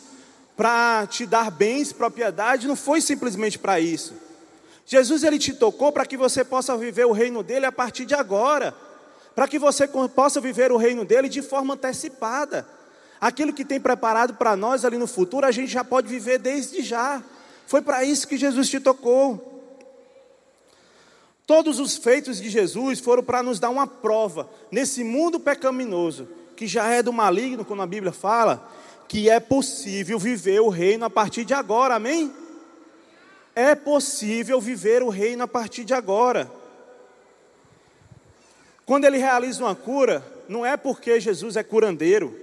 para 0.57 1.07
te 1.07 1.27
dar 1.27 1.51
bens, 1.51 1.93
propriedade, 1.93 2.69
não 2.69 2.77
foi 2.77 3.01
simplesmente 3.01 3.59
para 3.59 3.81
isso. 3.81 4.15
Jesus 4.87 5.25
ele 5.25 5.39
te 5.39 5.55
tocou 5.55 5.91
para 5.93 6.05
que 6.05 6.17
você 6.17 6.45
possa 6.45 6.77
viver 6.77 7.07
o 7.07 7.13
reino 7.13 7.43
dele 7.43 7.67
a 7.67 7.73
partir 7.73 8.05
de 8.05 8.15
agora, 8.15 8.75
para 9.35 9.49
que 9.49 9.59
você 9.59 9.89
possa 9.89 10.41
viver 10.41 10.71
o 10.71 10.77
reino 10.77 11.05
dele 11.05 11.29
de 11.29 11.43
forma 11.43 11.75
antecipada. 11.75 12.67
Aquilo 13.21 13.53
que 13.53 13.65
tem 13.65 13.81
preparado 13.81 14.35
para 14.35 14.55
nós 14.55 14.85
ali 14.85 14.99
no 14.99 15.07
futuro, 15.07 15.47
a 15.47 15.51
gente 15.51 15.73
já 15.73 15.83
pode 15.83 16.09
viver 16.09 16.39
desde 16.39 16.83
já. 16.83 17.23
Foi 17.67 17.81
para 17.81 18.05
isso 18.05 18.29
que 18.29 18.37
Jesus 18.37 18.69
te 18.69 18.79
tocou. 18.79 19.53
Todos 21.47 21.79
os 21.79 21.97
feitos 21.97 22.41
de 22.41 22.49
Jesus 22.49 23.01
foram 23.01 23.23
para 23.23 23.43
nos 23.43 23.59
dar 23.59 23.71
uma 23.71 23.87
prova 23.87 24.49
nesse 24.71 25.03
mundo 25.03 25.41
pecaminoso, 25.41 26.29
que 26.57 26.67
já 26.67 26.87
é 26.87 27.03
do 27.03 27.13
maligno, 27.13 27.65
como 27.65 27.83
a 27.83 27.87
Bíblia 27.87 28.13
fala, 28.13 28.71
que 29.09 29.29
é 29.29 29.41
possível 29.41 30.19
viver 30.19 30.61
o 30.61 30.69
reino 30.69 31.05
a 31.05 31.11
partir 31.11 31.45
de 31.45 31.53
agora, 31.53 31.95
amém? 31.95 32.33
É 33.55 33.75
possível 33.75 34.61
viver 34.61 35.03
o 35.03 35.09
reino 35.09 35.45
a 35.45 35.49
partir 35.49 35.85
de 35.85 35.95
agora. 35.95 36.51
Quando 38.85 39.05
ele 39.05 39.17
realiza 39.17 39.65
uma 39.65 39.75
cura, 39.75 40.25
não 40.49 40.67
é 40.67 40.77
porque 40.77 41.21
Jesus 41.21 41.57
é 41.57 41.63
curandeiro, 41.63 42.39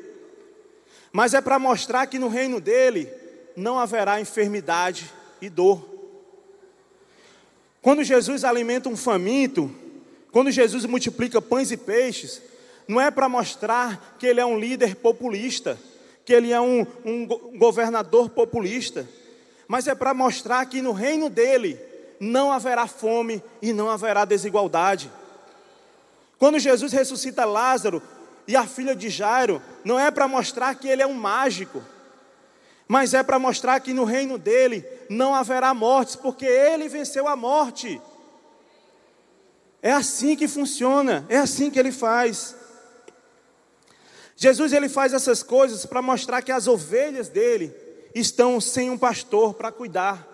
mas 1.11 1.33
é 1.33 1.41
para 1.41 1.59
mostrar 1.59 2.07
que 2.07 2.17
no 2.17 2.29
reino 2.29 2.59
dele 2.59 3.09
não 3.55 3.77
haverá 3.77 4.19
enfermidade 4.19 5.11
e 5.41 5.49
dor. 5.49 5.85
Quando 7.81 8.03
Jesus 8.03 8.43
alimenta 8.43 8.89
um 8.89 8.95
faminto, 8.95 9.73
quando 10.31 10.51
Jesus 10.51 10.85
multiplica 10.85 11.41
pães 11.41 11.71
e 11.71 11.77
peixes, 11.77 12.41
não 12.87 12.99
é 12.99 13.11
para 13.11 13.27
mostrar 13.27 14.15
que 14.17 14.25
ele 14.25 14.39
é 14.39 14.45
um 14.45 14.59
líder 14.59 14.95
populista, 14.95 15.77
que 16.23 16.33
ele 16.33 16.51
é 16.51 16.61
um, 16.61 16.85
um 17.03 17.25
governador 17.57 18.29
populista, 18.29 19.07
mas 19.71 19.87
é 19.87 19.95
para 19.95 20.13
mostrar 20.13 20.65
que 20.65 20.81
no 20.81 20.91
reino 20.91 21.29
dele 21.29 21.79
não 22.19 22.51
haverá 22.51 22.87
fome 22.87 23.41
e 23.61 23.71
não 23.71 23.89
haverá 23.89 24.25
desigualdade. 24.25 25.09
Quando 26.37 26.59
Jesus 26.59 26.91
ressuscita 26.91 27.45
Lázaro 27.45 28.03
e 28.45 28.53
a 28.53 28.67
filha 28.67 28.93
de 28.93 29.09
Jairo, 29.09 29.61
não 29.85 29.97
é 29.97 30.11
para 30.11 30.27
mostrar 30.27 30.75
que 30.75 30.89
ele 30.89 31.01
é 31.01 31.07
um 31.07 31.13
mágico, 31.13 31.81
mas 32.85 33.13
é 33.13 33.23
para 33.23 33.39
mostrar 33.39 33.79
que 33.79 33.93
no 33.93 34.03
reino 34.03 34.37
dele 34.37 34.85
não 35.09 35.33
haverá 35.33 35.73
mortes, 35.73 36.17
porque 36.17 36.45
ele 36.45 36.89
venceu 36.89 37.25
a 37.25 37.37
morte. 37.37 38.01
É 39.81 39.93
assim 39.93 40.35
que 40.35 40.49
funciona, 40.49 41.25
é 41.29 41.37
assim 41.37 41.71
que 41.71 41.79
ele 41.79 41.93
faz. 41.93 42.57
Jesus 44.35 44.73
ele 44.73 44.89
faz 44.89 45.13
essas 45.13 45.41
coisas 45.41 45.85
para 45.85 46.01
mostrar 46.01 46.41
que 46.41 46.51
as 46.51 46.67
ovelhas 46.67 47.29
dele 47.29 47.73
estão 48.13 48.59
sem 48.59 48.89
um 48.89 48.97
pastor 48.97 49.53
para 49.53 49.71
cuidar, 49.71 50.27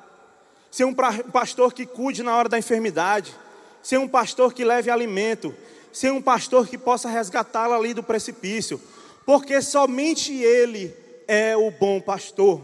sem 0.72 0.86
um 0.86 0.94
pastor 0.94 1.74
que 1.74 1.86
cuide 1.86 2.24
na 2.24 2.36
hora 2.36 2.50
da 2.50 2.58
enfermidade, 2.58 3.36
sem 3.82 3.98
um 3.98 4.08
pastor 4.08 4.54
que 4.54 4.66
leve 4.66 4.90
alimento, 4.90 5.56
sem 5.92 6.12
um 6.12 6.22
pastor 6.22 6.68
que 6.68 6.78
possa 6.78 7.10
resgatá-la 7.10 7.76
ali 7.76 7.94
do 7.94 8.04
precipício, 8.04 8.82
porque 9.26 9.62
somente 9.62 10.34
ele 10.34 10.94
é 11.28 11.56
o 11.56 11.72
bom 11.72 12.00
pastor. 12.00 12.62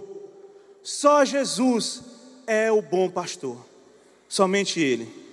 Só 0.82 1.24
Jesus 1.24 2.02
é 2.46 2.72
o 2.72 2.82
bom 2.82 3.10
pastor. 3.10 3.58
Somente 4.28 4.80
ele. 4.80 5.24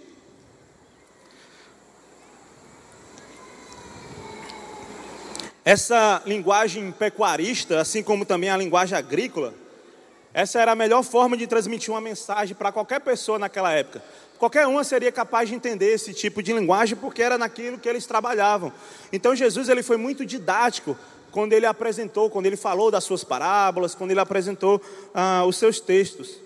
Essa 5.64 6.22
linguagem 6.24 6.90
pecuarista, 6.90 7.80
assim 7.80 8.02
como 8.02 8.24
também 8.24 8.48
a 8.48 8.56
linguagem 8.56 8.96
agrícola, 8.96 9.54
essa 10.32 10.60
era 10.60 10.72
a 10.72 10.76
melhor 10.76 11.02
forma 11.02 11.36
de 11.36 11.46
transmitir 11.46 11.92
uma 11.92 12.00
mensagem 12.00 12.54
para 12.54 12.70
qualquer 12.70 13.00
pessoa 13.00 13.38
naquela 13.38 13.72
época. 13.72 14.02
Qualquer 14.38 14.66
uma 14.66 14.84
seria 14.84 15.12
capaz 15.12 15.48
de 15.48 15.54
entender 15.54 15.92
esse 15.92 16.14
tipo 16.14 16.42
de 16.42 16.52
linguagem 16.52 16.96
porque 16.96 17.22
era 17.22 17.36
naquilo 17.36 17.78
que 17.78 17.88
eles 17.88 18.06
trabalhavam. 18.06 18.72
Então 19.12 19.34
Jesus 19.34 19.68
ele 19.68 19.82
foi 19.82 19.96
muito 19.96 20.24
didático 20.24 20.96
quando 21.30 21.52
ele 21.52 21.66
apresentou, 21.66 22.30
quando 22.30 22.46
ele 22.46 22.56
falou 22.56 22.90
das 22.90 23.04
suas 23.04 23.22
parábolas, 23.22 23.94
quando 23.94 24.12
ele 24.12 24.20
apresentou 24.20 24.80
ah, 25.12 25.44
os 25.46 25.56
seus 25.56 25.80
textos. 25.80 26.38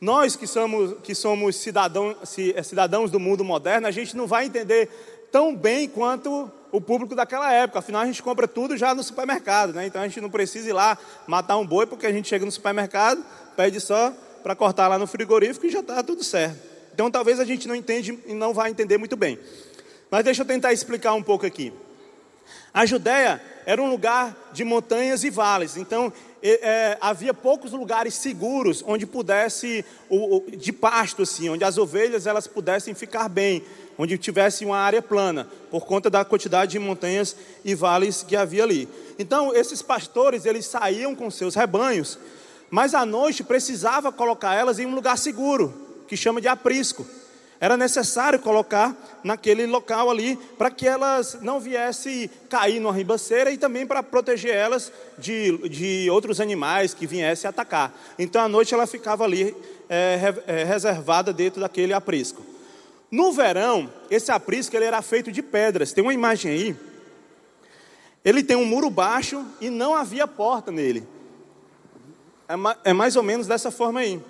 Nós 0.00 0.36
que 0.36 0.46
somos, 0.46 0.96
que 1.02 1.14
somos 1.14 1.56
cidadão, 1.56 2.14
eh, 2.54 2.62
cidadãos 2.62 3.10
do 3.10 3.18
mundo 3.18 3.44
moderno, 3.44 3.88
a 3.88 3.90
gente 3.90 4.16
não 4.16 4.28
vai 4.28 4.46
entender 4.46 4.88
tão 5.32 5.56
bem 5.56 5.88
quanto 5.88 6.50
o 6.70 6.80
público 6.80 7.14
daquela 7.14 7.52
época. 7.52 7.78
Afinal, 7.78 8.02
a 8.02 8.06
gente 8.06 8.22
compra 8.22 8.46
tudo 8.46 8.76
já 8.76 8.94
no 8.94 9.02
supermercado, 9.02 9.72
né? 9.72 9.86
Então 9.86 10.00
a 10.02 10.06
gente 10.06 10.20
não 10.20 10.30
precisa 10.30 10.68
ir 10.68 10.72
lá 10.72 10.98
matar 11.26 11.56
um 11.56 11.66
boi, 11.66 11.86
porque 11.86 12.06
a 12.06 12.12
gente 12.12 12.28
chega 12.28 12.44
no 12.44 12.52
supermercado, 12.52 13.24
pede 13.56 13.80
só 13.80 14.12
para 14.42 14.54
cortar 14.54 14.88
lá 14.88 14.98
no 14.98 15.06
frigorífico 15.06 15.66
e 15.66 15.70
já 15.70 15.80
está 15.80 16.02
tudo 16.02 16.22
certo. 16.22 16.58
Então 16.92 17.10
talvez 17.10 17.38
a 17.40 17.44
gente 17.44 17.68
não 17.68 17.74
entende 17.74 18.18
e 18.26 18.34
não 18.34 18.52
vai 18.52 18.70
entender 18.70 18.98
muito 18.98 19.16
bem. 19.16 19.38
Mas 20.10 20.24
deixa 20.24 20.42
eu 20.42 20.46
tentar 20.46 20.72
explicar 20.72 21.14
um 21.14 21.22
pouco 21.22 21.46
aqui. 21.46 21.72
A 22.72 22.86
Judéia 22.86 23.42
era 23.66 23.82
um 23.82 23.90
lugar 23.90 24.36
de 24.52 24.64
montanhas 24.64 25.24
e 25.24 25.30
vales, 25.30 25.76
então 25.76 26.12
é, 26.42 26.98
havia 27.00 27.34
poucos 27.34 27.72
lugares 27.72 28.14
seguros 28.14 28.82
onde 28.86 29.06
pudesse, 29.06 29.84
de 30.56 30.72
pasto 30.72 31.22
assim, 31.22 31.48
onde 31.48 31.64
as 31.64 31.78
ovelhas 31.78 32.26
elas 32.26 32.46
pudessem 32.46 32.94
ficar 32.94 33.28
bem, 33.28 33.62
onde 33.96 34.16
tivesse 34.16 34.64
uma 34.64 34.78
área 34.78 35.02
plana, 35.02 35.48
por 35.70 35.84
conta 35.84 36.08
da 36.08 36.24
quantidade 36.24 36.72
de 36.72 36.78
montanhas 36.78 37.34
e 37.64 37.74
vales 37.74 38.22
que 38.22 38.36
havia 38.36 38.62
ali. 38.62 38.88
Então, 39.18 39.54
esses 39.54 39.82
pastores, 39.82 40.46
eles 40.46 40.66
saíam 40.66 41.14
com 41.14 41.30
seus 41.30 41.54
rebanhos, 41.54 42.18
mas 42.70 42.94
à 42.94 43.04
noite 43.04 43.42
precisava 43.42 44.12
colocar 44.12 44.54
elas 44.54 44.78
em 44.78 44.86
um 44.86 44.94
lugar 44.94 45.18
seguro, 45.18 45.74
que 46.06 46.16
chama 46.16 46.40
de 46.40 46.46
aprisco. 46.46 47.04
Era 47.60 47.76
necessário 47.76 48.38
colocar 48.38 48.96
naquele 49.24 49.66
local 49.66 50.10
ali, 50.10 50.36
para 50.56 50.70
que 50.70 50.86
elas 50.86 51.38
não 51.40 51.58
viessem 51.58 52.30
cair 52.48 52.78
numa 52.78 52.92
ribanceira 52.92 53.50
e 53.50 53.58
também 53.58 53.84
para 53.84 54.02
proteger 54.02 54.54
elas 54.54 54.92
de, 55.18 55.68
de 55.68 56.08
outros 56.08 56.40
animais 56.40 56.94
que 56.94 57.06
viessem 57.06 57.48
atacar. 57.48 57.92
Então, 58.16 58.42
à 58.42 58.48
noite 58.48 58.74
ela 58.74 58.86
ficava 58.86 59.24
ali 59.24 59.56
é, 59.88 60.34
é, 60.46 60.64
reservada 60.64 61.32
dentro 61.32 61.60
daquele 61.60 61.92
aprisco. 61.92 62.46
No 63.10 63.32
verão, 63.32 63.92
esse 64.08 64.30
aprisco 64.30 64.76
ele 64.76 64.84
era 64.84 65.02
feito 65.02 65.32
de 65.32 65.42
pedras. 65.42 65.92
Tem 65.92 66.04
uma 66.04 66.14
imagem 66.14 66.52
aí. 66.52 66.76
Ele 68.24 68.42
tem 68.42 68.56
um 68.56 68.64
muro 68.64 68.90
baixo 68.90 69.44
e 69.60 69.68
não 69.68 69.94
havia 69.94 70.28
porta 70.28 70.70
nele. 70.70 71.06
É, 72.48 72.90
é 72.90 72.92
mais 72.92 73.16
ou 73.16 73.22
menos 73.22 73.46
dessa 73.46 73.70
forma 73.70 74.00
aí, 74.00 74.20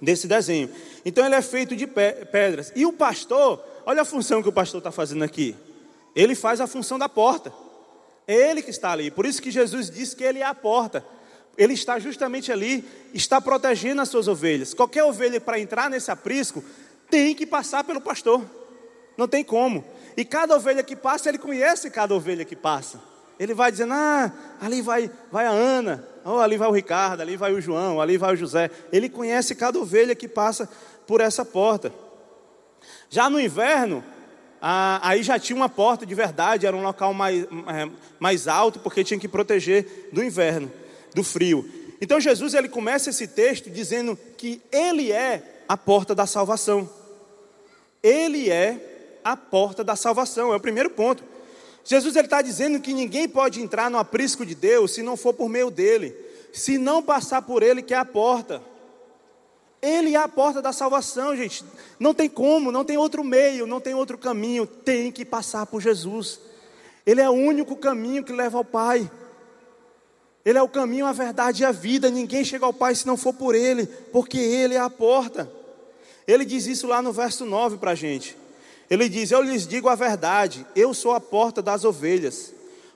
desse 0.00 0.28
desenho. 0.28 0.70
Então 1.04 1.24
ele 1.24 1.34
é 1.34 1.42
feito 1.42 1.76
de 1.76 1.86
pedras. 1.86 2.72
E 2.74 2.86
o 2.86 2.92
pastor, 2.92 3.62
olha 3.84 4.02
a 4.02 4.04
função 4.04 4.42
que 4.42 4.48
o 4.48 4.52
pastor 4.52 4.78
está 4.78 4.90
fazendo 4.90 5.22
aqui. 5.22 5.54
Ele 6.14 6.34
faz 6.34 6.60
a 6.60 6.66
função 6.66 6.98
da 6.98 7.08
porta. 7.08 7.52
É 8.26 8.50
ele 8.50 8.62
que 8.62 8.70
está 8.70 8.92
ali. 8.92 9.10
Por 9.10 9.26
isso 9.26 9.42
que 9.42 9.50
Jesus 9.50 9.90
disse 9.90 10.16
que 10.16 10.24
ele 10.24 10.38
é 10.38 10.46
a 10.46 10.54
porta. 10.54 11.04
Ele 11.56 11.74
está 11.74 11.98
justamente 11.98 12.50
ali, 12.50 12.84
está 13.12 13.40
protegendo 13.40 14.00
as 14.00 14.08
suas 14.08 14.26
ovelhas. 14.26 14.74
Qualquer 14.74 15.04
ovelha 15.04 15.40
para 15.40 15.58
entrar 15.58 15.90
nesse 15.90 16.10
aprisco 16.10 16.64
tem 17.10 17.34
que 17.34 17.46
passar 17.46 17.84
pelo 17.84 18.00
pastor. 18.00 18.42
Não 19.16 19.28
tem 19.28 19.44
como. 19.44 19.84
E 20.16 20.24
cada 20.24 20.56
ovelha 20.56 20.82
que 20.82 20.96
passa, 20.96 21.28
ele 21.28 21.38
conhece 21.38 21.90
cada 21.90 22.14
ovelha 22.14 22.44
que 22.44 22.56
passa. 22.56 23.00
Ele 23.38 23.54
vai 23.54 23.70
dizendo: 23.70 23.92
Ah, 23.92 24.32
ali 24.60 24.80
vai, 24.80 25.10
vai 25.30 25.46
a 25.46 25.50
Ana, 25.50 26.06
oh, 26.24 26.38
ali 26.38 26.56
vai 26.56 26.68
o 26.68 26.72
Ricardo, 26.72 27.20
ali 27.20 27.36
vai 27.36 27.52
o 27.52 27.60
João, 27.60 28.00
ali 28.00 28.16
vai 28.16 28.32
o 28.32 28.36
José. 28.36 28.70
Ele 28.92 29.08
conhece 29.08 29.54
cada 29.54 29.78
ovelha 29.78 30.14
que 30.14 30.28
passa 30.28 30.68
por 31.06 31.20
essa 31.20 31.44
porta. 31.44 31.92
Já 33.10 33.30
no 33.30 33.40
inverno, 33.40 34.04
ah, 34.60 34.98
aí 35.02 35.22
já 35.22 35.38
tinha 35.38 35.56
uma 35.56 35.68
porta 35.68 36.06
de 36.06 36.14
verdade, 36.14 36.66
era 36.66 36.76
um 36.76 36.82
local 36.82 37.12
mais, 37.12 37.44
é, 37.44 37.90
mais 38.18 38.48
alto, 38.48 38.78
porque 38.80 39.04
tinha 39.04 39.20
que 39.20 39.28
proteger 39.28 40.08
do 40.12 40.22
inverno, 40.22 40.72
do 41.14 41.22
frio. 41.22 41.68
Então 42.00 42.20
Jesus 42.20 42.54
ele 42.54 42.68
começa 42.68 43.10
esse 43.10 43.28
texto 43.28 43.70
dizendo 43.70 44.18
que 44.36 44.60
ele 44.72 45.12
é 45.12 45.62
a 45.68 45.76
porta 45.76 46.14
da 46.14 46.26
salvação. 46.26 46.88
Ele 48.02 48.50
é 48.50 49.20
a 49.22 49.36
porta 49.36 49.82
da 49.82 49.96
salvação, 49.96 50.52
é 50.52 50.56
o 50.56 50.60
primeiro 50.60 50.90
ponto. 50.90 51.22
Jesus 51.84 52.16
está 52.16 52.40
dizendo 52.40 52.80
que 52.80 52.94
ninguém 52.94 53.28
pode 53.28 53.60
entrar 53.60 53.90
no 53.90 53.98
aprisco 53.98 54.44
de 54.44 54.54
Deus 54.54 54.94
se 54.94 55.02
não 55.02 55.16
for 55.16 55.34
por 55.34 55.48
meio 55.48 55.70
dele, 55.70 56.14
se 56.52 56.78
não 56.78 57.02
passar 57.02 57.42
por 57.42 57.62
ele, 57.62 57.82
que 57.82 57.92
é 57.92 57.98
a 57.98 58.04
porta. 58.04 58.62
Ele 59.84 60.14
é 60.14 60.18
a 60.18 60.26
porta 60.26 60.62
da 60.62 60.72
salvação, 60.72 61.36
gente. 61.36 61.64
Não 62.00 62.14
tem 62.14 62.28
como, 62.28 62.72
não 62.72 62.84
tem 62.84 62.96
outro 62.96 63.22
meio, 63.22 63.66
não 63.66 63.80
tem 63.80 63.94
outro 63.94 64.16
caminho, 64.16 64.66
tem 64.66 65.12
que 65.12 65.24
passar 65.24 65.66
por 65.66 65.82
Jesus. 65.82 66.40
Ele 67.06 67.20
é 67.20 67.28
o 67.28 67.34
único 67.34 67.76
caminho 67.76 68.24
que 68.24 68.32
leva 68.32 68.56
ao 68.56 68.64
Pai. 68.64 69.10
Ele 70.44 70.58
é 70.58 70.62
o 70.62 70.68
caminho, 70.68 71.06
a 71.06 71.12
verdade 71.12 71.62
e 71.62 71.66
a 71.66 71.72
vida. 71.72 72.10
Ninguém 72.10 72.44
chega 72.44 72.64
ao 72.64 72.72
Pai 72.72 72.94
se 72.94 73.06
não 73.06 73.16
for 73.16 73.34
por 73.34 73.54
Ele, 73.54 73.86
porque 73.86 74.38
Ele 74.38 74.74
é 74.74 74.80
a 74.80 74.88
porta. 74.88 75.50
Ele 76.26 76.44
diz 76.44 76.66
isso 76.66 76.86
lá 76.86 77.02
no 77.02 77.12
verso 77.12 77.44
9 77.44 77.76
para 77.76 77.90
a 77.90 77.94
gente. 77.94 78.36
Ele 78.88 79.08
diz: 79.08 79.30
Eu 79.30 79.42
lhes 79.42 79.66
digo 79.66 79.88
a 79.88 79.94
verdade, 79.94 80.66
eu 80.74 80.94
sou 80.94 81.12
a 81.12 81.20
porta 81.20 81.60
das 81.60 81.84
ovelhas. 81.84 82.52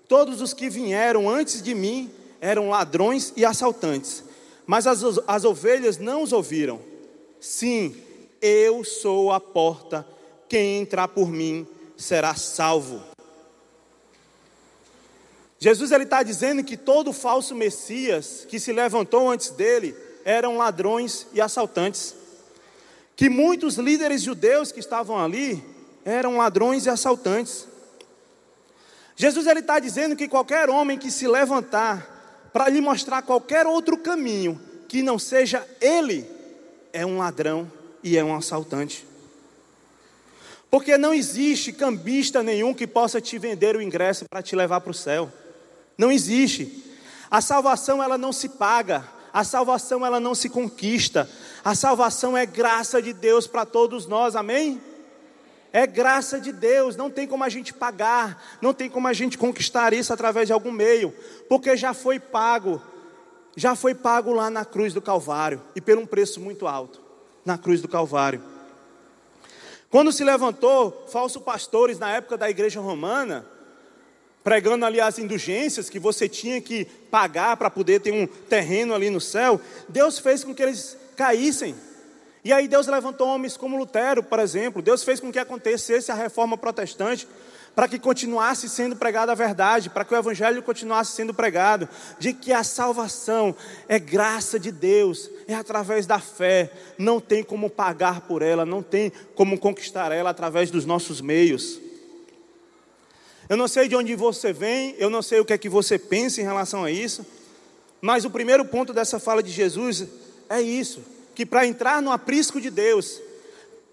Todos 0.06 0.40
os 0.40 0.54
que 0.54 0.70
vieram 0.70 1.28
antes 1.28 1.60
de 1.60 1.74
mim 1.74 2.10
eram 2.40 2.70
ladrões 2.70 3.32
e 3.36 3.44
assaltantes, 3.44 4.24
mas 4.68 4.86
as, 4.86 5.02
as 5.26 5.44
ovelhas 5.44 5.98
não 5.98 6.22
os 6.22 6.32
ouviram. 6.32 6.78
Sim, 7.40 7.96
eu 8.40 8.84
sou 8.84 9.32
a 9.32 9.40
porta, 9.40 10.06
quem 10.48 10.82
entrar 10.82 11.08
por 11.08 11.28
mim 11.28 11.66
será 11.96 12.34
salvo. 12.36 13.02
Jesus 15.58 15.90
ele 15.90 16.04
está 16.04 16.22
dizendo 16.22 16.62
que 16.62 16.76
todo 16.76 17.12
falso 17.12 17.54
Messias 17.54 18.46
que 18.48 18.60
se 18.60 18.72
levantou 18.72 19.28
antes 19.28 19.50
dele 19.50 19.96
eram 20.24 20.58
ladrões 20.58 21.26
e 21.32 21.40
assaltantes 21.40 22.14
que 23.18 23.28
muitos 23.28 23.74
líderes 23.74 24.22
judeus 24.22 24.70
que 24.70 24.78
estavam 24.78 25.18
ali 25.18 25.60
eram 26.04 26.36
ladrões 26.36 26.86
e 26.86 26.88
assaltantes. 26.88 27.66
Jesus 29.16 29.44
ele 29.48 29.58
está 29.58 29.80
dizendo 29.80 30.14
que 30.14 30.28
qualquer 30.28 30.70
homem 30.70 30.96
que 30.96 31.10
se 31.10 31.26
levantar 31.26 32.17
para 32.58 32.70
lhe 32.70 32.80
mostrar 32.80 33.22
qualquer 33.22 33.68
outro 33.68 33.96
caminho 33.96 34.60
que 34.88 35.00
não 35.00 35.16
seja 35.16 35.64
ele, 35.80 36.28
é 36.92 37.06
um 37.06 37.18
ladrão 37.18 37.70
e 38.02 38.18
é 38.18 38.24
um 38.24 38.34
assaltante. 38.34 39.06
Porque 40.68 40.98
não 40.98 41.14
existe 41.14 41.72
cambista 41.72 42.42
nenhum 42.42 42.74
que 42.74 42.84
possa 42.84 43.20
te 43.20 43.38
vender 43.38 43.76
o 43.76 43.80
ingresso 43.80 44.24
para 44.28 44.42
te 44.42 44.56
levar 44.56 44.80
para 44.80 44.90
o 44.90 44.94
céu. 44.94 45.32
Não 45.96 46.10
existe. 46.10 46.84
A 47.30 47.40
salvação 47.40 48.02
ela 48.02 48.18
não 48.18 48.32
se 48.32 48.48
paga, 48.48 49.06
a 49.32 49.44
salvação 49.44 50.04
ela 50.04 50.18
não 50.18 50.34
se 50.34 50.48
conquista. 50.48 51.30
A 51.64 51.76
salvação 51.76 52.36
é 52.36 52.44
graça 52.44 53.00
de 53.00 53.12
Deus 53.12 53.46
para 53.46 53.64
todos 53.64 54.04
nós. 54.04 54.34
Amém? 54.34 54.82
É 55.72 55.86
graça 55.86 56.40
de 56.40 56.50
Deus, 56.50 56.96
não 56.96 57.10
tem 57.10 57.26
como 57.26 57.44
a 57.44 57.48
gente 57.48 57.74
pagar, 57.74 58.58
não 58.62 58.72
tem 58.72 58.88
como 58.88 59.06
a 59.06 59.12
gente 59.12 59.36
conquistar 59.36 59.92
isso 59.92 60.12
através 60.12 60.46
de 60.46 60.52
algum 60.52 60.72
meio, 60.72 61.12
porque 61.48 61.76
já 61.76 61.92
foi 61.92 62.18
pago, 62.18 62.82
já 63.54 63.74
foi 63.74 63.94
pago 63.94 64.32
lá 64.32 64.48
na 64.48 64.64
cruz 64.64 64.94
do 64.94 65.02
Calvário 65.02 65.60
e 65.76 65.80
por 65.80 65.98
um 65.98 66.06
preço 66.06 66.40
muito 66.40 66.66
alto 66.66 67.02
na 67.44 67.58
cruz 67.58 67.82
do 67.82 67.88
Calvário. 67.88 68.42
Quando 69.90 70.12
se 70.12 70.22
levantou 70.22 71.06
falsos 71.10 71.42
pastores 71.42 71.98
na 71.98 72.10
época 72.10 72.36
da 72.36 72.48
igreja 72.48 72.80
romana, 72.80 73.46
pregando 74.44 74.84
ali 74.84 75.00
as 75.00 75.18
indulgências 75.18 75.90
que 75.90 75.98
você 75.98 76.28
tinha 76.28 76.60
que 76.60 76.84
pagar 77.10 77.56
para 77.56 77.70
poder 77.70 78.00
ter 78.00 78.12
um 78.12 78.26
terreno 78.26 78.94
ali 78.94 79.10
no 79.10 79.20
céu, 79.20 79.60
Deus 79.88 80.18
fez 80.18 80.44
com 80.44 80.54
que 80.54 80.62
eles 80.62 80.96
caíssem. 81.16 81.74
E 82.48 82.52
aí 82.54 82.66
Deus 82.66 82.86
levantou 82.86 83.28
homens 83.28 83.58
como 83.58 83.76
Lutero, 83.76 84.22
por 84.22 84.38
exemplo. 84.38 84.80
Deus 84.80 85.04
fez 85.04 85.20
com 85.20 85.30
que 85.30 85.38
acontecesse 85.38 86.10
a 86.10 86.14
reforma 86.14 86.56
protestante 86.56 87.28
para 87.74 87.86
que 87.86 87.98
continuasse 87.98 88.70
sendo 88.70 88.96
pregada 88.96 89.32
a 89.32 89.34
verdade, 89.34 89.90
para 89.90 90.02
que 90.02 90.14
o 90.14 90.16
evangelho 90.16 90.62
continuasse 90.62 91.12
sendo 91.12 91.34
pregado, 91.34 91.86
de 92.18 92.32
que 92.32 92.50
a 92.50 92.64
salvação 92.64 93.54
é 93.86 93.98
graça 93.98 94.58
de 94.58 94.72
Deus, 94.72 95.28
é 95.46 95.54
através 95.54 96.06
da 96.06 96.18
fé, 96.18 96.72
não 96.96 97.20
tem 97.20 97.44
como 97.44 97.68
pagar 97.68 98.22
por 98.22 98.40
ela, 98.40 98.64
não 98.64 98.82
tem 98.82 99.12
como 99.34 99.58
conquistar 99.58 100.10
ela 100.10 100.30
através 100.30 100.70
dos 100.70 100.86
nossos 100.86 101.20
meios. 101.20 101.78
Eu 103.46 103.58
não 103.58 103.68
sei 103.68 103.88
de 103.88 103.94
onde 103.94 104.16
você 104.16 104.54
vem, 104.54 104.94
eu 104.96 105.10
não 105.10 105.20
sei 105.20 105.38
o 105.38 105.44
que 105.44 105.52
é 105.52 105.58
que 105.58 105.68
você 105.68 105.98
pensa 105.98 106.40
em 106.40 106.44
relação 106.44 106.82
a 106.82 106.90
isso, 106.90 107.26
mas 108.00 108.24
o 108.24 108.30
primeiro 108.30 108.64
ponto 108.64 108.94
dessa 108.94 109.20
fala 109.20 109.42
de 109.42 109.50
Jesus 109.50 110.06
é 110.48 110.62
isso: 110.62 111.17
que 111.38 111.46
para 111.46 111.64
entrar 111.64 112.02
no 112.02 112.10
aprisco 112.10 112.60
de 112.60 112.68
Deus, 112.68 113.20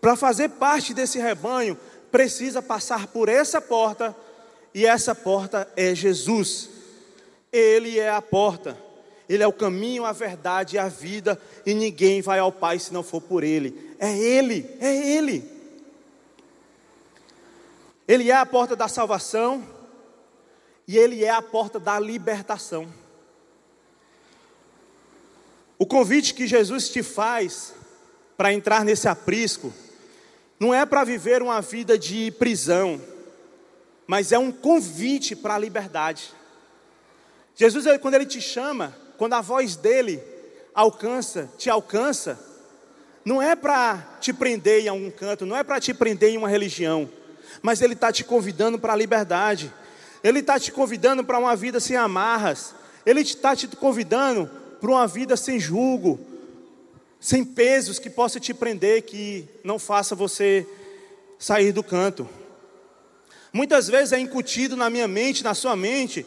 para 0.02 0.16
fazer 0.16 0.50
parte 0.50 0.96
desse 0.96 1.20
rebanho, 1.20 1.78
precisa 2.12 2.60
passar 2.60 3.06
por 3.06 3.30
essa 3.30 3.62
porta, 3.62 4.16
e 4.74 4.84
essa 4.84 5.14
porta 5.14 5.72
é 5.78 5.94
Jesus. 5.94 6.68
Ele 7.54 8.00
é 8.00 8.10
a 8.10 8.24
porta, 8.24 8.76
Ele 9.30 9.44
é 9.44 9.48
o 9.48 9.54
caminho, 9.54 10.06
a 10.06 10.12
verdade 10.12 10.76
e 10.76 10.80
a 10.80 10.88
vida, 10.88 11.40
e 11.64 11.76
ninguém 11.76 12.20
vai 12.20 12.40
ao 12.40 12.52
Pai 12.52 12.80
se 12.80 12.92
não 12.92 13.04
for 13.04 13.22
por 13.22 13.44
Ele. 13.44 13.96
É 14.00 14.18
Ele, 14.18 14.68
é 14.80 15.16
Ele. 15.16 15.48
Ele 18.08 18.32
é 18.32 18.36
a 18.36 18.44
porta 18.44 18.76
da 18.76 18.88
salvação 18.88 19.64
e 20.88 20.98
ele 20.98 21.24
é 21.24 21.30
a 21.30 21.44
porta 21.44 21.80
da 21.80 22.00
libertação. 22.00 22.92
O 25.78 25.86
convite 25.86 26.34
que 26.34 26.48
Jesus 26.48 26.90
te 26.90 27.04
faz 27.04 27.74
para 28.38 28.54
entrar 28.54 28.84
nesse 28.84 29.08
aprisco 29.08 29.74
não 30.60 30.74
é 30.74 30.86
para 30.86 31.04
viver 31.04 31.42
uma 31.42 31.62
vida 31.62 31.98
de 31.98 32.32
prisão, 32.32 33.02
mas 34.08 34.32
é 34.32 34.40
um 34.40 34.52
convite 34.52 35.36
para 35.36 35.56
a 35.56 35.60
liberdade. 35.60 36.34
Jesus, 37.56 37.86
quando 38.00 38.16
ele 38.16 38.26
te 38.26 38.42
chama, 38.42 38.96
quando 39.18 39.34
a 39.34 39.42
voz 39.42 39.76
dele 39.76 40.22
alcança, 40.74 41.50
te 41.58 41.70
alcança, 41.70 42.40
não 43.24 43.42
é 43.42 43.56
para 43.56 44.18
te 44.22 44.32
prender 44.32 44.84
em 44.84 44.88
algum 44.88 45.12
canto, 45.12 45.46
não 45.46 45.56
é 45.56 45.64
para 45.64 45.80
te 45.80 45.94
prender 45.94 46.30
em 46.30 46.38
uma 46.38 46.50
religião 46.50 47.10
mas 47.62 47.82
Ele 47.82 47.94
está 47.94 48.12
te 48.12 48.24
convidando 48.24 48.78
para 48.78 48.94
a 48.94 48.96
liberdade, 48.96 49.74
Ele 50.24 50.40
está 50.40 50.60
te 50.60 50.72
convidando 50.72 51.24
para 51.24 51.40
uma 51.40 51.56
vida 51.56 51.80
sem 51.80 51.96
amarras, 51.96 52.74
Ele 53.06 53.22
está 53.22 53.56
te 53.56 53.68
convidando 53.68 54.50
para 54.86 54.92
uma 54.92 55.08
vida 55.08 55.36
sem 55.36 55.60
julgo, 55.60 56.20
sem 57.20 57.44
pesos 57.44 57.98
que 57.98 58.08
possa 58.08 58.40
te 58.40 58.54
prender, 58.54 59.02
que 59.02 59.44
não 59.64 59.80
faça 59.80 60.14
você 60.14 60.64
sair 61.40 61.72
do 61.72 61.84
canto. 61.84 62.30
Muitas 63.52 63.88
vezes 63.88 64.14
é 64.14 64.20
incutido 64.20 64.76
na 64.76 64.88
minha 64.88 65.08
mente, 65.08 65.44
na 65.44 65.56
sua 65.56 65.76
mente, 65.76 66.24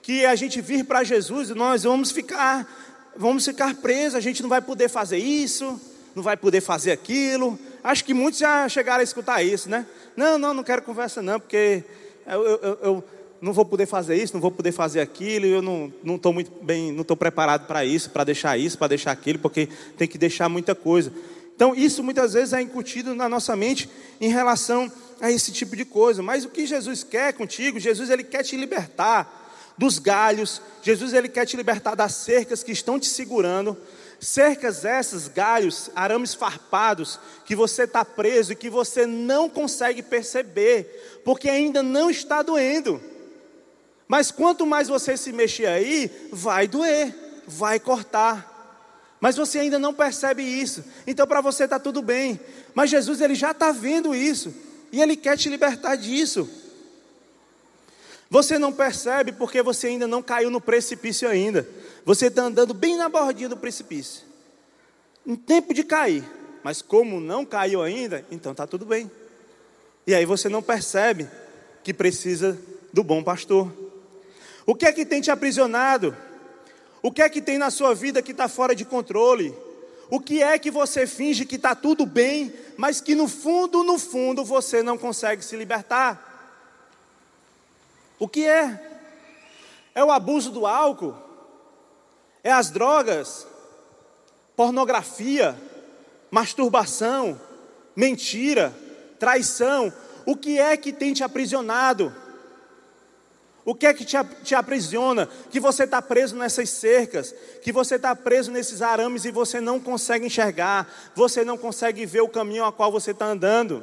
que 0.00 0.24
a 0.24 0.34
gente 0.34 0.62
vir 0.62 0.86
para 0.86 1.04
Jesus 1.04 1.50
e 1.50 1.54
nós 1.54 1.82
vamos 1.82 2.10
ficar, 2.10 2.66
vamos 3.14 3.44
ficar 3.44 3.74
presos, 3.74 4.14
a 4.14 4.20
gente 4.20 4.40
não 4.40 4.48
vai 4.48 4.62
poder 4.62 4.88
fazer 4.88 5.18
isso, 5.18 5.78
não 6.14 6.22
vai 6.22 6.38
poder 6.38 6.62
fazer 6.62 6.92
aquilo. 6.92 7.58
Acho 7.84 8.02
que 8.02 8.14
muitos 8.14 8.40
já 8.40 8.66
chegaram 8.66 9.00
a 9.00 9.04
escutar 9.04 9.42
isso, 9.42 9.68
né? 9.68 9.84
Não, 10.16 10.38
não, 10.38 10.54
não 10.54 10.64
quero 10.64 10.80
conversa 10.80 11.20
não, 11.20 11.38
porque 11.38 11.84
eu, 12.26 12.46
eu, 12.46 12.78
eu 12.82 13.04
não 13.40 13.52
vou 13.52 13.64
poder 13.64 13.86
fazer 13.86 14.16
isso, 14.16 14.34
não 14.34 14.40
vou 14.40 14.50
poder 14.50 14.72
fazer 14.72 15.00
aquilo, 15.00 15.46
eu 15.46 15.62
não 15.62 15.92
estou 16.14 16.32
muito 16.32 16.52
bem, 16.62 16.92
não 16.92 17.02
estou 17.02 17.16
preparado 17.16 17.66
para 17.66 17.84
isso, 17.84 18.10
para 18.10 18.24
deixar 18.24 18.58
isso, 18.58 18.76
para 18.76 18.88
deixar 18.88 19.12
aquilo, 19.12 19.38
porque 19.38 19.68
tem 19.96 20.06
que 20.06 20.18
deixar 20.18 20.48
muita 20.48 20.74
coisa. 20.74 21.12
Então, 21.54 21.74
isso 21.74 22.02
muitas 22.02 22.32
vezes 22.32 22.54
é 22.54 22.60
incutido 22.62 23.14
na 23.14 23.28
nossa 23.28 23.54
mente 23.54 23.88
em 24.20 24.30
relação 24.30 24.90
a 25.20 25.30
esse 25.30 25.52
tipo 25.52 25.76
de 25.76 25.84
coisa. 25.84 26.22
Mas 26.22 26.44
o 26.44 26.48
que 26.48 26.66
Jesus 26.66 27.04
quer 27.04 27.34
contigo? 27.34 27.78
Jesus 27.78 28.08
ele 28.08 28.24
quer 28.24 28.42
te 28.42 28.56
libertar 28.56 29.74
dos 29.76 29.98
galhos. 29.98 30.62
Jesus 30.82 31.12
ele 31.12 31.28
quer 31.28 31.44
te 31.44 31.58
libertar 31.58 31.94
das 31.94 32.14
cercas 32.14 32.62
que 32.62 32.72
estão 32.72 32.98
te 32.98 33.06
segurando. 33.06 33.76
Cercas 34.18 34.86
essas, 34.86 35.28
galhos, 35.28 35.90
arames 35.94 36.34
farpados, 36.34 37.18
que 37.44 37.54
você 37.54 37.84
está 37.84 38.04
preso 38.04 38.52
e 38.52 38.56
que 38.56 38.70
você 38.70 39.06
não 39.06 39.48
consegue 39.48 40.02
perceber, 40.02 41.20
porque 41.24 41.48
ainda 41.48 41.82
não 41.82 42.10
está 42.10 42.42
doendo. 42.42 43.00
Mas 44.10 44.32
quanto 44.32 44.66
mais 44.66 44.88
você 44.88 45.16
se 45.16 45.30
mexer 45.30 45.66
aí, 45.66 46.10
vai 46.32 46.66
doer, 46.66 47.14
vai 47.46 47.78
cortar. 47.78 49.14
Mas 49.20 49.36
você 49.36 49.60
ainda 49.60 49.78
não 49.78 49.94
percebe 49.94 50.42
isso. 50.42 50.82
Então 51.06 51.28
para 51.28 51.40
você 51.40 51.62
está 51.62 51.78
tudo 51.78 52.02
bem. 52.02 52.40
Mas 52.74 52.90
Jesus 52.90 53.20
ele 53.20 53.36
já 53.36 53.52
está 53.52 53.70
vendo 53.70 54.12
isso. 54.12 54.52
E 54.90 55.00
ele 55.00 55.14
quer 55.14 55.38
te 55.38 55.48
libertar 55.48 55.94
disso. 55.94 56.50
Você 58.28 58.58
não 58.58 58.72
percebe 58.72 59.30
porque 59.30 59.62
você 59.62 59.86
ainda 59.86 60.08
não 60.08 60.24
caiu 60.24 60.50
no 60.50 60.60
precipício 60.60 61.28
ainda. 61.28 61.68
Você 62.04 62.26
está 62.26 62.42
andando 62.42 62.74
bem 62.74 62.96
na 62.96 63.08
bordinha 63.08 63.48
do 63.48 63.56
precipício. 63.56 64.24
Em 65.24 65.36
tempo 65.36 65.72
de 65.72 65.84
cair. 65.84 66.28
Mas 66.64 66.82
como 66.82 67.20
não 67.20 67.44
caiu 67.46 67.80
ainda, 67.80 68.26
então 68.28 68.50
está 68.50 68.66
tudo 68.66 68.84
bem. 68.84 69.08
E 70.04 70.16
aí 70.16 70.24
você 70.24 70.48
não 70.48 70.60
percebe 70.60 71.28
que 71.84 71.94
precisa 71.94 72.58
do 72.92 73.04
bom 73.04 73.22
pastor. 73.22 73.70
O 74.66 74.74
que 74.74 74.86
é 74.86 74.92
que 74.92 75.04
tem 75.04 75.20
te 75.20 75.30
aprisionado? 75.30 76.16
O 77.02 77.10
que 77.10 77.22
é 77.22 77.28
que 77.28 77.40
tem 77.40 77.56
na 77.56 77.70
sua 77.70 77.94
vida 77.94 78.22
que 78.22 78.32
está 78.32 78.48
fora 78.48 78.74
de 78.74 78.84
controle? 78.84 79.54
O 80.10 80.20
que 80.20 80.42
é 80.42 80.58
que 80.58 80.70
você 80.70 81.06
finge 81.06 81.46
que 81.46 81.56
está 81.56 81.74
tudo 81.74 82.04
bem, 82.04 82.52
mas 82.76 83.00
que 83.00 83.14
no 83.14 83.28
fundo, 83.28 83.84
no 83.84 83.98
fundo, 83.98 84.44
você 84.44 84.82
não 84.82 84.98
consegue 84.98 85.44
se 85.44 85.56
libertar? 85.56 86.28
O 88.18 88.28
que 88.28 88.44
é? 88.44 88.88
É 89.94 90.04
o 90.04 90.10
abuso 90.10 90.50
do 90.50 90.66
álcool? 90.66 91.14
É 92.42 92.50
as 92.50 92.70
drogas, 92.70 93.46
pornografia, 94.56 95.56
masturbação, 96.30 97.40
mentira, 97.94 98.74
traição. 99.18 99.92
O 100.26 100.36
que 100.36 100.58
é 100.58 100.76
que 100.76 100.92
tem 100.92 101.12
te 101.12 101.22
aprisionado? 101.22 102.14
O 103.64 103.74
que 103.74 103.86
é 103.86 103.92
que 103.92 104.04
te, 104.04 104.54
aprisiona? 104.54 105.28
Que 105.50 105.60
você 105.60 105.84
está 105.84 106.00
preso 106.00 106.34
nessas 106.34 106.70
cercas, 106.70 107.34
que 107.62 107.72
você 107.72 107.96
está 107.96 108.16
preso 108.16 108.50
nesses 108.50 108.80
arames 108.80 109.24
e 109.24 109.30
você 109.30 109.60
não 109.60 109.78
consegue 109.78 110.26
enxergar, 110.26 110.90
você 111.14 111.44
não 111.44 111.58
consegue 111.58 112.06
ver 112.06 112.22
o 112.22 112.28
caminho 112.28 112.64
a 112.64 112.72
qual 112.72 112.90
você 112.90 113.10
está 113.10 113.26
andando. 113.26 113.82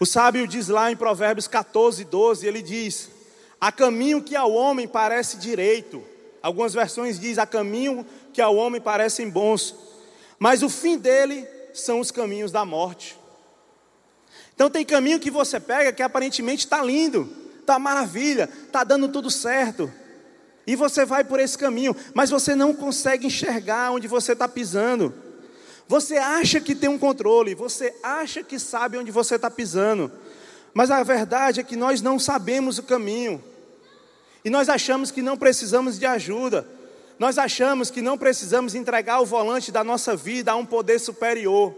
O 0.00 0.06
sábio 0.06 0.46
diz 0.46 0.68
lá 0.68 0.90
em 0.90 0.96
Provérbios 0.96 1.46
14, 1.46 2.04
12, 2.04 2.46
ele 2.46 2.62
diz: 2.62 3.10
Há 3.60 3.70
caminho 3.70 4.22
que 4.22 4.36
ao 4.36 4.52
homem 4.52 4.86
parece 4.86 5.36
direito. 5.36 6.02
Algumas 6.42 6.72
versões 6.72 7.18
diz 7.18 7.38
há 7.38 7.46
caminho 7.46 8.06
que 8.32 8.40
ao 8.40 8.54
homem 8.54 8.80
parecem 8.80 9.28
bons, 9.28 9.74
mas 10.38 10.62
o 10.62 10.68
fim 10.68 10.96
dele 10.96 11.46
são 11.74 12.00
os 12.00 12.10
caminhos 12.10 12.52
da 12.52 12.64
morte. 12.64 13.18
Então 14.58 14.68
tem 14.68 14.84
caminho 14.84 15.20
que 15.20 15.30
você 15.30 15.60
pega 15.60 15.92
que 15.92 16.02
aparentemente 16.02 16.64
está 16.64 16.82
lindo, 16.82 17.32
está 17.60 17.78
maravilha, 17.78 18.50
está 18.66 18.82
dando 18.82 19.08
tudo 19.08 19.30
certo. 19.30 19.88
E 20.66 20.74
você 20.74 21.04
vai 21.04 21.22
por 21.22 21.38
esse 21.38 21.56
caminho, 21.56 21.94
mas 22.12 22.28
você 22.28 22.56
não 22.56 22.74
consegue 22.74 23.28
enxergar 23.28 23.92
onde 23.92 24.08
você 24.08 24.32
está 24.32 24.48
pisando. 24.48 25.14
Você 25.86 26.16
acha 26.16 26.60
que 26.60 26.74
tem 26.74 26.90
um 26.90 26.98
controle, 26.98 27.54
você 27.54 27.94
acha 28.02 28.42
que 28.42 28.58
sabe 28.58 28.98
onde 28.98 29.12
você 29.12 29.36
está 29.36 29.48
pisando, 29.48 30.10
mas 30.74 30.90
a 30.90 31.04
verdade 31.04 31.60
é 31.60 31.62
que 31.62 31.76
nós 31.76 32.02
não 32.02 32.18
sabemos 32.18 32.78
o 32.78 32.82
caminho. 32.82 33.40
E 34.44 34.50
nós 34.50 34.68
achamos 34.68 35.12
que 35.12 35.22
não 35.22 35.36
precisamos 35.36 36.00
de 36.00 36.04
ajuda. 36.04 36.66
Nós 37.16 37.38
achamos 37.38 37.92
que 37.92 38.02
não 38.02 38.18
precisamos 38.18 38.74
entregar 38.74 39.20
o 39.20 39.24
volante 39.24 39.70
da 39.70 39.84
nossa 39.84 40.16
vida 40.16 40.50
a 40.50 40.56
um 40.56 40.66
poder 40.66 40.98
superior, 40.98 41.76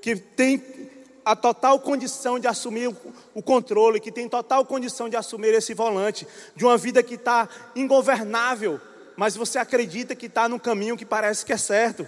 que 0.00 0.16
tem 0.16 0.83
a 1.24 1.34
total 1.34 1.78
condição 1.80 2.38
de 2.38 2.46
assumir 2.46 2.94
o 3.34 3.42
controle, 3.42 4.00
que 4.00 4.12
tem 4.12 4.28
total 4.28 4.64
condição 4.64 5.08
de 5.08 5.16
assumir 5.16 5.54
esse 5.54 5.72
volante, 5.72 6.26
de 6.54 6.64
uma 6.64 6.76
vida 6.76 7.02
que 7.02 7.14
está 7.14 7.48
ingovernável, 7.74 8.80
mas 9.16 9.36
você 9.36 9.58
acredita 9.58 10.14
que 10.14 10.26
está 10.26 10.48
no 10.48 10.60
caminho 10.60 10.96
que 10.96 11.04
parece 11.04 11.44
que 11.44 11.52
é 11.52 11.56
certo. 11.56 12.06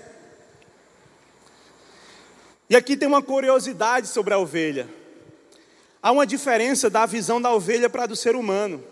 E 2.68 2.76
aqui 2.76 2.96
tem 2.96 3.06
uma 3.08 3.22
curiosidade 3.22 4.08
sobre 4.08 4.34
a 4.34 4.38
ovelha. 4.38 4.88
Há 6.02 6.10
uma 6.10 6.26
diferença 6.26 6.90
da 6.90 7.06
visão 7.06 7.40
da 7.40 7.52
ovelha 7.52 7.88
para 7.88 8.04
a 8.04 8.06
do 8.06 8.16
ser 8.16 8.34
humano. 8.34 8.82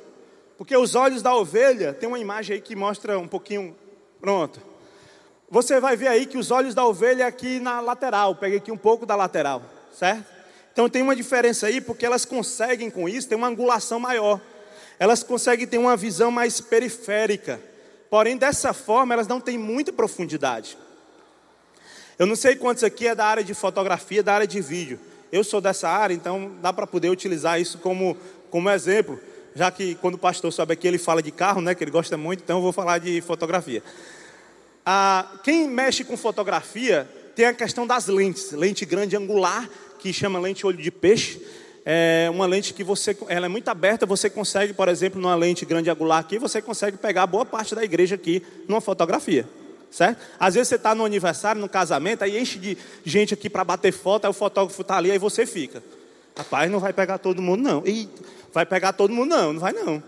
Porque 0.56 0.76
os 0.76 0.94
olhos 0.94 1.22
da 1.22 1.34
ovelha, 1.34 1.92
tem 1.92 2.08
uma 2.08 2.18
imagem 2.18 2.54
aí 2.54 2.60
que 2.60 2.76
mostra 2.76 3.18
um 3.18 3.26
pouquinho. 3.26 3.76
Pronto. 4.20 4.60
Você 5.50 5.80
vai 5.80 5.96
ver 5.96 6.08
aí 6.08 6.26
que 6.26 6.38
os 6.38 6.50
olhos 6.50 6.74
da 6.74 6.84
ovelha 6.84 7.24
é 7.24 7.26
aqui 7.26 7.60
na 7.60 7.80
lateral, 7.80 8.34
peguei 8.34 8.58
aqui 8.58 8.72
um 8.72 8.76
pouco 8.76 9.04
da 9.04 9.14
lateral, 9.14 9.62
certo? 9.98 10.24
Então 10.72 10.88
tem 10.88 11.02
uma 11.02 11.14
diferença 11.14 11.66
aí, 11.66 11.80
porque 11.80 12.04
elas 12.04 12.24
conseguem 12.24 12.90
com 12.90 13.08
isso 13.08 13.28
ter 13.28 13.36
uma 13.36 13.46
angulação 13.46 14.00
maior. 14.00 14.40
Elas 14.98 15.22
conseguem 15.22 15.66
ter 15.66 15.78
uma 15.78 15.96
visão 15.96 16.30
mais 16.30 16.60
periférica. 16.60 17.60
Porém, 18.10 18.36
dessa 18.36 18.72
forma, 18.72 19.14
elas 19.14 19.26
não 19.26 19.40
têm 19.40 19.56
muita 19.56 19.92
profundidade. 19.92 20.76
Eu 22.18 22.26
não 22.26 22.36
sei 22.36 22.54
quantos 22.56 22.84
aqui 22.84 23.08
é 23.08 23.14
da 23.14 23.24
área 23.24 23.42
de 23.42 23.54
fotografia, 23.54 24.22
da 24.22 24.34
área 24.34 24.46
de 24.46 24.60
vídeo. 24.60 25.00
Eu 25.32 25.42
sou 25.42 25.60
dessa 25.60 25.88
área, 25.88 26.14
então 26.14 26.52
dá 26.62 26.72
para 26.72 26.86
poder 26.86 27.10
utilizar 27.10 27.60
isso 27.60 27.78
como, 27.78 28.16
como 28.50 28.70
exemplo. 28.70 29.18
Já 29.54 29.70
que 29.70 29.94
quando 29.96 30.14
o 30.14 30.18
pastor 30.18 30.52
sobe 30.52 30.72
aqui, 30.72 30.86
ele 30.86 30.98
fala 30.98 31.22
de 31.22 31.30
carro, 31.30 31.60
né? 31.60 31.74
Que 31.74 31.82
ele 31.82 31.90
gosta 31.90 32.16
muito, 32.16 32.42
então 32.42 32.58
eu 32.58 32.62
vou 32.62 32.72
falar 32.72 32.98
de 32.98 33.20
fotografia. 33.20 33.82
Ah, 34.84 35.26
quem 35.42 35.68
mexe 35.68 36.04
com 36.04 36.16
fotografia 36.16 37.08
tem 37.34 37.46
a 37.46 37.54
questão 37.54 37.86
das 37.86 38.06
lentes, 38.06 38.52
lente 38.52 38.84
grande 38.84 39.16
angular, 39.16 39.68
que 40.04 40.12
chama 40.12 40.38
lente 40.38 40.66
olho 40.66 40.76
de 40.76 40.90
peixe. 40.90 41.40
É 41.86 42.28
uma 42.30 42.44
lente 42.44 42.74
que 42.74 42.84
você, 42.84 43.16
ela 43.26 43.46
é 43.46 43.48
muito 43.48 43.68
aberta, 43.68 44.04
você 44.04 44.28
consegue, 44.28 44.74
por 44.74 44.86
exemplo, 44.86 45.18
numa 45.20 45.34
lente 45.34 45.64
grande 45.64 45.88
angular 45.88 46.18
aqui, 46.18 46.38
você 46.38 46.60
consegue 46.60 46.98
pegar 46.98 47.26
boa 47.26 47.46
parte 47.46 47.74
da 47.74 47.82
igreja 47.82 48.14
aqui 48.14 48.42
numa 48.68 48.80
fotografia 48.80 49.48
certo? 49.90 50.18
Às 50.40 50.54
vezes 50.54 50.68
você 50.68 50.74
está 50.74 50.92
no 50.92 51.04
aniversário, 51.04 51.60
no 51.60 51.68
casamento, 51.68 52.24
aí 52.24 52.36
enche 52.36 52.58
de 52.58 52.76
gente 53.04 53.32
aqui 53.32 53.48
para 53.48 53.62
bater 53.62 53.92
foto, 53.92 54.24
aí 54.24 54.30
o 54.30 54.32
fotógrafo 54.32 54.82
está 54.82 54.96
ali, 54.96 55.08
aí 55.08 55.18
você 55.18 55.46
fica. 55.46 55.84
Rapaz, 56.36 56.68
não 56.68 56.80
vai 56.80 56.92
pegar 56.92 57.18
todo 57.18 57.40
mundo 57.40 57.62
não. 57.62 57.80
E 57.86 58.08
vai 58.52 58.66
pegar 58.66 58.92
todo 58.92 59.14
mundo 59.14 59.30
não, 59.30 59.52
não 59.52 59.60
vai 59.60 59.72
não. 59.72 60.02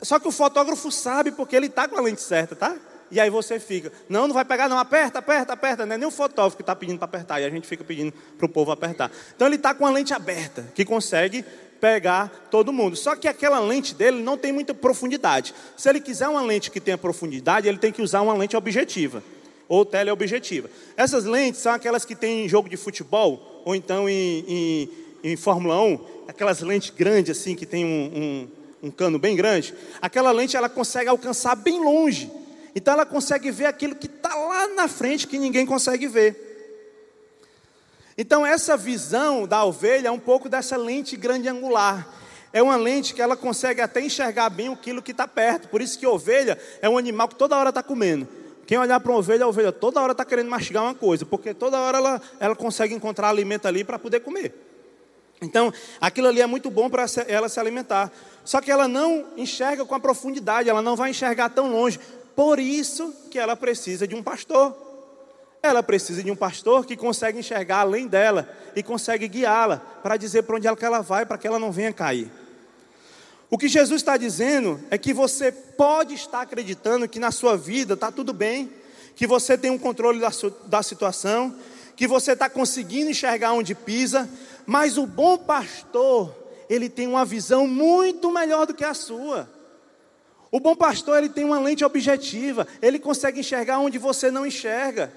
Só 0.00 0.18
que 0.18 0.26
o 0.26 0.32
fotógrafo 0.32 0.90
sabe 0.90 1.30
porque 1.30 1.54
ele 1.54 1.66
está 1.66 1.86
com 1.86 1.98
a 1.98 2.00
lente 2.00 2.22
certa, 2.22 2.56
tá? 2.56 2.74
E 3.10 3.18
aí 3.18 3.30
você 3.30 3.58
fica, 3.58 3.92
não, 4.08 4.26
não 4.26 4.34
vai 4.34 4.44
pegar 4.44 4.68
não, 4.68 4.78
aperta, 4.78 5.18
aperta, 5.18 5.52
aperta. 5.52 5.86
Não 5.86 5.94
é 5.94 5.98
nem 5.98 6.06
o 6.06 6.10
fotógrafo 6.10 6.56
que 6.56 6.62
está 6.62 6.76
pedindo 6.76 6.98
para 6.98 7.06
apertar, 7.06 7.40
e 7.40 7.44
a 7.44 7.50
gente 7.50 7.66
fica 7.66 7.82
pedindo 7.82 8.12
para 8.36 8.46
o 8.46 8.48
povo 8.48 8.70
apertar. 8.70 9.10
Então 9.34 9.46
ele 9.46 9.56
está 9.56 9.74
com 9.74 9.86
a 9.86 9.90
lente 9.90 10.12
aberta, 10.12 10.66
que 10.74 10.84
consegue 10.84 11.44
pegar 11.80 12.48
todo 12.50 12.72
mundo. 12.72 12.96
Só 12.96 13.16
que 13.16 13.28
aquela 13.28 13.58
lente 13.60 13.94
dele 13.94 14.22
não 14.22 14.36
tem 14.36 14.52
muita 14.52 14.74
profundidade. 14.74 15.54
Se 15.76 15.88
ele 15.88 16.00
quiser 16.00 16.28
uma 16.28 16.42
lente 16.42 16.70
que 16.70 16.80
tenha 16.80 16.98
profundidade, 16.98 17.68
ele 17.68 17.78
tem 17.78 17.92
que 17.92 18.02
usar 18.02 18.20
uma 18.20 18.34
lente 18.34 18.56
objetiva 18.56 19.22
ou 19.68 19.84
teleobjetiva. 19.84 20.70
Essas 20.96 21.24
lentes 21.24 21.60
são 21.60 21.72
aquelas 21.72 22.04
que 22.04 22.14
tem 22.14 22.44
em 22.44 22.48
jogo 22.48 22.68
de 22.68 22.76
futebol 22.76 23.62
ou 23.64 23.74
então 23.74 24.08
em, 24.08 24.44
em, 24.48 24.90
em 25.22 25.36
Fórmula 25.36 25.80
1, 25.82 26.00
aquelas 26.26 26.60
lentes 26.60 26.90
grandes 26.90 27.38
assim 27.38 27.54
que 27.54 27.66
tem 27.66 27.84
um, 27.84 28.48
um, 28.82 28.88
um 28.88 28.90
cano 28.90 29.18
bem 29.18 29.36
grande. 29.36 29.74
Aquela 30.00 30.30
lente 30.30 30.56
ela 30.56 30.68
consegue 30.68 31.08
alcançar 31.08 31.54
bem 31.54 31.82
longe. 31.82 32.30
Então 32.74 32.94
ela 32.94 33.06
consegue 33.06 33.50
ver 33.50 33.66
aquilo 33.66 33.94
que 33.94 34.06
está 34.06 34.34
lá 34.34 34.68
na 34.68 34.88
frente 34.88 35.26
que 35.26 35.38
ninguém 35.38 35.66
consegue 35.66 36.06
ver. 36.06 36.48
Então, 38.20 38.44
essa 38.44 38.76
visão 38.76 39.46
da 39.46 39.64
ovelha 39.64 40.08
é 40.08 40.10
um 40.10 40.18
pouco 40.18 40.48
dessa 40.48 40.76
lente 40.76 41.16
grande 41.16 41.48
angular. 41.48 42.04
É 42.52 42.60
uma 42.60 42.74
lente 42.74 43.14
que 43.14 43.22
ela 43.22 43.36
consegue 43.36 43.80
até 43.80 44.00
enxergar 44.00 44.50
bem 44.50 44.72
aquilo 44.72 45.00
que 45.00 45.12
está 45.12 45.28
perto. 45.28 45.68
Por 45.68 45.80
isso 45.80 45.96
que 45.96 46.04
ovelha 46.04 46.58
é 46.82 46.88
um 46.88 46.98
animal 46.98 47.28
que 47.28 47.36
toda 47.36 47.56
hora 47.56 47.68
está 47.68 47.80
comendo. 47.80 48.26
Quem 48.66 48.76
olhar 48.76 48.98
para 48.98 49.12
uma 49.12 49.20
ovelha, 49.20 49.44
a 49.44 49.48
ovelha 49.48 49.70
toda 49.70 50.00
hora 50.00 50.12
está 50.12 50.24
querendo 50.24 50.50
mastigar 50.50 50.82
uma 50.82 50.96
coisa, 50.96 51.24
porque 51.24 51.54
toda 51.54 51.78
hora 51.78 51.98
ela, 51.98 52.22
ela 52.40 52.56
consegue 52.56 52.92
encontrar 52.92 53.28
alimento 53.28 53.66
ali 53.66 53.84
para 53.84 54.00
poder 54.00 54.18
comer. 54.18 54.52
Então, 55.40 55.72
aquilo 56.00 56.26
ali 56.26 56.40
é 56.40 56.46
muito 56.46 56.68
bom 56.70 56.90
para 56.90 57.06
ela 57.28 57.48
se 57.48 57.60
alimentar. 57.60 58.10
Só 58.44 58.60
que 58.60 58.70
ela 58.70 58.88
não 58.88 59.26
enxerga 59.36 59.84
com 59.84 59.94
a 59.94 60.00
profundidade, 60.00 60.68
ela 60.68 60.82
não 60.82 60.96
vai 60.96 61.10
enxergar 61.10 61.50
tão 61.50 61.70
longe. 61.70 62.00
Por 62.38 62.60
isso 62.60 63.12
que 63.32 63.36
ela 63.36 63.56
precisa 63.56 64.06
de 64.06 64.14
um 64.14 64.22
pastor. 64.22 64.72
Ela 65.60 65.82
precisa 65.82 66.22
de 66.22 66.30
um 66.30 66.36
pastor 66.36 66.86
que 66.86 66.96
consegue 66.96 67.40
enxergar 67.40 67.78
além 67.78 68.06
dela 68.06 68.48
e 68.76 68.82
consegue 68.82 69.26
guiá-la 69.26 69.78
para 70.04 70.16
dizer 70.16 70.44
para 70.44 70.54
onde 70.54 70.68
ela, 70.68 70.76
que 70.76 70.84
ela 70.84 71.00
vai, 71.00 71.26
para 71.26 71.36
que 71.36 71.48
ela 71.48 71.58
não 71.58 71.72
venha 71.72 71.92
cair. 71.92 72.30
O 73.50 73.58
que 73.58 73.66
Jesus 73.66 74.00
está 74.00 74.16
dizendo 74.16 74.80
é 74.88 74.96
que 74.96 75.12
você 75.12 75.50
pode 75.50 76.14
estar 76.14 76.42
acreditando 76.42 77.08
que 77.08 77.18
na 77.18 77.32
sua 77.32 77.56
vida 77.56 77.94
está 77.94 78.12
tudo 78.12 78.32
bem, 78.32 78.70
que 79.16 79.26
você 79.26 79.58
tem 79.58 79.72
um 79.72 79.78
controle 79.78 80.20
da, 80.20 80.30
da 80.66 80.80
situação, 80.80 81.52
que 81.96 82.06
você 82.06 82.34
está 82.34 82.48
conseguindo 82.48 83.10
enxergar 83.10 83.52
onde 83.52 83.74
pisa, 83.74 84.30
mas 84.64 84.96
o 84.96 85.08
bom 85.08 85.38
pastor, 85.38 86.32
ele 86.70 86.88
tem 86.88 87.08
uma 87.08 87.24
visão 87.24 87.66
muito 87.66 88.30
melhor 88.30 88.64
do 88.64 88.74
que 88.74 88.84
a 88.84 88.94
sua. 88.94 89.57
O 90.50 90.60
bom 90.60 90.74
pastor, 90.74 91.18
ele 91.18 91.28
tem 91.28 91.44
uma 91.44 91.60
lente 91.60 91.84
objetiva, 91.84 92.66
ele 92.80 92.98
consegue 92.98 93.40
enxergar 93.40 93.78
onde 93.80 93.98
você 93.98 94.30
não 94.30 94.46
enxerga. 94.46 95.12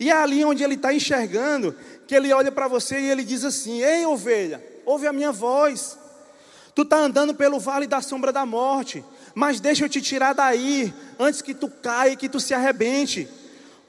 E 0.00 0.10
é 0.10 0.12
ali 0.12 0.44
onde 0.44 0.64
ele 0.64 0.74
está 0.74 0.92
enxergando, 0.92 1.74
que 2.06 2.14
ele 2.14 2.32
olha 2.32 2.50
para 2.50 2.66
você 2.66 2.98
e 2.98 3.10
ele 3.10 3.24
diz 3.24 3.44
assim: 3.44 3.82
Ei, 3.82 4.06
ovelha, 4.06 4.62
ouve 4.84 5.06
a 5.06 5.12
minha 5.12 5.32
voz. 5.32 5.98
Tu 6.74 6.82
está 6.82 6.96
andando 6.96 7.34
pelo 7.34 7.60
vale 7.60 7.86
da 7.86 8.00
sombra 8.00 8.32
da 8.32 8.46
morte, 8.46 9.04
mas 9.34 9.60
deixa 9.60 9.84
eu 9.84 9.88
te 9.88 10.00
tirar 10.00 10.32
daí, 10.32 10.92
antes 11.18 11.42
que 11.42 11.52
tu 11.52 11.68
caia 11.68 12.12
e 12.12 12.16
que 12.16 12.28
tu 12.28 12.40
se 12.40 12.54
arrebente. 12.54 13.28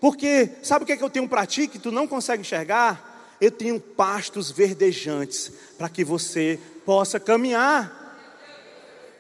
Porque 0.02 0.50
sabe 0.62 0.84
o 0.84 0.86
que, 0.86 0.92
é 0.92 0.98
que 0.98 1.04
eu 1.04 1.10
tenho 1.10 1.30
para 1.30 1.46
ti 1.46 1.66
que 1.66 1.80
tu 1.80 1.90
não 1.90 2.06
consegue 2.06 2.42
enxergar? 2.42 3.38
Eu 3.40 3.50
tenho 3.50 3.80
pastos 3.80 4.52
verdejantes 4.52 5.50
para 5.78 5.88
que 5.88 6.04
você 6.04 6.60
possa 6.86 7.22
caminhar. 7.22 8.03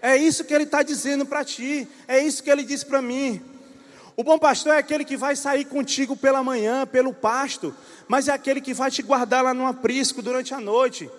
É 0.04 0.18
isso 0.18 0.43
que 0.43 0.54
ele 0.54 0.66
está 0.66 0.84
dizendo 0.84 1.26
para 1.26 1.45
ti, 1.45 1.88
é 2.10 2.20
isso 2.20 2.43
que 2.43 2.51
ele 2.51 2.64
disse 2.64 2.86
para 2.86 3.01
mim. 3.01 3.41
O 4.18 4.24
bom 4.24 4.38
pastor 4.38 4.74
é 4.74 4.78
aquele 4.78 5.06
que 5.06 5.16
vai 5.16 5.34
sair 5.34 5.64
contigo 5.64 6.18
pela 6.18 6.43
manhã, 6.43 6.86
pelo 6.86 7.14
pasto, 7.14 7.74
mas 8.06 8.28
é 8.28 8.34
aquele 8.34 8.60
que 8.60 8.74
vai 8.74 8.91
te 8.91 9.01
guardar 9.01 9.41
lá 9.41 9.54
no 9.54 9.66
aprisco 9.66 10.22
durante 10.22 10.54
a 10.54 10.60
noite. 10.60 11.10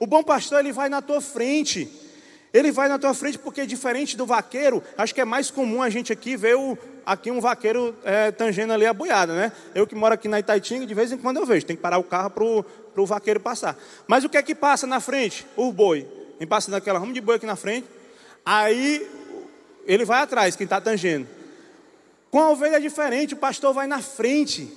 O 0.00 0.06
bom 0.06 0.20
pastor, 0.24 0.58
ele 0.58 0.72
vai 0.72 0.88
na 0.88 1.00
tua 1.00 1.20
frente. 1.20 1.88
Ele 2.52 2.72
vai 2.72 2.88
na 2.88 2.98
tua 2.98 3.14
frente 3.14 3.38
porque 3.38 3.64
diferente 3.64 4.16
do 4.16 4.26
vaqueiro, 4.26 4.82
acho 4.98 5.14
que 5.14 5.20
é 5.20 5.24
mais 5.24 5.48
comum 5.48 5.80
a 5.80 5.88
gente 5.88 6.12
aqui 6.12 6.36
ver 6.36 6.56
o, 6.56 6.76
aqui 7.06 7.30
um 7.30 7.40
vaqueiro 7.40 7.94
é, 8.04 8.32
tangendo 8.32 8.72
ali 8.72 8.84
a 8.84 8.92
boiada, 8.92 9.32
né? 9.32 9.52
Eu 9.76 9.86
que 9.86 9.94
moro 9.94 10.12
aqui 10.12 10.26
na 10.26 10.40
Itaitinga, 10.40 10.86
de 10.86 10.94
vez 10.94 11.12
em 11.12 11.18
quando 11.18 11.36
eu 11.36 11.46
vejo, 11.46 11.64
tem 11.66 11.76
que 11.76 11.82
parar 11.82 11.98
o 11.98 12.04
carro 12.04 12.30
para 12.30 12.44
o 12.44 13.06
vaqueiro 13.06 13.38
passar. 13.38 13.78
Mas 14.08 14.24
o 14.24 14.28
que 14.28 14.36
é 14.36 14.42
que 14.42 14.56
passa 14.56 14.88
na 14.88 14.98
frente? 14.98 15.46
O 15.56 15.72
boi. 15.72 16.04
Quem 16.36 16.48
passa 16.48 16.68
naquela 16.68 16.98
ramo 16.98 17.12
de 17.12 17.20
boi 17.20 17.36
aqui 17.36 17.46
na 17.46 17.54
frente, 17.54 17.86
aí 18.44 19.08
ele 19.86 20.04
vai 20.04 20.20
atrás, 20.20 20.56
quem 20.56 20.64
está 20.64 20.80
tangendo. 20.80 21.26
Com 22.30 22.40
a 22.40 22.50
ovelha 22.50 22.76
é 22.76 22.80
diferente, 22.80 23.34
o 23.34 23.36
pastor 23.36 23.72
vai 23.72 23.86
na 23.86 24.00
frente. 24.00 24.68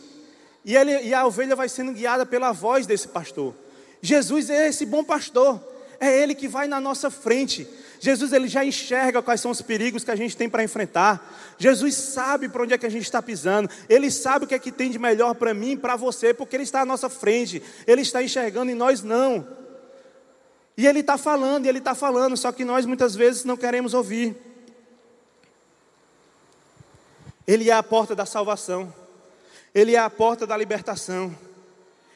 E, 0.63 0.75
ele, 0.75 0.91
e 1.03 1.13
a 1.13 1.25
ovelha 1.25 1.55
vai 1.55 1.69
sendo 1.69 1.93
guiada 1.93 2.25
pela 2.25 2.51
voz 2.51 2.85
desse 2.85 3.07
pastor. 3.07 3.55
Jesus 4.01 4.49
é 4.49 4.67
esse 4.67 4.85
bom 4.85 5.03
pastor. 5.03 5.59
É 5.99 6.21
ele 6.21 6.35
que 6.35 6.47
vai 6.47 6.67
na 6.67 6.79
nossa 6.79 7.09
frente. 7.09 7.67
Jesus 7.99 8.31
ele 8.31 8.47
já 8.47 8.63
enxerga 8.63 9.21
quais 9.21 9.41
são 9.41 9.49
os 9.49 9.61
perigos 9.61 10.03
que 10.03 10.11
a 10.11 10.15
gente 10.15 10.37
tem 10.37 10.47
para 10.47 10.63
enfrentar. 10.63 11.55
Jesus 11.57 11.95
sabe 11.95 12.47
para 12.47 12.61
onde 12.61 12.73
é 12.73 12.77
que 12.77 12.85
a 12.85 12.89
gente 12.89 13.03
está 13.03 13.21
pisando. 13.21 13.69
Ele 13.89 14.11
sabe 14.11 14.45
o 14.45 14.47
que 14.47 14.53
é 14.53 14.59
que 14.59 14.71
tem 14.71 14.91
de 14.91 14.99
melhor 14.99 15.33
para 15.33 15.53
mim 15.53 15.71
e 15.71 15.77
para 15.77 15.95
você, 15.95 16.33
porque 16.33 16.55
ele 16.55 16.63
está 16.63 16.81
à 16.81 16.85
nossa 16.85 17.09
frente. 17.09 17.63
Ele 17.87 18.01
está 18.01 18.21
enxergando 18.21 18.69
e 18.69 18.75
nós 18.75 19.01
não. 19.01 19.47
E 20.77 20.85
ele 20.85 20.99
está 20.99 21.17
falando, 21.17 21.65
e 21.65 21.69
ele 21.69 21.79
está 21.79 21.95
falando, 21.95 22.37
só 22.37 22.51
que 22.51 22.63
nós 22.63 22.85
muitas 22.85 23.15
vezes 23.15 23.43
não 23.43 23.57
queremos 23.57 23.95
ouvir. 23.95 24.35
Ele 27.47 27.69
é 27.69 27.73
a 27.73 27.81
porta 27.81 28.13
da 28.13 28.27
salvação. 28.27 28.93
Ele 29.73 29.95
é 29.95 29.99
a 29.99 30.09
porta 30.09 30.45
da 30.45 30.55
libertação. 30.55 31.35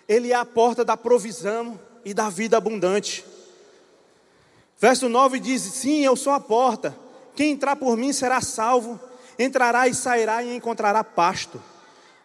Ele 0.07 0.32
é 0.32 0.36
a 0.36 0.45
porta 0.45 0.86
da 0.86 0.95
provisão 0.95 1.80
e 2.05 2.14
da 2.14 2.30
vida 2.30 2.57
abundante. 2.57 3.26
Verso 4.78 5.09
9 5.09 5.39
diz: 5.39 5.62
Sim, 5.62 6.03
eu 6.03 6.16
sou 6.16 6.34
a 6.34 6.39
porta. 6.39 6.95
Quem 7.36 7.53
entrar 7.53 7.76
por 7.76 7.97
mim 7.97 8.14
será 8.14 8.41
salvo. 8.41 8.99
Entrará 9.39 9.88
e 9.88 9.95
sairá 9.95 10.43
e 10.43 10.55
encontrará 10.55 11.03
pasto. 11.03 11.62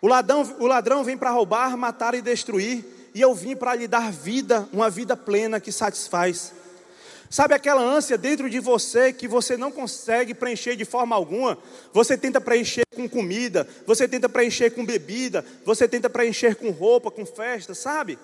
O 0.02 0.08
ladrão, 0.08 0.42
o 0.58 0.66
ladrão 0.66 1.02
vem 1.02 1.16
para 1.16 1.30
roubar, 1.30 1.76
matar 1.76 2.14
e 2.14 2.20
destruir. 2.20 2.95
E 3.16 3.20
eu 3.22 3.34
vim 3.34 3.56
para 3.56 3.74
lhe 3.74 3.88
dar 3.88 4.12
vida, 4.12 4.68
uma 4.70 4.90
vida 4.90 5.16
plena 5.16 5.58
que 5.58 5.72
satisfaz. 5.72 6.52
Sabe 7.30 7.54
aquela 7.54 7.80
ânsia 7.80 8.18
dentro 8.18 8.50
de 8.50 8.60
você 8.60 9.10
que 9.10 9.26
você 9.26 9.56
não 9.56 9.72
consegue 9.72 10.34
preencher 10.34 10.76
de 10.76 10.84
forma 10.84 11.16
alguma? 11.16 11.56
Você 11.94 12.14
tenta 12.18 12.42
preencher 12.42 12.84
com 12.94 13.08
comida, 13.08 13.66
você 13.86 14.06
tenta 14.06 14.28
preencher 14.28 14.68
com 14.72 14.84
bebida, 14.84 15.42
você 15.64 15.88
tenta 15.88 16.10
preencher 16.10 16.56
com 16.56 16.68
roupa, 16.68 17.10
com 17.10 17.24
festa, 17.24 17.72
sabe? 17.74 18.18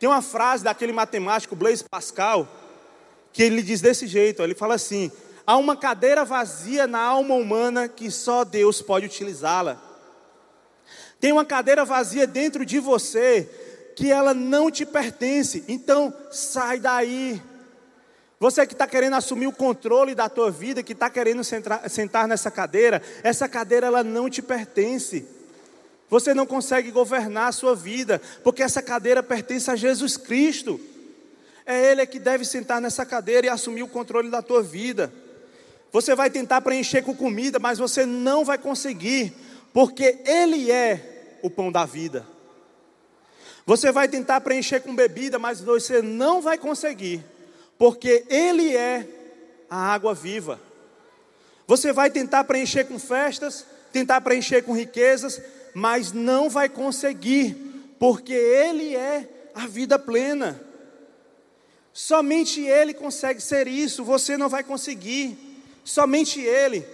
Tem 0.00 0.08
uma 0.08 0.22
frase 0.22 0.64
daquele 0.64 0.94
matemático 0.94 1.54
Blaise 1.54 1.84
Pascal 1.84 2.48
que 3.30 3.42
ele 3.42 3.60
diz 3.60 3.82
desse 3.82 4.06
jeito, 4.06 4.42
ele 4.42 4.54
fala 4.54 4.76
assim: 4.76 5.12
há 5.46 5.58
uma 5.58 5.76
cadeira 5.76 6.24
vazia 6.24 6.86
na 6.86 7.00
alma 7.00 7.34
humana 7.34 7.88
que 7.88 8.10
só 8.10 8.42
Deus 8.42 8.80
pode 8.80 9.04
utilizá-la. 9.04 9.78
Tem 11.20 11.30
uma 11.30 11.44
cadeira 11.44 11.84
vazia 11.84 12.26
dentro 12.26 12.64
de 12.64 12.80
você 12.80 13.61
que 13.96 14.10
ela 14.10 14.34
não 14.34 14.70
te 14.70 14.84
pertence. 14.86 15.64
Então, 15.68 16.12
sai 16.30 16.80
daí 16.80 17.40
Você 18.42 18.66
que 18.66 18.72
está 18.72 18.88
querendo 18.88 19.14
assumir 19.14 19.46
o 19.46 19.52
controle 19.52 20.16
da 20.16 20.28
tua 20.28 20.50
vida, 20.50 20.82
que 20.82 20.94
está 20.94 21.08
querendo 21.08 21.44
sentar, 21.44 22.26
nessa 22.26 22.50
cadeira, 22.50 23.00
essa 23.22 23.48
cadeira 23.48 23.86
ela 23.86 24.02
não 24.02 24.28
te 24.28 24.42
pertence. 24.42 25.24
Você 26.10 26.34
não 26.34 26.44
consegue 26.44 26.90
governar 26.90 27.50
a 27.50 27.52
sua 27.52 27.76
vida, 27.76 28.20
porque 28.42 28.64
essa 28.64 28.82
cadeira 28.82 29.22
pertence 29.22 29.70
a 29.70 29.76
Jesus 29.76 30.16
Cristo. 30.16 30.80
É 31.64 31.92
Ele 31.92 32.04
que 32.04 32.18
deve 32.18 32.44
sentar 32.44 32.80
nessa 32.80 33.06
cadeira 33.06 33.46
e 33.46 33.48
assumir 33.48 33.84
o 33.84 33.88
controle 33.88 34.28
da 34.28 34.42
tua 34.42 34.60
vida. 34.60 35.12
Você 35.92 36.12
vai 36.16 36.28
tentar 36.28 36.62
preencher 36.62 37.02
com 37.02 37.14
comida, 37.14 37.60
mas 37.60 37.78
você 37.78 38.04
não 38.04 38.44
vai 38.44 38.58
conseguir, 38.58 39.32
porque 39.72 40.18
Ele 40.26 40.68
é 40.68 41.38
o 41.42 41.48
pão 41.48 41.70
da 41.70 41.84
vida. 41.84 42.26
Você 43.64 43.92
vai 43.92 44.08
tentar 44.08 44.40
preencher 44.40 44.80
com 44.80 44.94
bebida, 44.94 45.38
mas 45.38 45.60
você 45.60 46.02
não 46.02 46.40
vai 46.40 46.58
conseguir, 46.58 47.24
porque 47.78 48.24
Ele 48.28 48.76
é 48.76 49.06
a 49.70 49.92
água 49.92 50.14
viva. 50.14 50.60
Você 51.66 51.92
vai 51.92 52.10
tentar 52.10 52.44
preencher 52.44 52.84
com 52.84 52.98
festas, 52.98 53.64
tentar 53.92 54.20
preencher 54.20 54.62
com 54.62 54.72
riquezas, 54.72 55.40
mas 55.74 56.12
não 56.12 56.50
vai 56.50 56.68
conseguir, 56.68 57.54
porque 57.98 58.34
Ele 58.34 58.96
é 58.96 59.28
a 59.54 59.66
vida 59.66 59.98
plena. 59.98 60.60
Somente 61.92 62.60
Ele 62.60 62.92
consegue 62.92 63.40
ser 63.40 63.68
isso, 63.68 64.04
você 64.04 64.36
não 64.36 64.48
vai 64.48 64.64
conseguir, 64.64 65.38
somente 65.84 66.40
Ele. 66.40 66.84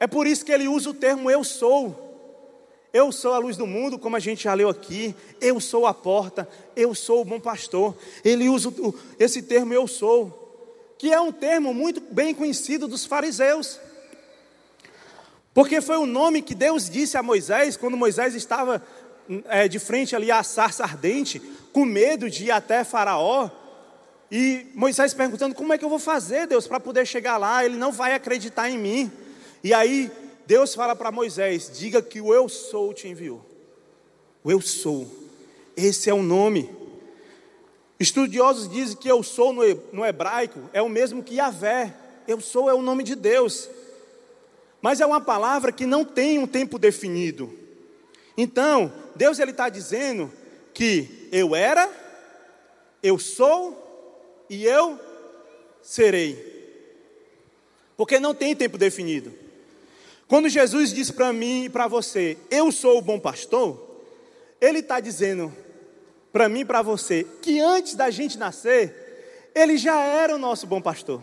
É 0.00 0.06
por 0.06 0.26
isso 0.26 0.44
que 0.44 0.52
Ele 0.52 0.68
usa 0.68 0.90
o 0.90 0.94
termo 0.94 1.30
eu 1.30 1.44
sou. 1.44 2.11
Eu 2.92 3.10
sou 3.10 3.32
a 3.32 3.38
luz 3.38 3.56
do 3.56 3.66
mundo, 3.66 3.98
como 3.98 4.16
a 4.16 4.20
gente 4.20 4.44
já 4.44 4.52
leu 4.52 4.68
aqui. 4.68 5.14
Eu 5.40 5.58
sou 5.60 5.86
a 5.86 5.94
porta. 5.94 6.46
Eu 6.76 6.94
sou 6.94 7.22
o 7.22 7.24
bom 7.24 7.40
pastor. 7.40 7.96
Ele 8.22 8.50
usa 8.50 8.70
esse 9.18 9.40
termo 9.40 9.72
eu 9.72 9.88
sou, 9.88 10.94
que 10.98 11.10
é 11.10 11.18
um 11.18 11.32
termo 11.32 11.72
muito 11.72 12.02
bem 12.02 12.34
conhecido 12.34 12.86
dos 12.86 13.06
fariseus. 13.06 13.80
Porque 15.54 15.80
foi 15.80 15.96
o 15.96 16.04
nome 16.04 16.42
que 16.42 16.54
Deus 16.54 16.90
disse 16.90 17.16
a 17.16 17.22
Moisés 17.22 17.78
quando 17.78 17.96
Moisés 17.96 18.34
estava 18.34 18.82
é, 19.46 19.68
de 19.68 19.78
frente 19.78 20.14
ali 20.14 20.30
à 20.30 20.42
sarça 20.42 20.82
ardente, 20.82 21.40
com 21.72 21.86
medo 21.86 22.28
de 22.28 22.44
ir 22.44 22.50
até 22.50 22.84
Faraó. 22.84 23.50
E 24.30 24.66
Moisés 24.74 25.14
perguntando: 25.14 25.54
Como 25.54 25.72
é 25.72 25.78
que 25.78 25.84
eu 25.84 25.90
vou 25.90 25.98
fazer, 25.98 26.46
Deus, 26.46 26.66
para 26.66 26.78
poder 26.78 27.06
chegar 27.06 27.38
lá? 27.38 27.64
Ele 27.64 27.76
não 27.76 27.90
vai 27.90 28.12
acreditar 28.12 28.68
em 28.68 28.76
mim. 28.76 29.10
E 29.64 29.72
aí 29.72 30.10
Deus 30.46 30.74
fala 30.74 30.94
para 30.94 31.10
Moisés: 31.10 31.70
diga 31.72 32.02
que 32.02 32.20
o 32.20 32.34
eu 32.34 32.48
sou 32.48 32.92
te 32.92 33.08
enviou. 33.08 33.44
O 34.44 34.50
eu 34.50 34.60
sou. 34.60 35.06
Esse 35.76 36.10
é 36.10 36.14
o 36.14 36.22
nome. 36.22 36.68
Estudiosos 37.98 38.68
dizem 38.68 38.96
que 38.96 39.08
eu 39.08 39.22
sou 39.22 39.52
no 39.52 40.04
hebraico 40.04 40.60
é 40.72 40.82
o 40.82 40.88
mesmo 40.88 41.22
que 41.22 41.36
Yahvé. 41.36 41.94
Eu 42.26 42.40
sou 42.40 42.68
é 42.68 42.74
o 42.74 42.82
nome 42.82 43.04
de 43.04 43.14
Deus. 43.14 43.68
Mas 44.80 45.00
é 45.00 45.06
uma 45.06 45.20
palavra 45.20 45.70
que 45.70 45.86
não 45.86 46.04
tem 46.04 46.38
um 46.38 46.46
tempo 46.46 46.78
definido. 46.78 47.56
Então, 48.36 48.92
Deus 49.14 49.38
ele 49.38 49.52
está 49.52 49.68
dizendo 49.68 50.32
que 50.74 51.28
eu 51.30 51.54
era, 51.54 51.88
eu 53.02 53.18
sou 53.18 54.44
e 54.50 54.64
eu 54.64 54.98
serei. 55.80 56.50
Porque 57.96 58.18
não 58.18 58.34
tem 58.34 58.56
tempo 58.56 58.76
definido. 58.76 59.41
Quando 60.32 60.48
Jesus 60.48 60.94
diz 60.94 61.10
para 61.10 61.30
mim 61.30 61.64
e 61.64 61.68
para 61.68 61.86
você, 61.86 62.38
eu 62.50 62.72
sou 62.72 62.96
o 62.96 63.02
bom 63.02 63.20
pastor, 63.20 64.00
Ele 64.58 64.78
está 64.78 64.98
dizendo 64.98 65.54
para 66.32 66.48
mim 66.48 66.60
e 66.60 66.64
para 66.64 66.80
você 66.80 67.26
que 67.42 67.60
antes 67.60 67.94
da 67.94 68.08
gente 68.08 68.38
nascer, 68.38 69.50
Ele 69.54 69.76
já 69.76 70.00
era 70.00 70.34
o 70.34 70.38
nosso 70.38 70.66
bom 70.66 70.80
pastor. 70.80 71.22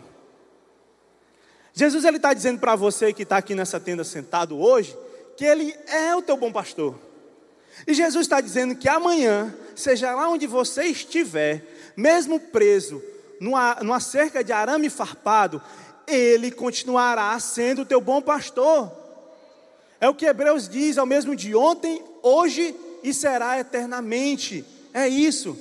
Jesus 1.72 2.04
ele 2.04 2.18
está 2.18 2.32
dizendo 2.32 2.60
para 2.60 2.76
você 2.76 3.12
que 3.12 3.24
está 3.24 3.38
aqui 3.38 3.52
nessa 3.52 3.80
tenda 3.80 4.04
sentado 4.04 4.56
hoje, 4.56 4.96
que 5.36 5.44
Ele 5.44 5.74
é 5.88 6.14
o 6.14 6.22
teu 6.22 6.36
bom 6.36 6.52
pastor. 6.52 6.96
E 7.88 7.92
Jesus 7.92 8.26
está 8.26 8.40
dizendo 8.40 8.76
que 8.76 8.88
amanhã, 8.88 9.52
seja 9.74 10.14
lá 10.14 10.28
onde 10.28 10.46
você 10.46 10.84
estiver, 10.84 11.64
mesmo 11.96 12.38
preso 12.38 13.02
numa, 13.40 13.74
numa 13.82 13.98
cerca 13.98 14.44
de 14.44 14.52
arame 14.52 14.88
farpado, 14.88 15.60
Ele 16.06 16.52
continuará 16.52 17.36
sendo 17.40 17.82
o 17.82 17.86
teu 17.86 18.00
bom 18.00 18.22
pastor. 18.22 18.99
É 20.00 20.08
o 20.08 20.14
que 20.14 20.24
Hebreus 20.24 20.68
diz, 20.68 20.96
é 20.96 21.02
o 21.02 21.06
mesmo 21.06 21.36
de 21.36 21.54
ontem, 21.54 22.02
hoje 22.22 22.74
e 23.02 23.12
será 23.12 23.60
eternamente. 23.60 24.64
É 24.94 25.06
isso. 25.06 25.56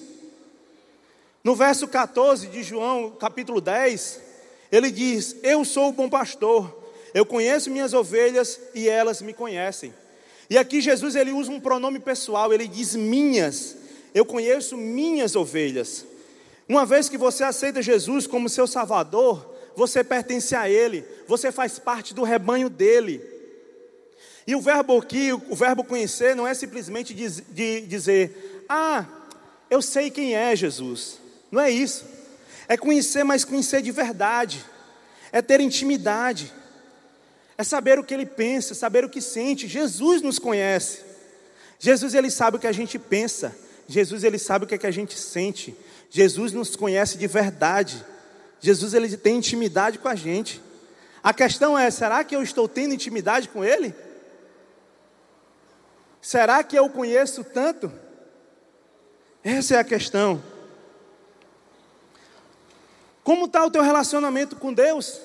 No 1.44 1.56
verso 1.56 1.88
14 1.88 2.48
de 2.48 2.64
João, 2.64 3.12
capítulo 3.12 3.60
10, 3.60 4.20
ele 4.72 4.92
diz: 4.92 5.36
Eu 5.44 5.66
sou 5.66 5.90
o 5.90 5.92
bom 5.92 6.10
pastor, 6.10 6.84
eu 7.14 7.26
conheço 7.26 7.70
minhas 7.70 7.94
ovelhas 7.94 8.60
e 8.74 8.88
elas 8.88 9.22
me 9.22 9.34
conhecem. 9.34 9.94
E 10.50 10.58
aqui 10.58 10.82
Jesus 10.82 11.16
ele 11.16 11.32
usa 11.32 11.52
um 11.52 11.60
pronome 11.60 12.00
pessoal, 12.00 12.54
ele 12.54 12.68
diz 12.68 12.96
minhas. 12.96 13.76
Eu 14.14 14.26
conheço 14.26 14.76
minhas 14.76 15.36
ovelhas. 15.36 16.06
Uma 16.68 16.86
vez 16.86 17.10
que 17.10 17.18
você 17.18 17.44
aceita 17.44 17.82
Jesus 17.82 18.26
como 18.26 18.50
seu 18.50 18.66
salvador, 18.66 19.56
você 19.76 20.04
pertence 20.04 20.56
a 20.56 20.70
ele, 20.70 21.06
você 21.28 21.52
faz 21.52 21.78
parte 21.78 22.14
do 22.14 22.24
rebanho 22.24 22.70
dele. 22.70 23.39
E 24.50 24.56
o 24.56 24.62
verbo 24.62 24.98
aqui, 24.98 25.32
o 25.32 25.56
verbo 25.56 25.84
conhecer, 25.84 26.36
não 26.36 26.48
é 26.48 26.56
simplesmente 26.56 27.14
diz, 27.14 27.40
de 27.52 27.82
dizer, 27.82 28.66
ah, 28.68 29.06
eu 29.70 29.80
sei 29.80 30.10
quem 30.10 30.34
é 30.34 30.56
Jesus. 30.56 31.20
Não 31.52 31.62
é 31.62 31.70
isso. 31.70 32.04
É 32.68 32.76
conhecer, 32.76 33.24
mas 33.24 33.46
conhecer 33.46 33.84
de 33.84 33.92
verdade. 33.92 34.66
É 35.32 35.40
ter 35.40 35.62
intimidade. 35.62 36.52
É 37.60 37.64
saber 37.64 38.00
o 38.00 38.04
que 38.04 38.12
ele 38.12 38.26
pensa, 38.26 38.74
saber 38.74 39.06
o 39.06 39.10
que 39.10 39.22
sente. 39.22 39.68
Jesus 39.68 40.24
nos 40.24 40.40
conhece. 40.40 41.02
Jesus 41.78 42.16
ele 42.16 42.32
sabe 42.32 42.58
o 42.58 42.60
que 42.60 42.66
a 42.66 42.72
gente 42.72 42.98
pensa. 42.98 43.56
Jesus 43.88 44.24
ele 44.24 44.40
sabe 44.40 44.66
o 44.66 44.68
que, 44.68 44.74
é 44.74 44.80
que 44.80 44.88
a 44.88 44.92
gente 44.92 45.16
sente. 45.16 45.78
Jesus 46.10 46.54
nos 46.54 46.76
conhece 46.76 47.20
de 47.20 47.28
verdade. 47.28 48.04
Jesus 48.60 48.96
ele 48.96 49.16
tem 49.16 49.38
intimidade 49.38 50.00
com 50.00 50.08
a 50.08 50.16
gente. 50.16 50.60
A 51.22 51.36
questão 51.36 51.78
é, 51.78 51.92
será 51.92 52.24
que 52.24 52.36
eu 52.36 52.42
estou 52.42 52.68
tendo 52.68 52.96
intimidade 52.96 53.48
com 53.50 53.64
ele? 53.64 53.94
Será 56.22 56.64
que 56.64 56.78
eu 56.78 56.86
o 56.86 56.90
conheço 56.90 57.44
tanto? 57.44 57.92
Essa 59.44 59.76
é 59.76 59.80
a 59.80 59.84
questão. 59.84 60.44
Como 63.24 63.46
está 63.46 63.66
o 63.66 63.72
teu 63.72 63.82
relacionamento 63.82 64.56
com 64.56 64.74
Deus? 64.74 65.22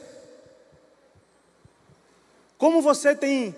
Como 2.57 2.81
você 2.81 3.15
tem 3.15 3.55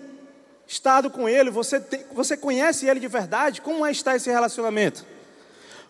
estado 0.65 1.09
com 1.09 1.29
Ele? 1.29 1.49
Você, 1.49 1.79
tem, 1.79 2.03
você 2.11 2.35
conhece 2.35 2.87
Ele 2.87 2.99
de 2.99 3.07
verdade? 3.07 3.61
Como 3.61 3.85
é 3.85 3.91
está 3.91 4.15
esse 4.15 4.29
relacionamento? 4.29 5.05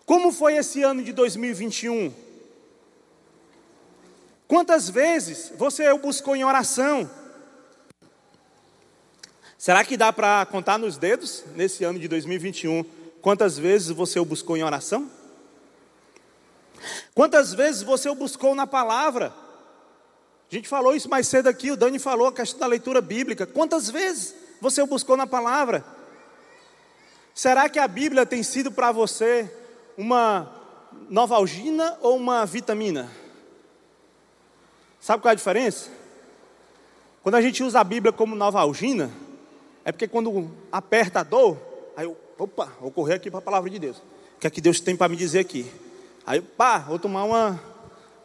Como 0.04 0.32
foi 0.32 0.56
esse 0.56 0.82
ano 0.82 1.02
de 1.02 1.12
2021? 1.12 2.12
Quantas 4.46 4.88
vezes 4.88 5.52
você 5.56 5.90
o 5.92 5.98
buscou 5.98 6.34
em 6.34 6.44
oração? 6.44 7.08
Será 9.58 9.84
que 9.84 9.96
dá 9.96 10.12
para 10.12 10.46
contar 10.46 10.78
nos 10.78 10.96
dedos, 10.96 11.42
nesse 11.56 11.82
ano 11.82 11.98
de 11.98 12.06
2021, 12.06 12.84
quantas 13.20 13.58
vezes 13.58 13.88
você 13.88 14.20
o 14.20 14.24
buscou 14.24 14.56
em 14.56 14.62
oração? 14.62 15.10
Quantas 17.12 17.52
vezes 17.52 17.82
você 17.82 18.08
o 18.08 18.14
buscou 18.14 18.54
na 18.54 18.68
palavra? 18.68 19.34
A 20.48 20.54
gente 20.54 20.68
falou 20.68 20.94
isso 20.94 21.10
mais 21.10 21.26
cedo 21.26 21.48
aqui, 21.48 21.72
o 21.72 21.76
Dani 21.76 21.98
falou 21.98 22.28
a 22.28 22.32
questão 22.32 22.60
da 22.60 22.68
leitura 22.68 23.00
bíblica. 23.00 23.48
Quantas 23.48 23.90
vezes 23.90 24.32
você 24.60 24.80
o 24.80 24.86
buscou 24.86 25.16
na 25.16 25.26
palavra? 25.26 25.84
Será 27.34 27.68
que 27.68 27.80
a 27.80 27.88
Bíblia 27.88 28.24
tem 28.24 28.44
sido 28.44 28.70
para 28.70 28.92
você 28.92 29.52
uma 29.96 30.48
novalgina 31.10 31.98
ou 32.00 32.16
uma 32.16 32.46
vitamina? 32.46 33.10
Sabe 35.00 35.20
qual 35.20 35.30
é 35.30 35.32
a 35.32 35.36
diferença? 35.36 35.90
Quando 37.24 37.34
a 37.34 37.42
gente 37.42 37.64
usa 37.64 37.80
a 37.80 37.84
Bíblia 37.84 38.12
como 38.12 38.36
novalgina, 38.36 39.10
é 39.88 39.92
porque 39.92 40.06
quando 40.06 40.50
aperta 40.70 41.20
a 41.20 41.22
dor, 41.22 41.56
aí 41.96 42.04
eu, 42.04 42.14
opa, 42.38 42.70
vou 42.78 42.90
correr 42.90 43.14
aqui 43.14 43.30
para 43.30 43.38
a 43.38 43.42
palavra 43.42 43.70
de 43.70 43.78
Deus. 43.78 43.96
O 44.36 44.38
que 44.38 44.46
é 44.46 44.50
que 44.50 44.60
Deus 44.60 44.80
tem 44.80 44.94
para 44.94 45.08
me 45.08 45.16
dizer 45.16 45.38
aqui? 45.38 45.64
Aí, 46.26 46.42
pá, 46.42 46.80
vou 46.80 46.98
tomar 46.98 47.24
uma, 47.24 47.58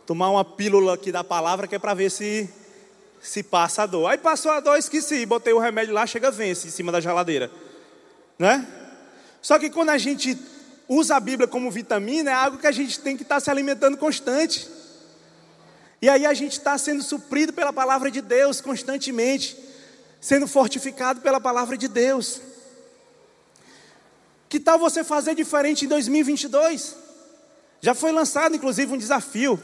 tomar 0.05 0.29
uma 0.29 0.43
pílula 0.43 0.95
aqui 0.95 1.09
da 1.09 1.23
palavra 1.23 1.65
que 1.65 1.73
é 1.73 1.79
para 1.79 1.93
ver 1.93 2.11
se 2.11 2.49
se 3.21 3.43
passa 3.43 3.83
a 3.83 3.85
dor. 3.85 4.07
Aí 4.07 4.17
passou 4.17 4.51
a 4.51 4.59
dor, 4.59 4.77
esqueci, 4.77 5.25
botei 5.25 5.53
o 5.53 5.57
remédio 5.57 5.93
lá, 5.93 6.05
chega 6.05 6.29
vence 6.29 6.67
em 6.67 6.69
cima 6.69 6.91
da 6.91 6.99
geladeira. 6.99 7.49
Né? 8.37 8.67
Só 9.41 9.57
que 9.57 9.69
quando 9.69 9.91
a 9.91 9.97
gente 9.97 10.37
usa 10.89 11.15
a 11.15 11.19
Bíblia 11.21 11.47
como 11.47 11.71
vitamina, 11.71 12.29
é 12.29 12.33
algo 12.33 12.57
que 12.57 12.67
a 12.67 12.73
gente 12.73 12.99
tem 12.99 13.15
que 13.15 13.23
estar 13.23 13.35
tá 13.35 13.39
se 13.39 13.49
alimentando 13.49 13.95
constante. 13.95 14.67
E 16.01 16.09
aí 16.09 16.25
a 16.25 16.33
gente 16.33 16.57
está 16.57 16.77
sendo 16.77 17.01
suprido 17.01 17.53
pela 17.53 17.71
palavra 17.71 18.11
de 18.11 18.19
Deus 18.19 18.59
constantemente 18.59 19.71
sendo 20.23 20.47
fortificado 20.47 21.19
pela 21.19 21.41
palavra 21.41 21.77
de 21.77 21.89
Deus. 21.89 22.39
Que 24.47 24.57
tal 24.57 24.79
você 24.79 25.03
fazer 25.03 25.35
diferente 25.35 25.83
em 25.83 25.87
2022? 25.89 26.95
Já 27.81 27.93
foi 27.93 28.13
lançado, 28.13 28.55
inclusive, 28.55 28.93
um 28.93 28.97
desafio. 28.97 29.59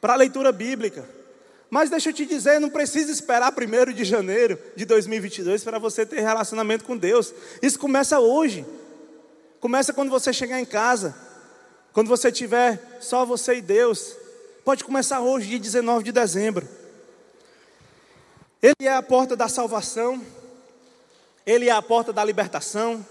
para 0.00 0.14
a 0.14 0.16
leitura 0.16 0.50
bíblica. 0.50 1.08
Mas 1.70 1.90
deixa 1.90 2.08
eu 2.08 2.12
te 2.12 2.26
dizer, 2.26 2.58
não 2.58 2.70
precisa 2.70 3.12
esperar 3.12 3.52
1 3.52 3.92
de 3.92 4.04
janeiro 4.04 4.58
de 4.74 4.84
2022 4.84 5.62
para 5.62 5.78
você 5.78 6.04
ter 6.04 6.20
relacionamento 6.20 6.84
com 6.84 6.96
Deus. 6.96 7.32
Isso 7.60 7.78
começa 7.78 8.18
hoje. 8.18 8.66
Começa 9.60 9.92
quando 9.92 10.10
você 10.10 10.32
chegar 10.32 10.58
em 10.60 10.64
casa. 10.64 11.14
Quando 11.92 12.08
você 12.08 12.32
tiver 12.32 12.98
só 13.00 13.24
você 13.24 13.56
e 13.56 13.60
Deus. 13.60 14.16
Pode 14.64 14.82
começar 14.82 15.20
hoje, 15.20 15.50
dia 15.50 15.58
19 15.58 16.04
de 16.04 16.10
dezembro. 16.10 16.66
Ele 18.62 18.86
é 18.86 18.94
a 18.94 19.02
porta 19.02 19.34
da 19.34 19.48
salvação. 19.48 20.24
Ele 21.44 21.68
é 21.68 21.72
a 21.72 21.82
porta 21.82 22.12
da 22.12 22.24
libertação. 22.24 23.04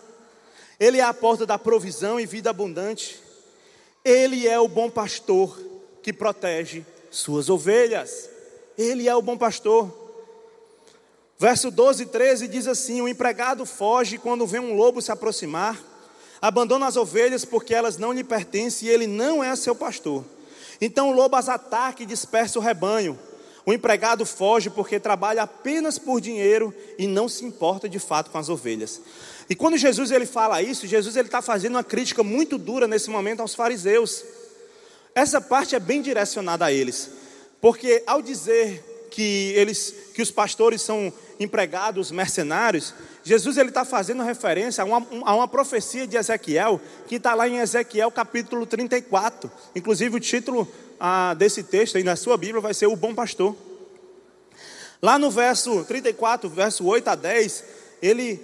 Ele 0.80 1.00
é 1.00 1.04
a 1.04 1.14
porta 1.14 1.46
da 1.46 1.60
provisão 1.60 2.18
e 2.18 2.26
vida 2.26 2.50
abundante. 2.50 3.22
Ele 4.04 4.48
é 4.48 4.58
o 4.58 4.70
bom 4.70 4.90
pastor 4.90 5.60
que 6.02 6.14
protege 6.14 6.86
suas 7.12 7.50
ovelhas. 7.50 8.30
Ele 8.78 9.10
é 9.10 9.16
o 9.16 9.22
bom 9.22 9.38
pastor. 9.38 9.92
Verso 11.38 11.70
12 11.70 12.04
e 12.04 12.06
13 12.06 12.48
diz 12.48 12.66
assim: 12.66 13.02
O 13.02 13.08
empregado 13.08 13.66
foge 13.66 14.18
quando 14.18 14.48
vê 14.48 14.60
um 14.60 14.74
lobo 14.74 15.02
se 15.02 15.12
aproximar, 15.12 15.78
abandona 16.42 16.88
as 16.88 16.96
ovelhas 16.96 17.44
porque 17.44 17.74
elas 17.74 17.98
não 17.98 18.14
lhe 18.14 18.24
pertencem 18.24 18.88
e 18.88 18.92
ele 18.92 19.06
não 19.06 19.44
é 19.44 19.54
seu 19.56 19.76
pastor. 19.76 20.24
Então 20.80 21.10
o 21.10 21.14
lobo 21.14 21.36
as 21.36 21.50
ataca 21.50 22.02
e 22.02 22.06
dispersa 22.06 22.58
o 22.58 22.62
rebanho. 22.62 23.20
O 23.66 23.72
empregado 23.72 24.26
foge 24.26 24.70
porque 24.70 25.00
trabalha 25.00 25.44
apenas 25.44 26.00
por 26.00 26.20
dinheiro 26.20 26.74
e 26.98 27.06
não 27.06 27.30
se 27.30 27.46
importa 27.46 27.88
de 27.88 28.00
fato 28.00 28.32
com 28.32 28.38
as 28.38 28.50
ovelhas. 28.50 29.02
E 29.50 29.56
quando 29.56 29.78
Jesus 29.78 30.12
ele 30.12 30.26
fala 30.26 30.62
isso, 30.62 30.88
Jesus 30.88 31.16
ele 31.16 31.28
está 31.28 31.42
fazendo 31.42 31.76
uma 31.76 31.84
crítica 31.84 32.24
muito 32.24 32.58
dura 32.58 32.88
nesse 32.88 33.10
momento 33.10 33.42
aos 33.42 33.54
fariseus. 33.54 34.24
Essa 35.14 35.40
parte 35.42 35.76
é 35.76 35.80
bem 35.80 36.02
direcionada 36.02 36.66
a 36.66 36.72
eles, 36.72 37.12
porque 37.60 38.02
ao 38.08 38.22
dizer 38.22 39.08
que 39.12 39.54
eles, 39.56 39.94
que 40.16 40.22
os 40.22 40.32
pastores 40.32 40.82
são 40.82 41.12
empregados 41.40 42.12
mercenários, 42.12 42.94
Jesus 43.24 43.58
ele 43.58 43.70
está 43.70 43.84
fazendo 43.84 44.24
referência 44.24 44.84
a 44.84 44.86
uma, 44.86 45.06
a 45.24 45.36
uma 45.36 45.48
profecia 45.48 46.08
de 46.08 46.18
Ezequiel 46.18 46.80
que 47.08 47.16
está 47.16 47.34
lá 47.34 47.48
em 47.48 47.58
Ezequiel 47.58 48.10
capítulo 48.10 48.66
34. 48.66 49.52
Inclusive 49.76 50.16
o 50.16 50.20
título 50.20 50.68
ah, 51.04 51.34
desse 51.34 51.64
texto 51.64 51.98
aí 51.98 52.04
na 52.04 52.16
sua 52.16 52.38
Bíblia 52.38 52.62
vai 52.62 52.76
ser 52.76 52.86
o 52.86 52.96
bom 52.96 53.16
pastor. 53.16 53.56
Lá 55.02 55.18
no 55.18 55.32
verso 55.32 55.84
34, 55.84 56.48
verso 56.48 56.86
8 56.86 57.08
a 57.08 57.16
10, 57.16 57.64
ele, 58.04 58.40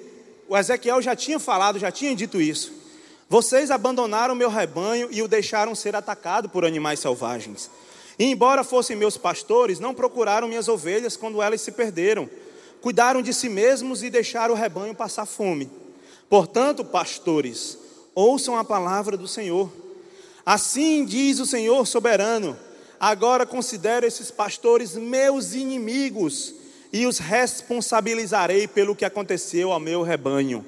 o 0.49 0.57
Ezequiel 0.57 0.99
já 0.99 1.15
tinha 1.15 1.37
falado, 1.37 1.77
já 1.77 1.91
tinha 1.91 2.15
dito 2.15 2.41
isso. 2.41 2.73
Vocês 3.29 3.69
abandonaram 3.69 4.33
meu 4.33 4.49
rebanho 4.49 5.07
e 5.11 5.21
o 5.21 5.27
deixaram 5.27 5.75
ser 5.75 5.95
atacado 5.95 6.49
por 6.49 6.65
animais 6.65 6.99
selvagens. 6.99 7.69
E 8.17 8.25
embora 8.25 8.63
fossem 8.63 8.95
meus 8.95 9.17
pastores, 9.17 9.79
não 9.79 9.93
procuraram 9.93 10.47
minhas 10.47 10.67
ovelhas 10.67 11.15
quando 11.15 11.43
elas 11.43 11.61
se 11.61 11.71
perderam. 11.71 12.27
Cuidaram 12.81 13.21
de 13.21 13.35
si 13.35 13.49
mesmos 13.49 14.01
e 14.01 14.09
deixaram 14.09 14.55
o 14.55 14.57
rebanho 14.57 14.95
passar 14.95 15.27
fome. 15.27 15.69
Portanto, 16.27 16.83
pastores, 16.83 17.77
ouçam 18.15 18.57
a 18.57 18.63
palavra 18.63 19.15
do 19.15 19.27
Senhor. 19.27 19.69
Assim 20.47 21.03
diz 21.03 21.41
o 21.41 21.45
Senhor 21.45 21.85
soberano: 21.85 22.57
agora 22.97 23.45
considero 23.45 24.05
esses 24.05 24.31
pastores 24.31 24.95
meus 24.95 25.53
inimigos 25.53 26.53
e 26.93 27.05
os 27.05 27.17
responsabilizarei 27.17 28.65
pelo 28.65 28.95
que 28.95 29.03
aconteceu 29.03 29.73
ao 29.73 29.79
meu 29.81 30.03
rebanho. 30.03 30.65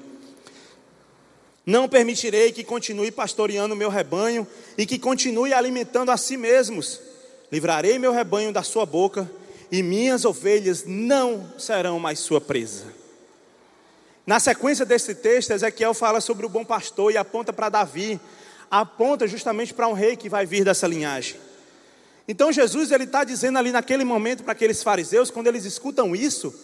Não 1.64 1.88
permitirei 1.88 2.52
que 2.52 2.62
continue 2.62 3.10
pastoreando 3.10 3.74
o 3.74 3.76
meu 3.76 3.88
rebanho 3.88 4.46
e 4.76 4.84
que 4.84 4.98
continue 4.98 5.54
alimentando 5.54 6.10
a 6.10 6.18
si 6.18 6.36
mesmos. 6.36 7.00
Livrarei 7.50 7.98
meu 7.98 8.12
rebanho 8.12 8.52
da 8.52 8.62
sua 8.62 8.84
boca 8.84 9.30
e 9.72 9.82
minhas 9.82 10.26
ovelhas 10.26 10.84
não 10.86 11.54
serão 11.58 11.98
mais 11.98 12.18
sua 12.18 12.38
presa. 12.38 12.84
Na 14.26 14.38
sequência 14.38 14.84
desse 14.84 15.14
texto, 15.14 15.52
Ezequiel 15.52 15.94
fala 15.94 16.20
sobre 16.20 16.44
o 16.44 16.50
bom 16.50 16.66
pastor 16.66 17.12
e 17.12 17.16
aponta 17.16 17.50
para 17.50 17.70
Davi, 17.70 18.20
aponta 18.70 19.26
justamente 19.26 19.74
para 19.74 19.88
um 19.88 19.92
rei 19.92 20.16
que 20.16 20.28
vai 20.28 20.46
vir 20.46 20.64
dessa 20.64 20.86
linhagem. 20.86 21.36
Então 22.28 22.52
Jesus 22.52 22.92
ele 22.92 23.04
está 23.04 23.24
dizendo 23.24 23.58
ali 23.58 23.72
naquele 23.72 24.04
momento 24.04 24.44
para 24.44 24.52
aqueles 24.52 24.82
fariseus, 24.82 25.30
quando 25.30 25.48
eles 25.48 25.64
escutam 25.64 26.14
isso, 26.14 26.54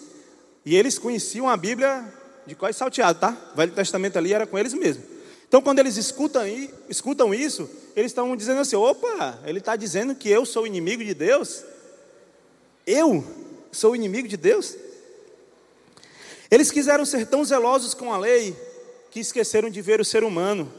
e 0.64 0.76
eles 0.76 0.98
conheciam 0.98 1.48
a 1.48 1.56
Bíblia 1.56 2.04
de 2.46 2.54
quase 2.54 2.78
salteado, 2.78 3.18
tá? 3.18 3.36
O 3.52 3.56
Velho 3.56 3.72
Testamento 3.72 4.16
ali 4.16 4.32
era 4.32 4.46
com 4.46 4.56
eles 4.56 4.72
mesmo. 4.72 5.02
Então 5.48 5.60
quando 5.60 5.80
eles 5.80 5.96
escutam, 5.96 6.42
escutam 6.88 7.34
isso, 7.34 7.68
eles 7.96 8.10
estão 8.10 8.36
dizendo 8.36 8.60
assim: 8.60 8.76
opa, 8.76 9.40
ele 9.44 9.58
está 9.58 9.74
dizendo 9.74 10.14
que 10.14 10.28
eu 10.28 10.46
sou 10.46 10.66
inimigo 10.66 11.04
de 11.04 11.14
Deus? 11.14 11.64
Eu 12.86 13.24
sou 13.72 13.96
inimigo 13.96 14.28
de 14.28 14.36
Deus? 14.36 14.76
Eles 16.48 16.70
quiseram 16.70 17.04
ser 17.04 17.26
tão 17.26 17.44
zelosos 17.44 17.92
com 17.92 18.12
a 18.12 18.18
lei 18.18 18.56
que 19.10 19.18
esqueceram 19.18 19.68
de 19.68 19.82
ver 19.82 20.00
o 20.00 20.04
ser 20.04 20.22
humano. 20.22 20.72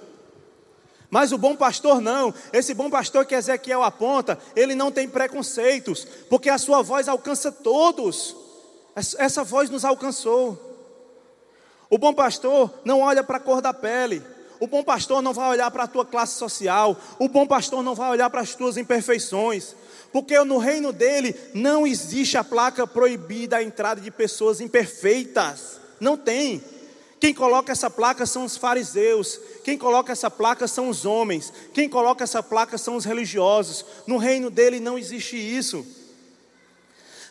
Mas 1.10 1.32
o 1.32 1.38
bom 1.38 1.56
pastor 1.56 2.02
não, 2.02 2.34
esse 2.52 2.74
bom 2.74 2.90
pastor 2.90 3.26
que 3.26 3.34
Ezequiel 3.34 3.82
aponta, 3.82 4.38
ele 4.56 4.76
não 4.76 4.92
tem 4.92 5.08
preconceitos, 5.08 6.06
porque 6.30 6.50
a 6.50 6.58
sua 6.58 6.82
voz 6.82 7.08
alcança 7.08 7.52
todos. 7.52 8.36
Essa 8.96 9.44
voz 9.44 9.70
nos 9.70 9.86
alcançou. 9.86 10.68
O 11.90 11.98
bom 11.98 12.14
pastor 12.14 12.74
não 12.84 13.02
olha 13.02 13.24
para 13.24 13.38
a 13.38 13.40
cor 13.40 13.62
da 13.62 13.74
pele. 13.74 14.22
O 14.60 14.68
bom 14.68 14.84
pastor 14.84 15.22
não 15.22 15.34
vai 15.34 15.50
olhar 15.52 15.70
para 15.72 15.84
a 15.84 15.88
tua 15.88 16.06
classe 16.06 16.38
social. 16.38 16.98
O 17.20 17.30
bom 17.30 17.46
pastor 17.46 17.84
não 17.84 17.96
vai 17.96 18.10
olhar 18.10 18.30
para 18.30 18.42
as 18.42 18.56
tuas 18.56 18.76
imperfeições. 18.76 19.76
Porque 20.12 20.38
no 20.44 20.58
reino 20.58 20.92
dele 20.92 21.36
não 21.54 21.86
existe 21.86 22.38
a 22.38 22.44
placa 22.44 22.88
proibida 22.88 23.58
a 23.58 23.64
entrada 23.64 24.02
de 24.02 24.10
pessoas 24.10 24.60
imperfeitas. 24.60 25.80
Não 26.00 26.18
tem. 26.18 26.62
Quem 27.20 27.34
coloca 27.34 27.72
essa 27.72 27.90
placa 27.90 28.26
são 28.26 28.46
os 28.46 28.58
fariseus, 28.58 29.40
quem 29.64 29.78
coloca 29.78 30.12
essa 30.12 30.30
placa 30.30 30.68
são 30.68 30.88
os 30.88 31.04
homens, 31.04 31.52
quem 31.74 31.90
coloca 31.90 32.24
essa 32.24 32.44
placa 32.44 32.78
são 32.78 32.96
os 32.96 33.06
religiosos. 33.06 33.84
No 34.06 34.18
reino 34.18 34.52
dele 34.52 34.80
não 34.80 34.98
existe 35.00 35.36
isso. 35.36 35.86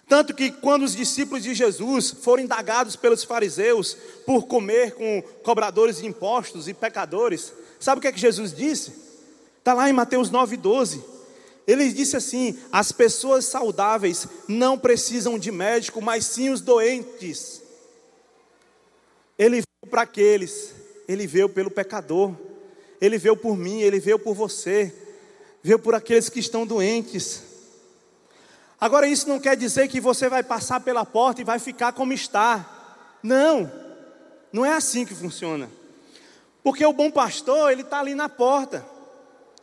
Tanto 0.08 0.34
que 0.34 0.50
quando 0.50 0.82
os 0.82 0.94
discípulos 0.94 1.42
de 1.42 1.54
Jesus 1.54 2.10
foram 2.22 2.44
indagados 2.44 2.94
pelos 2.96 3.24
fariseus 3.24 3.96
por 4.24 4.46
comer 4.46 4.94
com 4.94 5.22
cobradores 5.42 5.98
de 5.98 6.06
impostos 6.06 6.68
e 6.68 6.74
pecadores, 6.74 7.52
sabe 7.78 7.98
o 7.98 8.02
que 8.02 8.08
é 8.08 8.12
que 8.12 8.20
Jesus 8.20 8.52
disse? 8.52 8.92
Está 9.58 9.72
lá 9.72 9.88
em 9.88 9.92
Mateus 9.92 10.30
9,12. 10.30 11.02
Ele 11.66 11.92
disse 11.92 12.16
assim: 12.16 12.56
as 12.70 12.92
pessoas 12.92 13.46
saudáveis 13.46 14.28
não 14.46 14.78
precisam 14.78 15.36
de 15.38 15.50
médico, 15.50 16.00
mas 16.00 16.24
sim 16.24 16.50
os 16.50 16.60
doentes. 16.60 17.62
Ele 19.36 19.62
para 19.86 20.02
aqueles, 20.02 20.74
ele 21.08 21.26
veio 21.26 21.48
pelo 21.48 21.70
pecador, 21.70 22.34
ele 23.00 23.18
veio 23.18 23.36
por 23.36 23.56
mim, 23.56 23.80
ele 23.80 24.00
veio 24.00 24.18
por 24.18 24.34
você, 24.34 24.92
veio 25.62 25.78
por 25.78 25.94
aqueles 25.94 26.28
que 26.28 26.40
estão 26.40 26.66
doentes. 26.66 27.42
Agora, 28.80 29.06
isso 29.06 29.28
não 29.28 29.40
quer 29.40 29.56
dizer 29.56 29.88
que 29.88 30.00
você 30.00 30.28
vai 30.28 30.42
passar 30.42 30.80
pela 30.80 31.04
porta 31.04 31.40
e 31.40 31.44
vai 31.44 31.58
ficar 31.58 31.92
como 31.92 32.12
está. 32.12 33.18
Não, 33.22 33.70
não 34.52 34.64
é 34.64 34.72
assim 34.72 35.04
que 35.06 35.14
funciona. 35.14 35.70
Porque 36.62 36.84
o 36.84 36.92
bom 36.92 37.10
pastor, 37.10 37.70
ele 37.70 37.82
está 37.82 38.00
ali 38.00 38.14
na 38.14 38.28
porta, 38.28 38.84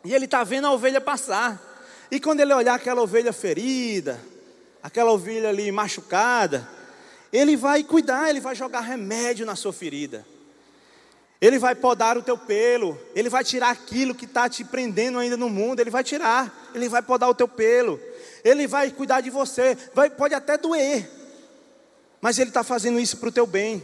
e 0.04 0.14
ele 0.14 0.26
está 0.26 0.44
vendo 0.44 0.68
a 0.68 0.72
ovelha 0.72 1.02
passar. 1.02 1.62
E 2.10 2.20
quando 2.20 2.40
ele 2.40 2.54
olhar 2.54 2.76
aquela 2.76 3.02
ovelha 3.02 3.34
ferida, 3.34 4.20
aquela 4.82 5.12
ovelha 5.12 5.50
ali 5.50 5.72
machucada, 5.72 6.68
ele 7.34 7.58
vai 7.58 7.84
cuidar, 7.84 8.30
ele 8.30 8.40
vai 8.40 8.54
jogar 8.54 8.82
remédio 8.82 9.44
na 9.44 9.56
sua 9.56 9.74
ferida. 9.74 10.24
Ele 11.42 11.58
vai 11.58 11.74
podar 11.74 12.16
o 12.16 12.22
teu 12.22 12.38
pelo, 12.38 12.98
ele 13.16 13.28
vai 13.28 13.44
tirar 13.44 13.72
aquilo 13.72 14.16
que 14.16 14.24
está 14.24 14.48
te 14.48 14.64
prendendo 14.64 15.18
ainda 15.18 15.36
no 15.36 15.50
mundo, 15.50 15.80
ele 15.80 15.90
vai 15.90 16.04
tirar, 16.04 16.70
ele 16.74 16.88
vai 16.88 17.02
podar 17.02 17.28
o 17.30 17.34
teu 17.34 17.48
pelo, 17.48 18.00
ele 18.46 18.66
vai 18.68 18.92
cuidar 18.92 19.20
de 19.20 19.30
você, 19.30 19.76
vai, 19.94 20.10
pode 20.10 20.34
até 20.34 20.58
doer, 20.58 21.10
mas 22.22 22.40
ele 22.40 22.50
está 22.50 22.64
fazendo 22.64 22.98
isso 22.98 23.18
para 23.18 23.28
o 23.28 23.32
teu 23.32 23.46
bem, 23.46 23.84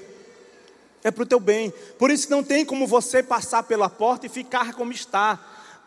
é 1.04 1.12
para 1.12 1.24
o 1.24 1.26
teu 1.26 1.40
bem, 1.40 1.74
por 1.98 2.10
isso 2.10 2.32
não 2.32 2.42
tem 2.42 2.64
como 2.64 2.88
você 2.88 3.22
passar 3.22 3.64
pela 3.64 3.90
porta 3.90 4.26
e 4.26 4.30
ficar 4.30 4.74
como 4.74 4.94
está, 4.94 5.38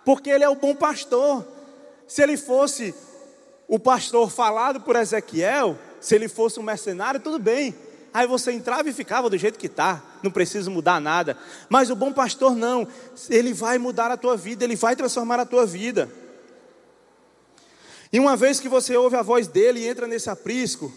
porque 0.04 0.28
ele 0.28 0.44
é 0.44 0.48
o 0.50 0.56
bom 0.56 0.74
pastor. 0.74 1.46
Se 2.06 2.22
ele 2.22 2.36
fosse 2.36 2.94
o 3.66 3.78
pastor 3.78 4.30
falado 4.30 4.82
por 4.82 4.94
Ezequiel, 4.96 5.78
se 6.02 6.16
ele 6.16 6.28
fosse 6.28 6.58
um 6.58 6.62
mercenário, 6.64 7.20
tudo 7.20 7.38
bem. 7.38 7.74
Aí 8.12 8.26
você 8.26 8.52
entrava 8.52 8.90
e 8.90 8.92
ficava 8.92 9.30
do 9.30 9.38
jeito 9.38 9.58
que 9.58 9.68
está, 9.68 10.02
não 10.22 10.30
precisa 10.30 10.68
mudar 10.68 11.00
nada. 11.00 11.38
Mas 11.70 11.88
o 11.88 11.96
bom 11.96 12.12
pastor 12.12 12.54
não, 12.54 12.86
ele 13.30 13.54
vai 13.54 13.78
mudar 13.78 14.10
a 14.10 14.16
tua 14.16 14.36
vida, 14.36 14.64
ele 14.64 14.76
vai 14.76 14.94
transformar 14.94 15.40
a 15.40 15.46
tua 15.46 15.64
vida. 15.64 16.10
E 18.12 18.20
uma 18.20 18.36
vez 18.36 18.60
que 18.60 18.68
você 18.68 18.94
ouve 18.96 19.16
a 19.16 19.22
voz 19.22 19.46
dele 19.46 19.80
e 19.80 19.88
entra 19.88 20.06
nesse 20.06 20.28
aprisco, 20.28 20.92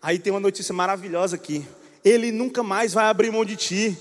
aí 0.00 0.18
tem 0.18 0.32
uma 0.32 0.38
notícia 0.38 0.72
maravilhosa 0.72 1.34
aqui. 1.34 1.66
Ele 2.04 2.30
nunca 2.30 2.62
mais 2.62 2.92
vai 2.92 3.06
abrir 3.06 3.32
mão 3.32 3.44
de 3.44 3.56
ti. 3.56 3.98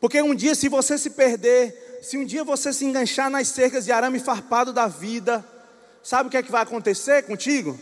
Porque 0.00 0.22
um 0.22 0.34
dia, 0.34 0.54
se 0.54 0.68
você 0.68 0.96
se 0.96 1.10
perder, 1.10 1.98
se 2.02 2.16
um 2.16 2.24
dia 2.24 2.44
você 2.44 2.72
se 2.72 2.84
enganchar 2.84 3.28
nas 3.28 3.48
cercas 3.48 3.84
de 3.84 3.92
arame 3.92 4.20
farpado 4.20 4.72
da 4.72 4.86
vida, 4.86 5.44
sabe 6.02 6.28
o 6.28 6.30
que 6.30 6.36
é 6.36 6.42
que 6.42 6.52
vai 6.52 6.62
acontecer 6.62 7.24
contigo? 7.24 7.78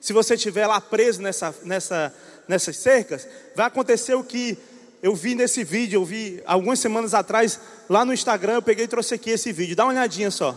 Se 0.00 0.12
você 0.12 0.34
estiver 0.34 0.66
lá 0.66 0.80
preso 0.80 1.20
nessa, 1.20 1.54
nessa, 1.64 2.14
nessas 2.46 2.76
cercas, 2.76 3.26
vai 3.54 3.66
acontecer 3.66 4.14
o 4.14 4.22
que 4.22 4.56
eu 5.02 5.14
vi 5.14 5.34
nesse 5.34 5.62
vídeo, 5.64 6.00
eu 6.00 6.04
vi 6.04 6.42
algumas 6.44 6.78
semanas 6.78 7.14
atrás, 7.14 7.60
lá 7.88 8.04
no 8.04 8.12
Instagram, 8.12 8.54
eu 8.54 8.62
peguei 8.62 8.84
e 8.84 8.88
trouxe 8.88 9.14
aqui 9.14 9.30
esse 9.30 9.52
vídeo. 9.52 9.76
Dá 9.76 9.84
uma 9.84 9.92
olhadinha 9.92 10.30
só. 10.30 10.56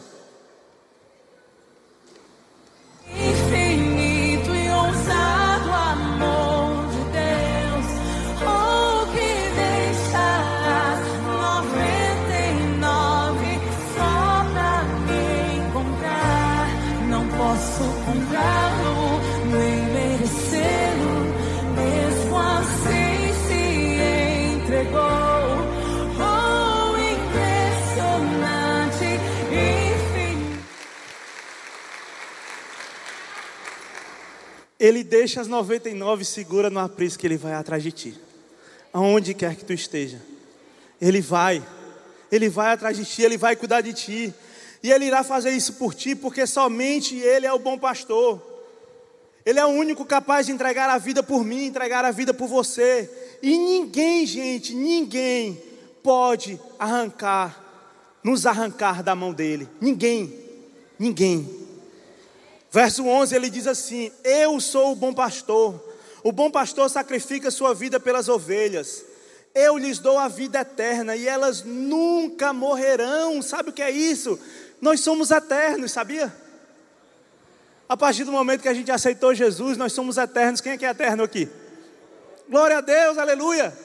Ele 34.81 35.03
deixa 35.03 35.39
as 35.39 35.47
99 35.47 36.25
segura 36.25 36.67
no 36.67 36.79
aprisco 36.79 37.19
que 37.19 37.27
ele 37.27 37.37
vai 37.37 37.53
atrás 37.53 37.83
de 37.83 37.91
ti. 37.91 38.19
Aonde 38.91 39.35
quer 39.35 39.55
que 39.55 39.63
tu 39.63 39.71
esteja. 39.71 40.19
Ele 40.99 41.21
vai. 41.21 41.63
Ele 42.31 42.49
vai 42.49 42.73
atrás 42.73 42.97
de 42.97 43.05
ti, 43.05 43.21
ele 43.21 43.37
vai 43.37 43.55
cuidar 43.55 43.81
de 43.81 43.93
ti. 43.93 44.33
E 44.81 44.91
ele 44.91 45.05
irá 45.05 45.23
fazer 45.23 45.51
isso 45.51 45.73
por 45.73 45.93
ti, 45.93 46.15
porque 46.15 46.47
somente 46.47 47.15
ele 47.15 47.45
é 47.45 47.53
o 47.53 47.59
bom 47.59 47.77
pastor. 47.77 48.41
Ele 49.45 49.59
é 49.59 49.65
o 49.65 49.69
único 49.69 50.03
capaz 50.03 50.47
de 50.47 50.51
entregar 50.51 50.89
a 50.89 50.97
vida 50.97 51.21
por 51.21 51.43
mim, 51.43 51.65
entregar 51.65 52.03
a 52.03 52.09
vida 52.09 52.33
por 52.33 52.47
você. 52.47 53.07
E 53.39 53.55
ninguém, 53.55 54.25
gente, 54.25 54.73
ninguém 54.73 55.61
pode 56.01 56.59
arrancar, 56.79 57.63
nos 58.23 58.47
arrancar 58.47 59.03
da 59.03 59.13
mão 59.13 59.31
dele. 59.31 59.69
Ninguém. 59.79 60.33
Ninguém. 60.97 61.60
Verso 62.71 63.05
11 63.05 63.35
ele 63.35 63.49
diz 63.49 63.67
assim: 63.67 64.11
Eu 64.23 64.59
sou 64.61 64.93
o 64.93 64.95
bom 64.95 65.13
pastor. 65.13 65.79
O 66.23 66.31
bom 66.31 66.49
pastor 66.49 66.89
sacrifica 66.89 67.51
sua 67.51 67.73
vida 67.73 67.99
pelas 67.99 68.29
ovelhas. 68.29 69.03
Eu 69.53 69.77
lhes 69.77 69.99
dou 69.99 70.17
a 70.17 70.29
vida 70.29 70.61
eterna 70.61 71.15
e 71.15 71.27
elas 71.27 71.63
nunca 71.63 72.53
morrerão. 72.53 73.41
Sabe 73.41 73.69
o 73.69 73.73
que 73.73 73.81
é 73.81 73.91
isso? 73.91 74.39
Nós 74.79 75.01
somos 75.01 75.29
eternos, 75.29 75.91
sabia? 75.91 76.33
A 77.89 77.97
partir 77.97 78.23
do 78.23 78.31
momento 78.31 78.61
que 78.61 78.69
a 78.69 78.73
gente 78.73 78.89
aceitou 78.89 79.35
Jesus, 79.35 79.77
nós 79.77 79.91
somos 79.91 80.17
eternos. 80.17 80.61
Quem 80.61 80.71
é 80.71 80.77
que 80.77 80.85
é 80.85 80.89
eterno 80.91 81.23
aqui? 81.23 81.49
Glória 82.47 82.77
a 82.77 82.81
Deus, 82.81 83.17
aleluia. 83.17 83.77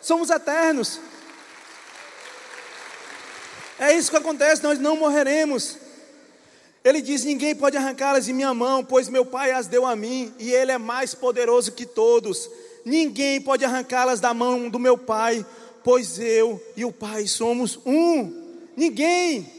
Somos 0.00 0.30
eternos. 0.30 0.98
É 3.78 3.92
isso 3.92 4.10
que 4.10 4.16
acontece, 4.16 4.62
nós 4.62 4.80
não 4.80 4.96
morreremos. 4.96 5.83
Ele 6.84 7.00
diz: 7.00 7.24
Ninguém 7.24 7.54
pode 7.54 7.78
arrancá-las 7.78 8.26
de 8.26 8.32
minha 8.34 8.52
mão, 8.52 8.84
pois 8.84 9.08
meu 9.08 9.24
Pai 9.24 9.52
as 9.52 9.66
deu 9.66 9.86
a 9.86 9.96
mim, 9.96 10.34
e 10.38 10.52
Ele 10.52 10.70
é 10.70 10.76
mais 10.76 11.14
poderoso 11.14 11.72
que 11.72 11.86
todos. 11.86 12.50
Ninguém 12.84 13.40
pode 13.40 13.64
arrancá-las 13.64 14.20
da 14.20 14.34
mão 14.34 14.68
do 14.68 14.78
meu 14.78 14.98
Pai, 14.98 15.44
pois 15.82 16.18
eu 16.18 16.62
e 16.76 16.84
o 16.84 16.92
Pai 16.92 17.26
somos 17.26 17.78
um. 17.86 18.30
Ninguém. 18.76 19.50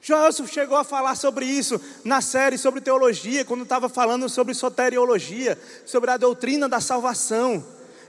Joelson 0.00 0.46
chegou 0.46 0.78
a 0.78 0.84
falar 0.84 1.16
sobre 1.16 1.44
isso 1.44 1.78
na 2.02 2.22
série 2.22 2.56
sobre 2.56 2.80
teologia, 2.80 3.44
quando 3.44 3.64
estava 3.64 3.88
falando 3.88 4.26
sobre 4.28 4.54
soteriologia, 4.54 5.60
sobre 5.84 6.10
a 6.10 6.16
doutrina 6.16 6.66
da 6.66 6.80
salvação. 6.80 7.62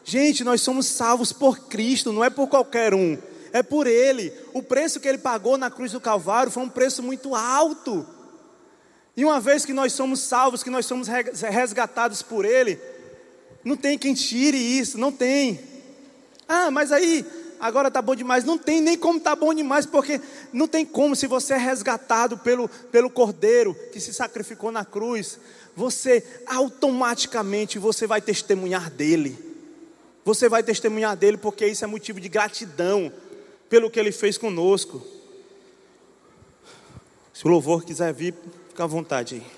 Gente, 0.05 0.45
nós 0.45 0.61
somos 0.61 0.85
salvos 0.85 1.33
por 1.33 1.67
Cristo, 1.67 2.13
não 2.13 2.23
é 2.23 2.29
por 2.29 2.47
qualquer 2.47 2.93
um 2.93 3.17
é 3.51 3.63
por 3.63 3.87
Ele. 3.87 4.33
O 4.53 4.61
preço 4.61 4.99
que 4.99 5.07
Ele 5.07 5.17
pagou 5.17 5.57
na 5.57 5.69
cruz 5.69 5.91
do 5.91 6.01
Calvário 6.01 6.51
foi 6.51 6.63
um 6.63 6.69
preço 6.69 7.01
muito 7.01 7.35
alto. 7.35 8.05
E 9.15 9.25
uma 9.25 9.39
vez 9.39 9.65
que 9.65 9.73
nós 9.73 9.93
somos 9.93 10.19
salvos, 10.19 10.61
que 10.61 10.69
nós 10.69 10.85
somos 10.85 11.07
resgatados 11.07 12.21
por 12.21 12.45
Ele, 12.45 12.79
não 13.63 13.75
tem 13.75 13.97
quem 13.97 14.13
tire 14.13 14.57
isso, 14.57 14.97
não 14.97 15.11
tem. 15.11 15.59
Ah, 16.47 16.71
mas 16.71 16.91
aí, 16.91 17.25
agora 17.59 17.87
está 17.87 18.01
bom 18.01 18.15
demais. 18.15 18.43
Não 18.43 18.57
tem 18.57 18.79
nem 18.79 18.97
como 18.97 19.17
está 19.17 19.35
bom 19.35 19.53
demais, 19.53 19.85
porque 19.85 20.21
não 20.53 20.67
tem 20.67 20.85
como, 20.85 21.15
se 21.15 21.27
você 21.27 21.53
é 21.53 21.57
resgatado 21.57 22.37
pelo, 22.37 22.69
pelo 22.69 23.09
Cordeiro 23.09 23.75
que 23.91 23.99
se 23.99 24.13
sacrificou 24.13 24.71
na 24.71 24.85
cruz, 24.85 25.39
você 25.75 26.23
automaticamente 26.45 27.79
você 27.79 28.07
vai 28.07 28.21
testemunhar 28.21 28.89
dele. 28.89 29.37
Você 30.23 30.49
vai 30.49 30.61
testemunhar 30.61 31.15
dele 31.15 31.37
porque 31.37 31.65
isso 31.65 31.83
é 31.83 31.87
motivo 31.87 32.19
de 32.19 32.29
gratidão 32.29 33.11
pelo 33.70 33.89
que 33.89 33.99
ele 33.99 34.11
fez 34.11 34.38
conosco. 34.38 35.01
Se 37.34 37.45
o 37.45 37.49
louvor 37.49 37.84
quiser 37.84 38.13
vir, 38.13 38.34
fica 38.70 38.84
à 38.84 38.88
vontade 38.88 39.36
aí. 39.36 39.57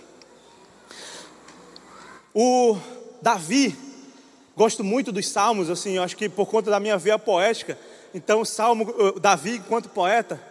O 2.33 2.77
Davi, 3.21 3.75
gosto 4.55 4.83
muito 4.83 5.11
dos 5.11 5.27
salmos, 5.27 5.69
assim, 5.69 5.97
eu 5.97 6.03
acho 6.03 6.15
que 6.15 6.29
por 6.29 6.45
conta 6.47 6.69
da 6.69 6.79
minha 6.79 6.97
veia 6.97 7.17
poética, 7.17 7.77
então 8.13 8.41
o 8.41 8.45
salmo, 8.45 8.85
Davi, 9.19 9.57
enquanto 9.57 9.89
poeta, 9.89 10.41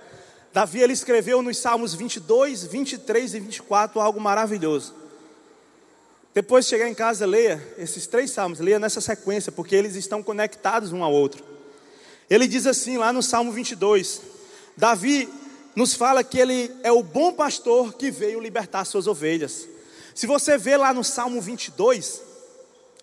Davi 0.52 0.80
ele 0.80 0.92
escreveu 0.92 1.42
nos 1.42 1.58
salmos 1.58 1.94
22, 1.94 2.64
23 2.64 3.34
e 3.34 3.40
24 3.40 4.00
algo 4.00 4.20
maravilhoso. 4.20 4.94
Depois 6.34 6.64
de 6.64 6.70
chegar 6.70 6.88
em 6.88 6.94
casa, 6.94 7.26
leia 7.26 7.62
esses 7.76 8.06
três 8.06 8.30
salmos, 8.30 8.58
leia 8.58 8.78
nessa 8.78 9.00
sequência, 9.00 9.50
porque 9.50 9.74
eles 9.74 9.94
estão 9.94 10.22
conectados 10.22 10.92
um 10.92 11.02
ao 11.02 11.12
outro. 11.12 11.44
Ele 12.28 12.46
diz 12.46 12.66
assim 12.66 12.98
lá 12.98 13.12
no 13.12 13.22
Salmo 13.22 13.52
22: 13.52 14.22
Davi 14.76 15.28
nos 15.74 15.94
fala 15.94 16.24
que 16.24 16.38
ele 16.38 16.70
é 16.82 16.90
o 16.92 17.02
bom 17.02 17.32
pastor 17.32 17.94
que 17.94 18.10
veio 18.10 18.40
libertar 18.40 18.84
suas 18.84 19.06
ovelhas. 19.06 19.68
Se 20.14 20.26
você 20.26 20.58
ver 20.58 20.76
lá 20.76 20.92
no 20.92 21.04
Salmo 21.04 21.40
22, 21.40 22.20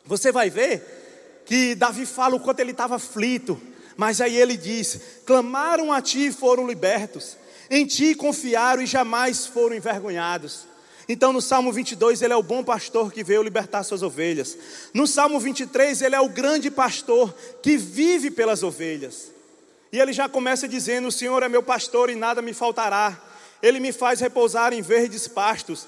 você 0.05 0.31
vai 0.31 0.49
ver 0.49 1.43
que 1.45 1.75
Davi 1.75 2.05
fala 2.05 2.35
o 2.35 2.39
quanto 2.39 2.59
ele 2.59 2.71
estava 2.71 2.95
aflito, 2.95 3.59
mas 3.95 4.19
aí 4.21 4.35
ele 4.35 4.57
diz: 4.57 4.99
clamaram 5.25 5.91
a 5.91 6.01
ti 6.01 6.27
e 6.27 6.31
foram 6.31 6.67
libertos, 6.67 7.37
em 7.69 7.85
ti 7.85 8.13
confiaram 8.13 8.81
e 8.81 8.85
jamais 8.85 9.45
foram 9.45 9.75
envergonhados. 9.75 10.67
Então, 11.07 11.31
no 11.31 11.41
Salmo 11.41 11.71
22, 11.71 12.21
ele 12.21 12.33
é 12.33 12.35
o 12.35 12.43
bom 12.43 12.63
pastor 12.63 13.11
que 13.11 13.23
veio 13.23 13.43
libertar 13.43 13.83
suas 13.83 14.01
ovelhas. 14.01 14.57
No 14.93 15.05
Salmo 15.05 15.39
23, 15.39 16.01
ele 16.01 16.15
é 16.15 16.19
o 16.19 16.29
grande 16.29 16.71
pastor 16.71 17.33
que 17.61 17.77
vive 17.77 18.31
pelas 18.31 18.63
ovelhas. 18.63 19.31
E 19.91 19.99
ele 19.99 20.11
já 20.11 20.27
começa 20.27 20.67
dizendo: 20.67 21.07
O 21.07 21.11
Senhor 21.11 21.43
é 21.43 21.49
meu 21.49 21.61
pastor 21.61 22.09
e 22.09 22.15
nada 22.15 22.41
me 22.41 22.53
faltará. 22.53 23.21
Ele 23.61 23.79
me 23.79 23.91
faz 23.91 24.19
repousar 24.19 24.73
em 24.73 24.81
verdes 24.81 25.27
pastos 25.27 25.87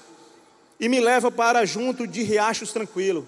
e 0.80 0.88
me 0.88 1.00
leva 1.00 1.30
para 1.30 1.66
junto 1.66 2.06
de 2.06 2.22
riachos 2.22 2.72
tranquilo. 2.72 3.26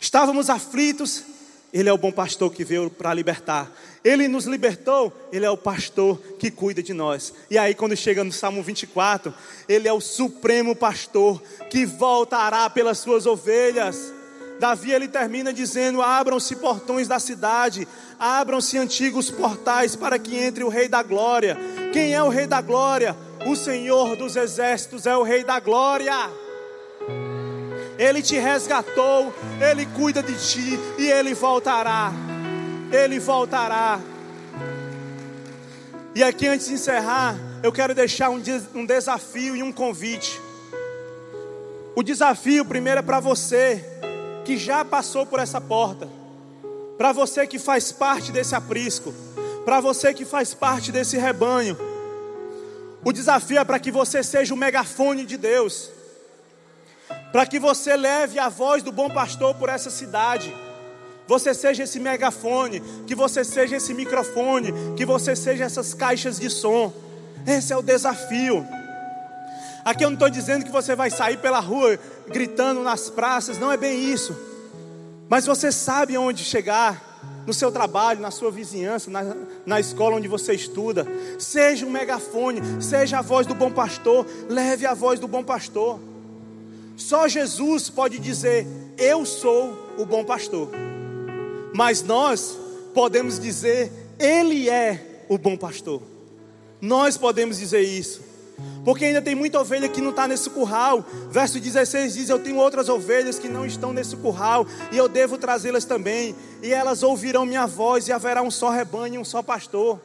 Estávamos 0.00 0.48
aflitos, 0.48 1.22
ele 1.72 1.88
é 1.88 1.92
o 1.92 1.98
bom 1.98 2.10
pastor 2.10 2.52
que 2.52 2.64
veio 2.64 2.88
para 2.88 3.12
libertar. 3.12 3.70
Ele 4.02 4.26
nos 4.26 4.46
libertou, 4.46 5.12
Ele 5.30 5.44
é 5.44 5.50
o 5.50 5.56
pastor 5.56 6.18
que 6.38 6.50
cuida 6.50 6.82
de 6.82 6.94
nós. 6.94 7.34
E 7.50 7.58
aí, 7.58 7.74
quando 7.74 7.94
chega 7.96 8.24
no 8.24 8.32
Salmo 8.32 8.62
24, 8.62 9.34
Ele 9.68 9.86
é 9.86 9.92
o 9.92 10.00
supremo 10.00 10.74
pastor 10.74 11.42
que 11.68 11.84
voltará 11.84 12.70
pelas 12.70 12.98
suas 12.98 13.26
ovelhas. 13.26 14.12
Davi 14.58 14.92
ele 14.92 15.08
termina 15.08 15.52
dizendo: 15.52 16.00
Abram-se 16.00 16.56
portões 16.56 17.06
da 17.06 17.18
cidade, 17.18 17.86
abram-se 18.18 18.78
antigos 18.78 19.30
portais 19.30 19.94
para 19.94 20.18
que 20.18 20.36
entre 20.36 20.64
o 20.64 20.68
Rei 20.68 20.88
da 20.88 21.02
Glória. 21.02 21.56
Quem 21.92 22.14
é 22.14 22.22
o 22.22 22.28
Rei 22.28 22.46
da 22.46 22.60
Glória? 22.60 23.14
O 23.46 23.54
Senhor 23.54 24.16
dos 24.16 24.36
Exércitos 24.36 25.06
é 25.06 25.16
o 25.16 25.22
Rei 25.22 25.44
da 25.44 25.60
Glória. 25.60 26.14
Ele 27.98 28.22
te 28.22 28.38
resgatou, 28.38 29.34
Ele 29.60 29.84
cuida 29.86 30.22
de 30.22 30.34
ti 30.34 30.78
e 30.96 31.10
Ele 31.10 31.34
voltará. 31.34 32.12
Ele 32.92 33.18
voltará. 33.18 33.98
E 36.14 36.22
aqui, 36.22 36.46
antes 36.46 36.68
de 36.68 36.74
encerrar, 36.74 37.36
eu 37.62 37.72
quero 37.72 37.94
deixar 37.94 38.30
um, 38.30 38.40
um 38.74 38.86
desafio 38.86 39.56
e 39.56 39.62
um 39.62 39.72
convite. 39.72 40.40
O 41.94 42.02
desafio 42.02 42.64
primeiro 42.64 43.00
é 43.00 43.02
para 43.02 43.18
você 43.18 43.84
que 44.44 44.56
já 44.56 44.84
passou 44.84 45.26
por 45.26 45.40
essa 45.40 45.60
porta, 45.60 46.08
para 46.96 47.12
você 47.12 47.46
que 47.46 47.58
faz 47.58 47.90
parte 47.90 48.30
desse 48.30 48.54
aprisco, 48.54 49.12
para 49.64 49.80
você 49.80 50.14
que 50.14 50.24
faz 50.24 50.54
parte 50.54 50.92
desse 50.92 51.18
rebanho. 51.18 51.76
O 53.04 53.12
desafio 53.12 53.58
é 53.58 53.64
para 53.64 53.78
que 53.78 53.90
você 53.90 54.22
seja 54.22 54.54
o 54.54 54.56
megafone 54.56 55.26
de 55.26 55.36
Deus, 55.36 55.90
para 57.32 57.46
que 57.46 57.58
você 57.58 57.96
leve 57.96 58.38
a 58.38 58.48
voz 58.48 58.82
do 58.82 58.92
bom 58.92 59.10
pastor 59.10 59.54
por 59.54 59.68
essa 59.68 59.90
cidade 59.90 60.54
você 61.28 61.52
seja 61.52 61.82
esse 61.82 62.00
megafone, 62.00 62.80
que 63.06 63.14
você 63.14 63.44
seja 63.44 63.76
esse 63.76 63.92
microfone, 63.92 64.72
que 64.96 65.04
você 65.04 65.36
seja 65.36 65.62
essas 65.64 65.92
caixas 65.92 66.40
de 66.40 66.48
som. 66.48 66.90
Esse 67.46 67.70
é 67.70 67.76
o 67.76 67.82
desafio. 67.82 68.66
Aqui 69.84 70.04
eu 70.04 70.08
não 70.08 70.14
estou 70.14 70.30
dizendo 70.30 70.64
que 70.64 70.72
você 70.72 70.96
vai 70.96 71.10
sair 71.10 71.36
pela 71.36 71.60
rua 71.60 71.98
gritando 72.28 72.82
nas 72.82 73.10
praças, 73.10 73.58
não 73.58 73.70
é 73.70 73.76
bem 73.76 74.10
isso. 74.10 74.34
Mas 75.28 75.44
você 75.44 75.70
sabe 75.70 76.16
onde 76.16 76.42
chegar, 76.42 77.06
no 77.46 77.52
seu 77.52 77.70
trabalho, 77.70 78.20
na 78.20 78.30
sua 78.30 78.50
vizinhança, 78.50 79.10
na, 79.10 79.34
na 79.66 79.80
escola 79.80 80.16
onde 80.16 80.28
você 80.28 80.54
estuda. 80.54 81.06
Seja 81.38 81.84
um 81.84 81.90
megafone, 81.90 82.60
seja 82.82 83.18
a 83.18 83.22
voz 83.22 83.46
do 83.46 83.54
bom 83.54 83.70
pastor, 83.70 84.26
leve 84.48 84.86
a 84.86 84.94
voz 84.94 85.20
do 85.20 85.28
bom 85.28 85.42
pastor. 85.42 85.98
Só 86.98 87.28
Jesus 87.28 87.88
pode 87.88 88.18
dizer: 88.18 88.66
Eu 88.98 89.24
sou 89.24 89.94
o 89.96 90.04
bom 90.04 90.24
pastor. 90.24 90.68
Mas 91.72 92.02
nós 92.02 92.58
podemos 92.92 93.38
dizer: 93.38 93.90
Ele 94.18 94.68
é 94.68 95.24
o 95.28 95.38
bom 95.38 95.56
pastor. 95.56 96.02
Nós 96.80 97.16
podemos 97.16 97.58
dizer 97.58 97.82
isso. 97.82 98.26
Porque 98.84 99.04
ainda 99.04 99.22
tem 99.22 99.36
muita 99.36 99.60
ovelha 99.60 99.88
que 99.88 100.00
não 100.00 100.10
está 100.10 100.26
nesse 100.26 100.50
curral. 100.50 101.04
Verso 101.30 101.60
16 101.60 102.14
diz: 102.14 102.28
Eu 102.28 102.40
tenho 102.40 102.56
outras 102.56 102.88
ovelhas 102.88 103.38
que 103.38 103.48
não 103.48 103.64
estão 103.64 103.92
nesse 103.92 104.16
curral, 104.16 104.66
e 104.90 104.96
eu 104.96 105.08
devo 105.08 105.38
trazê-las 105.38 105.84
também, 105.84 106.34
e 106.60 106.72
elas 106.72 107.04
ouvirão 107.04 107.46
minha 107.46 107.64
voz, 107.64 108.08
e 108.08 108.12
haverá 108.12 108.42
um 108.42 108.50
só 108.50 108.70
rebanho 108.70 109.14
e 109.14 109.18
um 109.18 109.24
só 109.24 109.40
pastor. 109.40 110.00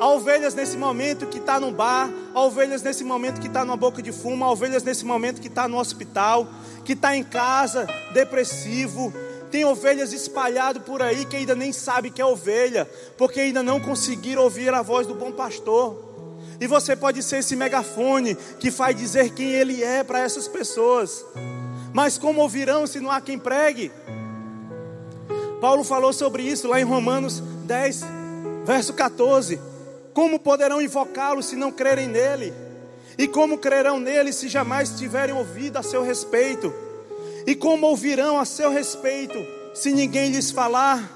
Há 0.00 0.08
ovelhas 0.10 0.54
nesse 0.54 0.76
momento 0.76 1.26
que 1.26 1.38
está 1.38 1.58
no 1.58 1.72
bar, 1.72 2.08
há 2.32 2.40
ovelhas 2.40 2.82
nesse 2.82 3.02
momento 3.02 3.40
que 3.40 3.48
está 3.48 3.64
numa 3.64 3.76
boca 3.76 4.00
de 4.00 4.12
fumo, 4.12 4.44
há 4.44 4.52
ovelhas 4.52 4.84
nesse 4.84 5.04
momento 5.04 5.40
que 5.40 5.48
está 5.48 5.66
no 5.66 5.76
hospital, 5.76 6.46
que 6.84 6.92
está 6.92 7.16
em 7.16 7.24
casa, 7.24 7.84
depressivo. 8.12 9.12
Tem 9.50 9.64
ovelhas 9.64 10.12
espalhado 10.12 10.82
por 10.82 11.02
aí 11.02 11.24
que 11.24 11.34
ainda 11.34 11.56
nem 11.56 11.72
sabe 11.72 12.12
que 12.12 12.22
é 12.22 12.24
ovelha, 12.24 12.88
porque 13.16 13.40
ainda 13.40 13.60
não 13.60 13.80
conseguiram 13.80 14.42
ouvir 14.42 14.72
a 14.72 14.82
voz 14.82 15.04
do 15.04 15.16
bom 15.16 15.32
pastor. 15.32 16.06
E 16.60 16.66
você 16.68 16.94
pode 16.94 17.20
ser 17.20 17.38
esse 17.38 17.56
megafone 17.56 18.36
que 18.60 18.70
faz 18.70 18.96
dizer 18.96 19.30
quem 19.30 19.50
Ele 19.50 19.82
é 19.82 20.04
para 20.04 20.20
essas 20.20 20.46
pessoas. 20.46 21.24
Mas 21.92 22.16
como 22.16 22.40
ouvirão 22.40 22.86
se 22.86 23.00
não 23.00 23.10
há 23.10 23.20
quem 23.20 23.38
pregue? 23.38 23.90
Paulo 25.60 25.82
falou 25.82 26.12
sobre 26.12 26.44
isso 26.44 26.68
lá 26.68 26.80
em 26.80 26.84
Romanos 26.84 27.42
10, 27.66 28.04
verso 28.64 28.92
14. 28.92 29.58
Como 30.18 30.40
poderão 30.40 30.82
invocá-lo 30.82 31.40
se 31.44 31.54
não 31.54 31.70
crerem 31.70 32.08
nele? 32.08 32.52
E 33.16 33.28
como 33.28 33.56
crerão 33.56 34.00
nele 34.00 34.32
se 34.32 34.48
jamais 34.48 34.90
tiverem 34.98 35.32
ouvido 35.32 35.76
a 35.76 35.82
seu 35.84 36.02
respeito? 36.02 36.74
E 37.46 37.54
como 37.54 37.86
ouvirão 37.86 38.36
a 38.36 38.44
seu 38.44 38.68
respeito 38.68 39.38
se 39.72 39.92
ninguém 39.92 40.32
lhes 40.32 40.50
falar? 40.50 41.08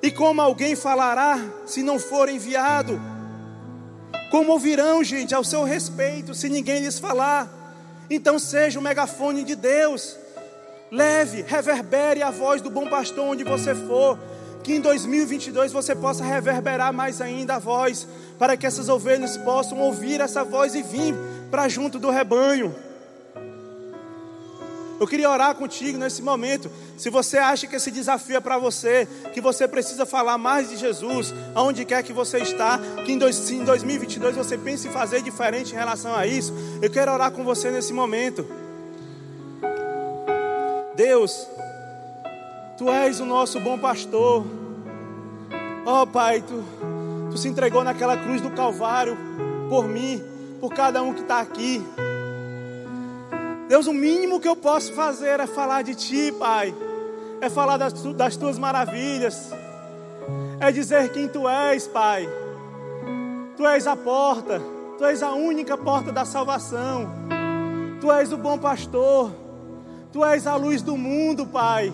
E 0.00 0.08
como 0.08 0.40
alguém 0.40 0.76
falará 0.76 1.36
se 1.66 1.82
não 1.82 1.98
for 1.98 2.28
enviado? 2.28 2.96
Como 4.30 4.52
ouvirão, 4.52 5.02
gente, 5.02 5.34
ao 5.34 5.42
seu 5.42 5.64
respeito, 5.64 6.32
se 6.32 6.48
ninguém 6.48 6.78
lhes 6.78 7.00
falar? 7.00 7.48
Então 8.08 8.38
seja 8.38 8.78
o 8.78 8.82
megafone 8.82 9.42
de 9.42 9.56
Deus. 9.56 10.16
Leve, 10.92 11.42
reverbere 11.42 12.22
a 12.22 12.30
voz 12.30 12.62
do 12.62 12.70
bom 12.70 12.88
pastor 12.88 13.24
onde 13.24 13.42
você 13.42 13.74
for. 13.74 14.16
Que 14.64 14.74
em 14.74 14.80
2022 14.80 15.72
você 15.72 15.94
possa 15.94 16.24
reverberar 16.24 16.92
mais 16.92 17.20
ainda 17.20 17.56
a 17.56 17.58
voz, 17.58 18.08
para 18.38 18.56
que 18.56 18.66
essas 18.66 18.88
ovelhas 18.88 19.36
possam 19.36 19.78
ouvir 19.78 20.20
essa 20.20 20.42
voz 20.42 20.74
e 20.74 20.82
vir 20.82 21.14
para 21.50 21.68
junto 21.68 21.98
do 21.98 22.10
rebanho. 22.10 22.74
Eu 24.98 25.06
queria 25.06 25.28
orar 25.28 25.54
contigo 25.54 25.98
nesse 25.98 26.22
momento. 26.22 26.70
Se 26.96 27.10
você 27.10 27.36
acha 27.36 27.66
que 27.66 27.76
esse 27.76 27.90
desafio 27.90 28.36
é 28.36 28.40
para 28.40 28.56
você, 28.56 29.06
que 29.34 29.40
você 29.40 29.68
precisa 29.68 30.06
falar 30.06 30.38
mais 30.38 30.70
de 30.70 30.76
Jesus, 30.76 31.34
aonde 31.54 31.84
quer 31.84 32.02
que 32.02 32.12
você 32.12 32.38
está, 32.38 32.80
que 33.04 33.12
em 33.12 33.18
2022 33.18 34.34
você 34.34 34.56
pense 34.56 34.88
em 34.88 34.90
fazer 34.90 35.20
diferente 35.20 35.72
em 35.72 35.76
relação 35.76 36.14
a 36.14 36.26
isso, 36.26 36.54
eu 36.80 36.90
quero 36.90 37.12
orar 37.12 37.32
com 37.32 37.44
você 37.44 37.70
nesse 37.70 37.92
momento. 37.92 38.46
Deus, 40.96 41.46
Tu 42.76 42.90
és 42.90 43.20
o 43.20 43.24
nosso 43.24 43.60
bom 43.60 43.78
pastor. 43.78 44.44
Ó 45.86 46.02
oh, 46.02 46.06
Pai, 46.06 46.42
tu, 46.42 46.64
tu 47.30 47.38
se 47.38 47.46
entregou 47.46 47.84
naquela 47.84 48.16
cruz 48.16 48.40
do 48.40 48.50
Calvário 48.50 49.16
por 49.68 49.86
mim, 49.86 50.20
por 50.60 50.72
cada 50.72 51.00
um 51.00 51.14
que 51.14 51.20
está 51.20 51.38
aqui. 51.38 51.80
Deus, 53.68 53.86
o 53.86 53.92
mínimo 53.92 54.40
que 54.40 54.48
eu 54.48 54.56
posso 54.56 54.92
fazer 54.92 55.38
é 55.38 55.46
falar 55.46 55.82
de 55.82 55.94
Ti, 55.94 56.32
Pai. 56.32 56.74
É 57.40 57.48
falar 57.48 57.76
das, 57.76 57.92
das 57.92 58.36
Tuas 58.36 58.58
maravilhas. 58.58 59.52
É 60.58 60.72
dizer 60.72 61.10
quem 61.10 61.28
Tu 61.28 61.48
és, 61.48 61.86
Pai. 61.86 62.28
Tu 63.56 63.64
és 63.66 63.86
a 63.86 63.94
porta. 63.94 64.60
Tu 64.98 65.04
és 65.04 65.22
a 65.22 65.32
única 65.32 65.78
porta 65.78 66.10
da 66.10 66.24
salvação. 66.24 67.08
Tu 68.00 68.10
és 68.10 68.32
o 68.32 68.36
bom 68.36 68.58
pastor. 68.58 69.30
Tu 70.12 70.24
és 70.24 70.46
a 70.46 70.56
luz 70.56 70.82
do 70.82 70.96
mundo, 70.96 71.46
Pai. 71.46 71.92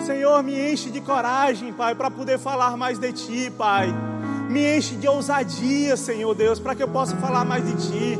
Senhor, 0.00 0.42
me 0.42 0.72
enche 0.72 0.90
de 0.90 1.00
coragem, 1.00 1.72
Pai, 1.72 1.94
para 1.94 2.10
poder 2.10 2.38
falar 2.38 2.76
mais 2.76 2.98
de 2.98 3.12
Ti, 3.12 3.52
Pai. 3.56 3.94
Me 4.48 4.78
enche 4.78 4.96
de 4.96 5.06
ousadia, 5.06 5.96
Senhor 5.96 6.34
Deus, 6.34 6.58
para 6.58 6.74
que 6.74 6.82
eu 6.82 6.88
possa 6.88 7.16
falar 7.16 7.44
mais 7.44 7.64
de 7.64 7.74
Ti. 7.74 8.18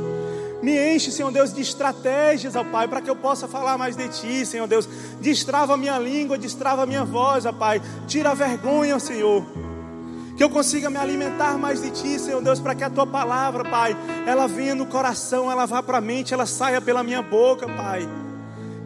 Me 0.62 0.94
enche, 0.94 1.12
Senhor 1.12 1.30
Deus, 1.30 1.52
de 1.52 1.62
estratégias, 1.62 2.56
ó 2.56 2.64
Pai, 2.64 2.88
para 2.88 3.00
que 3.00 3.08
eu 3.08 3.16
possa 3.16 3.46
falar 3.46 3.78
mais 3.78 3.96
de 3.96 4.08
Ti, 4.08 4.44
Senhor 4.44 4.66
Deus. 4.66 4.88
Destrava 5.20 5.76
minha 5.76 5.98
língua, 5.98 6.36
destrava 6.36 6.84
minha 6.84 7.04
voz, 7.04 7.46
ó 7.46 7.52
Pai. 7.52 7.80
Tira 8.06 8.30
a 8.30 8.34
vergonha, 8.34 8.98
Senhor. 8.98 9.46
Que 10.36 10.44
eu 10.44 10.50
consiga 10.50 10.90
me 10.90 10.98
alimentar 10.98 11.56
mais 11.58 11.80
de 11.80 11.90
Ti, 11.90 12.18
Senhor 12.18 12.42
Deus, 12.42 12.60
para 12.60 12.74
que 12.74 12.84
a 12.84 12.90
Tua 12.90 13.06
palavra, 13.06 13.64
Pai, 13.64 13.96
ela 14.26 14.46
venha 14.46 14.74
no 14.74 14.86
coração, 14.86 15.50
ela 15.50 15.64
vá 15.64 15.82
para 15.82 15.98
a 15.98 16.00
mente, 16.00 16.34
ela 16.34 16.46
saia 16.46 16.80
pela 16.80 17.02
minha 17.02 17.22
boca, 17.22 17.66
Pai. 17.66 18.08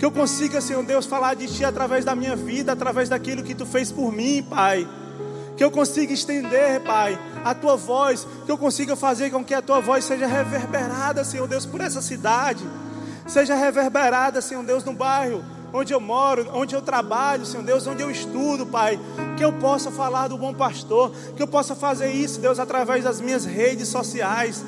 Que 0.03 0.07
eu 0.07 0.11
consiga, 0.11 0.61
Senhor 0.61 0.83
Deus, 0.83 1.07
falar 1.07 1.35
de 1.35 1.47
Ti 1.47 1.65
através 1.65 2.05
da 2.05 2.17
minha 2.17 2.35
vida, 2.35 2.73
através 2.73 3.09
daquilo 3.09 3.41
que 3.41 3.55
Tu 3.55 3.65
fez 3.65 3.93
por 3.93 4.11
mim, 4.11 4.43
Pai. 4.43 4.85
Que 5.57 5.63
eu 5.63 5.71
consiga 5.71 6.13
estender, 6.13 6.81
Pai, 6.81 7.17
a 7.45 7.55
tua 7.55 7.77
voz, 7.77 8.27
que 8.45 8.51
eu 8.51 8.59
consiga 8.59 8.97
fazer 8.97 9.31
com 9.31 9.45
que 9.45 9.55
a 9.55 9.63
tua 9.63 9.79
voz 9.79 10.05
seja 10.05 10.27
reverberada, 10.27 11.23
Senhor 11.23 11.47
Deus, 11.47 11.65
por 11.65 11.81
essa 11.81 12.03
cidade, 12.03 12.65
seja 13.29 13.55
reverberada, 13.55 14.41
Senhor 14.41 14.65
Deus, 14.65 14.83
no 14.83 14.93
bairro 14.93 15.45
onde 15.73 15.93
eu 15.95 16.01
moro, 16.01 16.51
onde 16.53 16.75
eu 16.75 16.83
trabalho, 16.83 17.47
Senhor 17.47 17.63
Deus, 17.63 17.87
onde 17.87 18.03
eu 18.03 18.11
estudo, 18.11 18.67
Pai, 18.67 18.99
que 19.37 19.45
eu 19.45 19.53
possa 19.53 19.93
falar 19.93 20.27
do 20.27 20.37
bom 20.37 20.53
pastor, 20.53 21.13
que 21.37 21.43
eu 21.45 21.47
possa 21.47 21.77
fazer 21.77 22.11
isso, 22.11 22.41
Deus, 22.41 22.59
através 22.59 23.05
das 23.05 23.21
minhas 23.21 23.45
redes 23.45 23.87
sociais, 23.87 24.65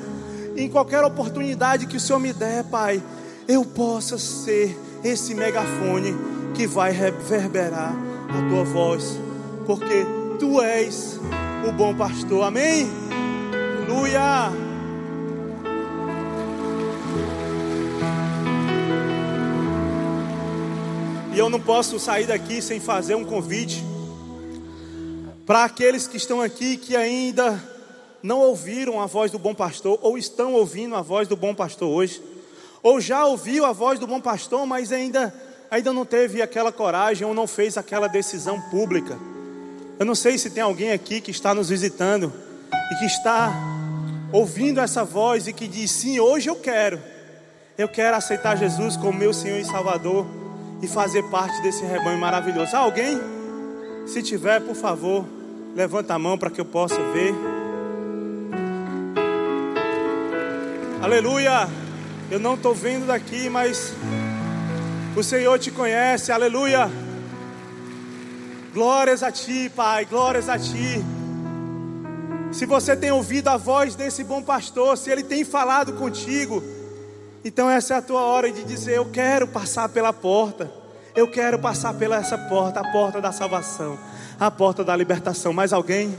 em 0.55 0.69
qualquer 0.69 1.03
oportunidade 1.03 1.87
que 1.87 1.97
o 1.97 1.99
Senhor 1.99 2.19
me 2.19 2.31
der, 2.31 2.63
Pai, 2.63 3.03
eu 3.49 3.65
possa 3.65 4.17
ser 4.17 4.84
esse 5.05 5.35
megafone 5.35 6.15
que 6.55 6.65
vai 6.65 6.91
reverberar 6.91 7.95
a 8.29 8.49
tua 8.49 8.63
voz, 8.63 9.19
porque 9.65 10.05
Tu 10.39 10.61
és 10.61 11.19
o 11.67 11.71
bom 11.71 11.95
pastor, 11.95 12.43
amém? 12.43 12.89
Aleluia! 13.87 14.51
E 21.33 21.37
eu 21.37 21.49
não 21.49 21.59
posso 21.59 21.99
sair 21.99 22.25
daqui 22.25 22.61
sem 22.61 22.79
fazer 22.79 23.15
um 23.15 23.23
convite 23.23 23.83
para 25.45 25.65
aqueles 25.65 26.07
que 26.07 26.17
estão 26.17 26.41
aqui 26.41 26.75
que 26.77 26.95
ainda 26.95 27.63
não 28.23 28.39
ouviram 28.39 28.99
a 28.99 29.05
voz 29.05 29.31
do 29.31 29.37
bom 29.37 29.53
pastor, 29.53 29.99
ou 30.01 30.17
estão 30.17 30.53
ouvindo 30.53 30.95
a 30.95 31.01
voz 31.01 31.27
do 31.27 31.35
bom 31.35 31.53
pastor 31.53 31.87
hoje, 31.87 32.21
ou 32.85 33.01
já 33.01 33.25
ouviu 33.25 33.65
a 33.65 33.71
voz 33.71 33.97
do 33.97 34.05
bom 34.05 34.21
pastor, 34.21 34.63
mas 34.67 34.91
ainda, 34.91 35.33
ainda 35.71 35.91
não 35.91 36.05
teve 36.05 36.39
aquela 36.39 36.71
coragem 36.71 37.25
ou 37.25 37.33
não 37.33 37.47
fez 37.47 37.79
aquela 37.79 38.07
decisão 38.07 38.61
pública. 38.69 39.17
Eu 39.97 40.05
não 40.05 40.13
sei 40.13 40.37
se 40.37 40.51
tem 40.51 40.61
alguém 40.61 40.91
aqui 40.91 41.19
que 41.19 41.31
está 41.31 41.51
nos 41.51 41.69
visitando 41.69 42.31
e 42.91 42.95
que 42.99 43.05
está 43.05 43.51
ouvindo 44.31 44.79
essa 44.79 45.03
voz 45.03 45.47
e 45.47 45.53
que 45.53 45.67
diz: 45.67 45.89
Sim, 45.89 46.19
hoje 46.19 46.47
eu 46.47 46.57
quero. 46.57 47.01
Eu 47.75 47.89
quero 47.89 48.17
aceitar 48.17 48.55
Jesus 48.55 48.95
como 48.95 49.17
meu 49.17 49.33
Senhor 49.33 49.57
e 49.57 49.65
Salvador 49.65 50.27
e 50.79 50.87
fazer 50.87 51.23
parte 51.31 51.59
desse 51.63 51.83
rebanho 51.83 52.19
maravilhoso. 52.19 52.75
alguém? 52.75 53.19
Se 54.05 54.21
tiver, 54.21 54.61
por 54.61 54.75
favor, 54.75 55.25
levanta 55.75 56.13
a 56.13 56.19
mão 56.19 56.37
para 56.37 56.51
que 56.51 56.61
eu 56.61 56.65
possa 56.65 57.01
ver. 57.11 57.33
Aleluia! 61.01 61.84
Eu 62.29 62.39
não 62.39 62.55
estou 62.55 62.73
vendo 62.73 63.05
daqui, 63.05 63.49
mas 63.49 63.93
o 65.15 65.23
Senhor 65.23 65.59
te 65.59 65.69
conhece. 65.69 66.31
Aleluia! 66.31 66.89
Glórias 68.73 69.21
a 69.21 69.31
Ti, 69.31 69.71
Pai, 69.73 70.05
glórias 70.05 70.49
a 70.49 70.57
Ti. 70.57 71.03
Se 72.51 72.65
você 72.65 72.95
tem 72.95 73.11
ouvido 73.11 73.47
a 73.49 73.57
voz 73.57 73.95
desse 73.95 74.23
bom 74.23 74.41
pastor, 74.41 74.97
se 74.97 75.11
ele 75.11 75.23
tem 75.23 75.45
falado 75.45 75.93
contigo, 75.93 76.63
então 77.43 77.69
essa 77.69 77.93
é 77.93 77.97
a 77.97 78.01
tua 78.01 78.21
hora 78.21 78.51
de 78.51 78.63
dizer: 78.63 78.95
Eu 78.95 79.05
quero 79.05 79.47
passar 79.47 79.87
pela 79.89 80.11
porta, 80.11 80.71
eu 81.15 81.29
quero 81.29 81.59
passar 81.59 81.93
pela 81.93 82.17
essa 82.17 82.37
porta, 82.37 82.79
a 82.79 82.91
porta 82.91 83.21
da 83.21 83.31
salvação, 83.31 83.99
a 84.39 84.49
porta 84.49 84.83
da 84.83 84.95
libertação. 84.95 85.53
Mais 85.53 85.71
alguém? 85.71 86.17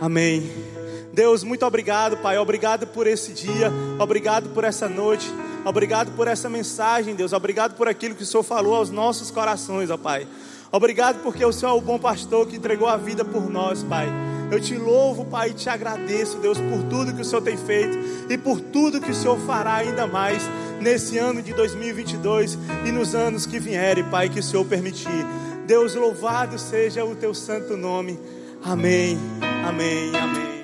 Amém. 0.00 0.71
Deus, 1.12 1.44
muito 1.44 1.64
obrigado, 1.66 2.16
Pai. 2.16 2.38
Obrigado 2.38 2.86
por 2.86 3.06
esse 3.06 3.32
dia, 3.32 3.70
obrigado 3.98 4.48
por 4.50 4.64
essa 4.64 4.88
noite, 4.88 5.30
obrigado 5.64 6.12
por 6.12 6.26
essa 6.26 6.48
mensagem, 6.48 7.14
Deus. 7.14 7.32
Obrigado 7.32 7.74
por 7.76 7.86
aquilo 7.86 8.14
que 8.14 8.22
o 8.22 8.26
Senhor 8.26 8.42
falou 8.42 8.74
aos 8.74 8.90
nossos 8.90 9.30
corações, 9.30 9.90
ó 9.90 9.96
Pai. 9.96 10.26
Obrigado 10.70 11.22
porque 11.22 11.44
o 11.44 11.52
Senhor 11.52 11.72
é 11.72 11.74
o 11.74 11.82
bom 11.82 11.98
pastor 11.98 12.46
que 12.46 12.56
entregou 12.56 12.88
a 12.88 12.96
vida 12.96 13.24
por 13.24 13.50
nós, 13.50 13.82
Pai. 13.82 14.08
Eu 14.50 14.60
te 14.60 14.74
louvo, 14.74 15.24
Pai, 15.24 15.50
e 15.50 15.54
te 15.54 15.68
agradeço, 15.68 16.38
Deus, 16.38 16.58
por 16.58 16.82
tudo 16.84 17.14
que 17.14 17.22
o 17.22 17.24
Senhor 17.24 17.42
tem 17.42 17.56
feito 17.56 17.98
e 18.30 18.36
por 18.36 18.60
tudo 18.60 19.00
que 19.00 19.10
o 19.10 19.14
Senhor 19.14 19.38
fará 19.40 19.76
ainda 19.76 20.06
mais 20.06 20.42
nesse 20.80 21.18
ano 21.18 21.40
de 21.42 21.52
2022 21.52 22.58
e 22.86 22.92
nos 22.92 23.14
anos 23.14 23.46
que 23.46 23.58
vierem, 23.58 24.04
Pai, 24.04 24.28
que 24.28 24.40
o 24.40 24.42
Senhor 24.42 24.64
permitir. 24.64 25.26
Deus, 25.66 25.94
louvado 25.94 26.58
seja 26.58 27.04
o 27.04 27.14
teu 27.14 27.32
santo 27.32 27.76
nome. 27.76 28.18
Amém, 28.62 29.18
amém, 29.66 30.12
amém. 30.16 30.61